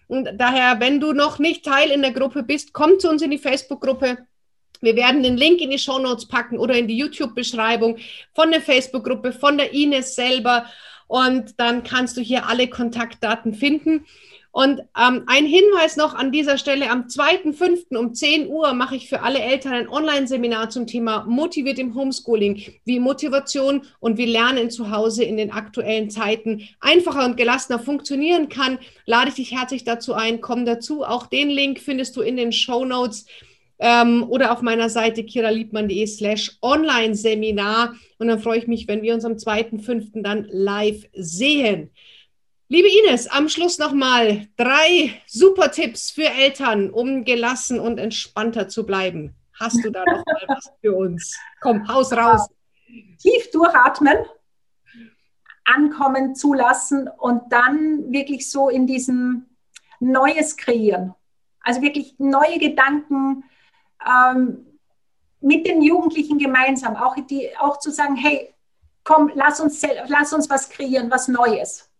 Und 0.08 0.30
daher, 0.38 0.80
wenn 0.80 1.00
du 1.00 1.13
noch 1.13 1.39
nicht 1.39 1.65
Teil 1.65 1.89
in 1.89 2.04
der 2.04 2.12
Gruppe 2.12 2.43
bist, 2.43 2.71
komm 2.74 3.00
zu 3.00 3.10
uns 3.10 3.24
in 3.24 3.32
die 3.32 3.39
Facebook-Gruppe 3.39 4.19
wir 4.82 4.95
werden 4.95 5.24
den 5.24 5.38
Link 5.38 5.62
in 5.62 5.71
die 5.71 5.80
Show 5.80 6.00
Notes 6.00 6.28
packen 6.28 6.60
oder 6.60 6.78
in 6.78 6.88
die 6.88 6.98
YouTube-Beschreibung 6.98 7.98
von 8.34 8.52
der 8.52 8.62
Facebook-Gruppe, 8.62 9.32
von 9.32 9.58
der 9.58 9.74
Ines 9.74 10.15
selber. 10.15 10.65
Und 11.08 11.60
dann 11.60 11.84
kannst 11.84 12.17
du 12.17 12.21
hier 12.21 12.48
alle 12.48 12.67
Kontaktdaten 12.67 13.54
finden. 13.54 14.06
Und 14.56 14.80
ähm, 14.98 15.24
ein 15.26 15.46
Hinweis 15.46 15.98
noch 15.98 16.13
an 16.13 16.32
dieser 16.32 16.58
Stelle, 16.58 16.89
am 16.89 17.08
2.5. 17.08 17.94
um 17.98 18.13
10 18.13 18.48
Uhr 18.48 18.74
mache 18.74 18.96
ich 18.96 19.10
für 19.10 19.22
alle 19.22 19.39
Eltern 19.39 19.74
ein 19.74 19.89
Online-Seminar 19.89 20.70
zum 20.70 20.88
Thema 20.88 21.26
Motiviert 21.28 21.78
im 21.78 21.94
Homeschooling, 21.94 22.62
wie 22.86 23.02
Motivation 23.02 23.82
und 24.00 24.18
wie 24.18 24.26
Lernen 24.26 24.72
zu 24.72 24.91
Hause 24.91 25.26
in 25.26 25.36
den 25.36 25.52
aktuellen 25.52 26.10
Zeiten 26.10 26.70
einfacher 26.80 27.26
und 27.26 27.36
gelassener 27.36 27.80
funktionieren 27.80 28.48
kann. 28.48 28.80
Lade 29.06 29.28
ich 29.28 29.36
dich 29.36 29.52
herzlich 29.52 29.84
dazu 29.84 30.13
ein, 30.13 30.39
komm 30.39 30.65
dazu. 30.65 31.04
Auch 31.04 31.28
den 31.28 31.50
Link 31.50 31.82
findest 31.82 32.15
du 32.15 32.22
in 32.22 32.38
den 32.38 32.54
Show 32.54 32.86
Notes 32.86 33.26
ähm, 33.80 34.24
oder 34.24 34.54
auf 34.54 34.62
meiner 34.62 34.88
Seite 34.88 35.26
kiraliebmann.de 35.26 36.08
slash 36.08 36.54
Online-Seminar. 36.62 37.96
Und 38.20 38.30
dann 38.30 38.39
freue 38.39 38.60
ich 38.60 38.68
mich, 38.68 38.88
wenn 38.88 39.02
wir 39.02 39.15
uns 39.15 39.26
am 39.26 39.34
2.5. 39.34 40.22
dann 40.22 40.48
live 40.50 41.04
sehen. 41.12 41.89
Liebe 42.67 42.88
Ines, 42.88 43.28
am 43.28 43.47
Schluss 43.47 43.78
nochmal 43.78 44.47
drei 44.58 45.21
super 45.28 45.69
Tipps 45.69 46.10
für 46.10 46.25
Eltern, 46.25 46.89
um 46.89 47.23
gelassen 47.23 47.80
und 47.80 47.99
entspannter 47.99 48.67
zu 48.67 48.88
bleiben. 48.88 49.36
Hast 49.60 49.86
du 49.86 49.91
da 49.91 50.04
noch 50.04 50.25
mal 50.25 50.41
was 50.47 50.71
für 50.82 50.95
uns? 50.95 51.38
Komm, 51.62 51.88
Haus 51.88 52.12
raus. 52.12 52.49
Tief 53.19 53.51
durchatmen, 53.51 54.17
ankommen 55.63 56.34
zulassen 56.34 57.08
und 57.08 57.43
dann 57.51 58.12
wirklich 58.12 58.49
so 58.49 58.69
in 58.69 58.88
diesem 58.88 59.45
Neues 59.99 60.58
kreieren. 60.58 61.13
Also 61.60 61.84
wirklich 61.84 62.15
neue 62.17 62.58
Gedanken, 62.58 63.43
ähm, 64.04 64.80
mit 65.39 65.67
den 65.67 65.84
Jugendlichen 65.84 66.39
gemeinsam, 66.39 66.95
auch, 66.95 67.15
die, 67.30 67.56
auch 67.60 67.78
zu 67.78 67.91
sagen, 67.91 68.15
hey, 68.15 68.56
komm, 69.04 69.32
lass 69.36 69.60
uns, 69.60 69.84
lass 70.08 70.34
uns 70.34 70.49
was 70.49 70.67
kreieren, 70.67 71.12
was 71.12 71.28
Neues. 71.28 71.91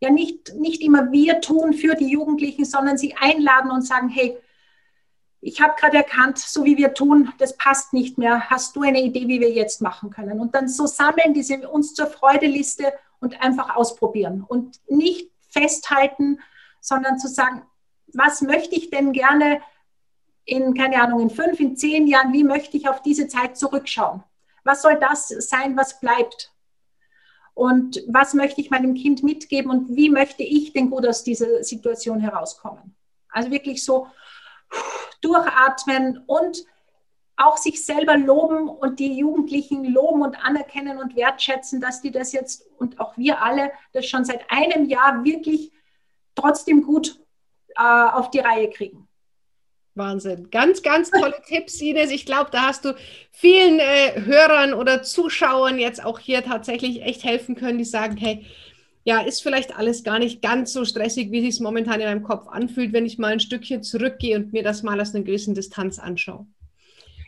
Ja, 0.00 0.10
nicht, 0.10 0.54
nicht 0.54 0.82
immer 0.82 1.12
wir 1.12 1.40
tun 1.40 1.72
für 1.72 1.94
die 1.94 2.08
Jugendlichen, 2.08 2.64
sondern 2.64 2.98
sie 2.98 3.14
einladen 3.14 3.70
und 3.70 3.82
sagen, 3.82 4.08
hey, 4.08 4.36
ich 5.40 5.60
habe 5.60 5.74
gerade 5.78 5.98
erkannt, 5.98 6.38
so 6.38 6.64
wie 6.64 6.78
wir 6.78 6.94
tun, 6.94 7.32
das 7.38 7.56
passt 7.56 7.92
nicht 7.92 8.16
mehr. 8.16 8.48
Hast 8.48 8.76
du 8.76 8.82
eine 8.82 9.02
Idee, 9.02 9.28
wie 9.28 9.40
wir 9.40 9.50
jetzt 9.50 9.82
machen 9.82 10.10
können? 10.10 10.40
Und 10.40 10.54
dann 10.54 10.68
so 10.68 10.86
sammeln, 10.86 11.34
diese 11.34 11.68
uns 11.68 11.94
zur 11.94 12.06
Freudeliste 12.06 12.92
und 13.20 13.42
einfach 13.42 13.76
ausprobieren 13.76 14.44
und 14.46 14.80
nicht 14.88 15.30
festhalten, 15.50 16.40
sondern 16.80 17.18
zu 17.18 17.28
sagen, 17.28 17.62
was 18.14 18.40
möchte 18.40 18.74
ich 18.74 18.90
denn 18.90 19.12
gerne 19.12 19.60
in, 20.44 20.74
keine 20.74 21.02
Ahnung, 21.02 21.20
in 21.20 21.30
fünf, 21.30 21.60
in 21.60 21.76
zehn 21.76 22.06
Jahren, 22.06 22.32
wie 22.32 22.44
möchte 22.44 22.76
ich 22.76 22.88
auf 22.88 23.02
diese 23.02 23.28
Zeit 23.28 23.56
zurückschauen? 23.56 24.22
Was 24.62 24.82
soll 24.82 24.98
das 24.98 25.28
sein, 25.28 25.76
was 25.76 26.00
bleibt? 26.00 26.53
Und 27.54 28.02
was 28.08 28.34
möchte 28.34 28.60
ich 28.60 28.70
meinem 28.70 28.94
Kind 28.94 29.22
mitgeben 29.22 29.70
und 29.70 29.96
wie 29.96 30.10
möchte 30.10 30.42
ich 30.42 30.72
denn 30.72 30.90
gut 30.90 31.06
aus 31.06 31.22
dieser 31.22 31.62
Situation 31.62 32.20
herauskommen? 32.20 32.96
Also 33.28 33.50
wirklich 33.50 33.84
so 33.84 34.08
durchatmen 35.20 36.22
und 36.26 36.64
auch 37.36 37.56
sich 37.56 37.84
selber 37.84 38.16
loben 38.16 38.68
und 38.68 38.98
die 38.98 39.18
Jugendlichen 39.18 39.84
loben 39.84 40.22
und 40.22 40.44
anerkennen 40.44 40.98
und 40.98 41.16
wertschätzen, 41.16 41.80
dass 41.80 42.00
die 42.00 42.10
das 42.10 42.32
jetzt 42.32 42.66
und 42.78 43.00
auch 43.00 43.16
wir 43.16 43.42
alle 43.42 43.72
das 43.92 44.06
schon 44.06 44.24
seit 44.24 44.44
einem 44.50 44.88
Jahr 44.88 45.24
wirklich 45.24 45.72
trotzdem 46.34 46.82
gut 46.82 47.20
äh, 47.76 47.82
auf 47.82 48.30
die 48.30 48.40
Reihe 48.40 48.70
kriegen. 48.70 49.08
Wahnsinn. 49.94 50.50
Ganz, 50.50 50.82
ganz 50.82 51.10
tolle 51.10 51.36
Tipps, 51.46 51.80
Ines. 51.80 52.10
Ich 52.10 52.26
glaube, 52.26 52.50
da 52.50 52.68
hast 52.68 52.84
du 52.84 52.96
vielen 53.30 53.78
äh, 53.78 54.22
Hörern 54.22 54.74
oder 54.74 55.02
Zuschauern 55.02 55.78
jetzt 55.78 56.04
auch 56.04 56.18
hier 56.18 56.42
tatsächlich 56.42 57.02
echt 57.02 57.22
helfen 57.24 57.54
können, 57.54 57.78
die 57.78 57.84
sagen, 57.84 58.16
hey, 58.16 58.44
ja, 59.04 59.20
ist 59.20 59.42
vielleicht 59.42 59.76
alles 59.76 60.02
gar 60.02 60.18
nicht 60.18 60.42
ganz 60.42 60.72
so 60.72 60.84
stressig, 60.84 61.30
wie 61.30 61.42
sich 61.42 61.50
es 61.50 61.60
momentan 61.60 62.00
in 62.00 62.06
meinem 62.06 62.22
Kopf 62.22 62.48
anfühlt, 62.48 62.92
wenn 62.92 63.06
ich 63.06 63.18
mal 63.18 63.32
ein 63.32 63.40
Stückchen 63.40 63.82
zurückgehe 63.82 64.36
und 64.36 64.52
mir 64.52 64.62
das 64.62 64.82
mal 64.82 65.00
aus 65.00 65.14
einer 65.14 65.24
gewissen 65.24 65.54
Distanz 65.54 65.98
anschaue. 65.98 66.46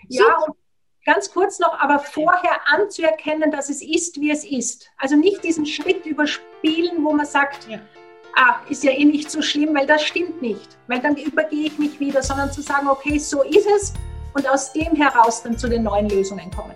Ja, 0.08 0.24
und 0.46 0.56
ganz 1.04 1.30
kurz 1.30 1.58
noch, 1.58 1.78
aber 1.78 1.98
vorher 1.98 2.60
anzuerkennen, 2.66 3.50
dass 3.50 3.68
es 3.68 3.82
ist, 3.82 4.20
wie 4.20 4.30
es 4.30 4.44
ist. 4.44 4.88
Also 4.96 5.16
nicht 5.16 5.44
diesen 5.44 5.66
Schritt 5.66 6.06
überspielen, 6.06 7.04
wo 7.04 7.12
man 7.12 7.26
sagt, 7.26 7.68
ja 7.68 7.78
ah, 8.36 8.56
ist 8.68 8.84
ja 8.84 8.92
eh 8.92 9.04
nicht 9.04 9.30
so 9.30 9.42
schlimm, 9.42 9.74
weil 9.74 9.86
das 9.86 10.02
stimmt 10.04 10.40
nicht, 10.40 10.76
weil 10.86 11.00
dann 11.00 11.16
übergehe 11.16 11.66
ich 11.66 11.78
mich 11.78 11.98
wieder, 11.98 12.22
sondern 12.22 12.52
zu 12.52 12.62
sagen, 12.62 12.88
okay, 12.88 13.18
so 13.18 13.42
ist 13.42 13.66
es 13.76 13.94
und 14.34 14.48
aus 14.48 14.72
dem 14.72 14.94
heraus 14.94 15.42
dann 15.42 15.58
zu 15.58 15.68
den 15.68 15.82
neuen 15.82 16.08
Lösungen 16.08 16.50
kommen. 16.50 16.74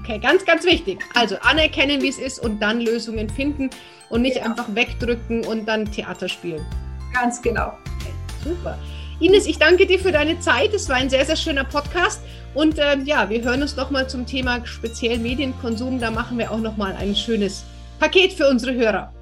Okay, 0.00 0.18
ganz, 0.18 0.44
ganz 0.44 0.64
wichtig. 0.64 1.00
Also 1.14 1.36
anerkennen, 1.42 2.02
wie 2.02 2.08
es 2.08 2.18
ist 2.18 2.38
und 2.38 2.60
dann 2.60 2.80
Lösungen 2.80 3.28
finden 3.30 3.70
und 4.10 4.22
nicht 4.22 4.36
ja. 4.36 4.44
einfach 4.44 4.66
wegdrücken 4.74 5.46
und 5.46 5.66
dann 5.66 5.90
Theater 5.90 6.28
spielen. 6.28 6.64
Ganz 7.12 7.40
genau. 7.40 7.68
Okay, 7.98 8.12
super. 8.42 8.78
Ines, 9.20 9.46
ich 9.46 9.58
danke 9.58 9.86
dir 9.86 9.98
für 9.98 10.10
deine 10.10 10.38
Zeit. 10.40 10.74
Es 10.74 10.88
war 10.88 10.96
ein 10.96 11.08
sehr, 11.08 11.24
sehr 11.24 11.36
schöner 11.36 11.64
Podcast. 11.64 12.20
Und 12.54 12.78
äh, 12.78 12.98
ja, 13.04 13.30
wir 13.30 13.42
hören 13.42 13.62
uns 13.62 13.76
nochmal 13.76 14.08
zum 14.08 14.26
Thema 14.26 14.64
speziell 14.66 15.18
Medienkonsum. 15.18 16.00
Da 16.00 16.10
machen 16.10 16.38
wir 16.38 16.50
auch 16.50 16.58
nochmal 16.58 16.96
ein 16.96 17.14
schönes 17.14 17.64
Paket 18.00 18.32
für 18.32 18.48
unsere 18.48 18.74
Hörer. 18.74 19.13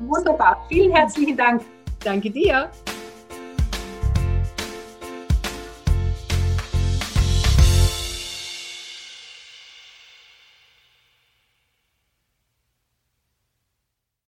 Wunderbar. 0.00 0.64
Vielen 0.68 0.92
herzlichen 0.94 1.36
Dank. 1.36 1.62
Danke 2.00 2.30
dir. 2.30 2.70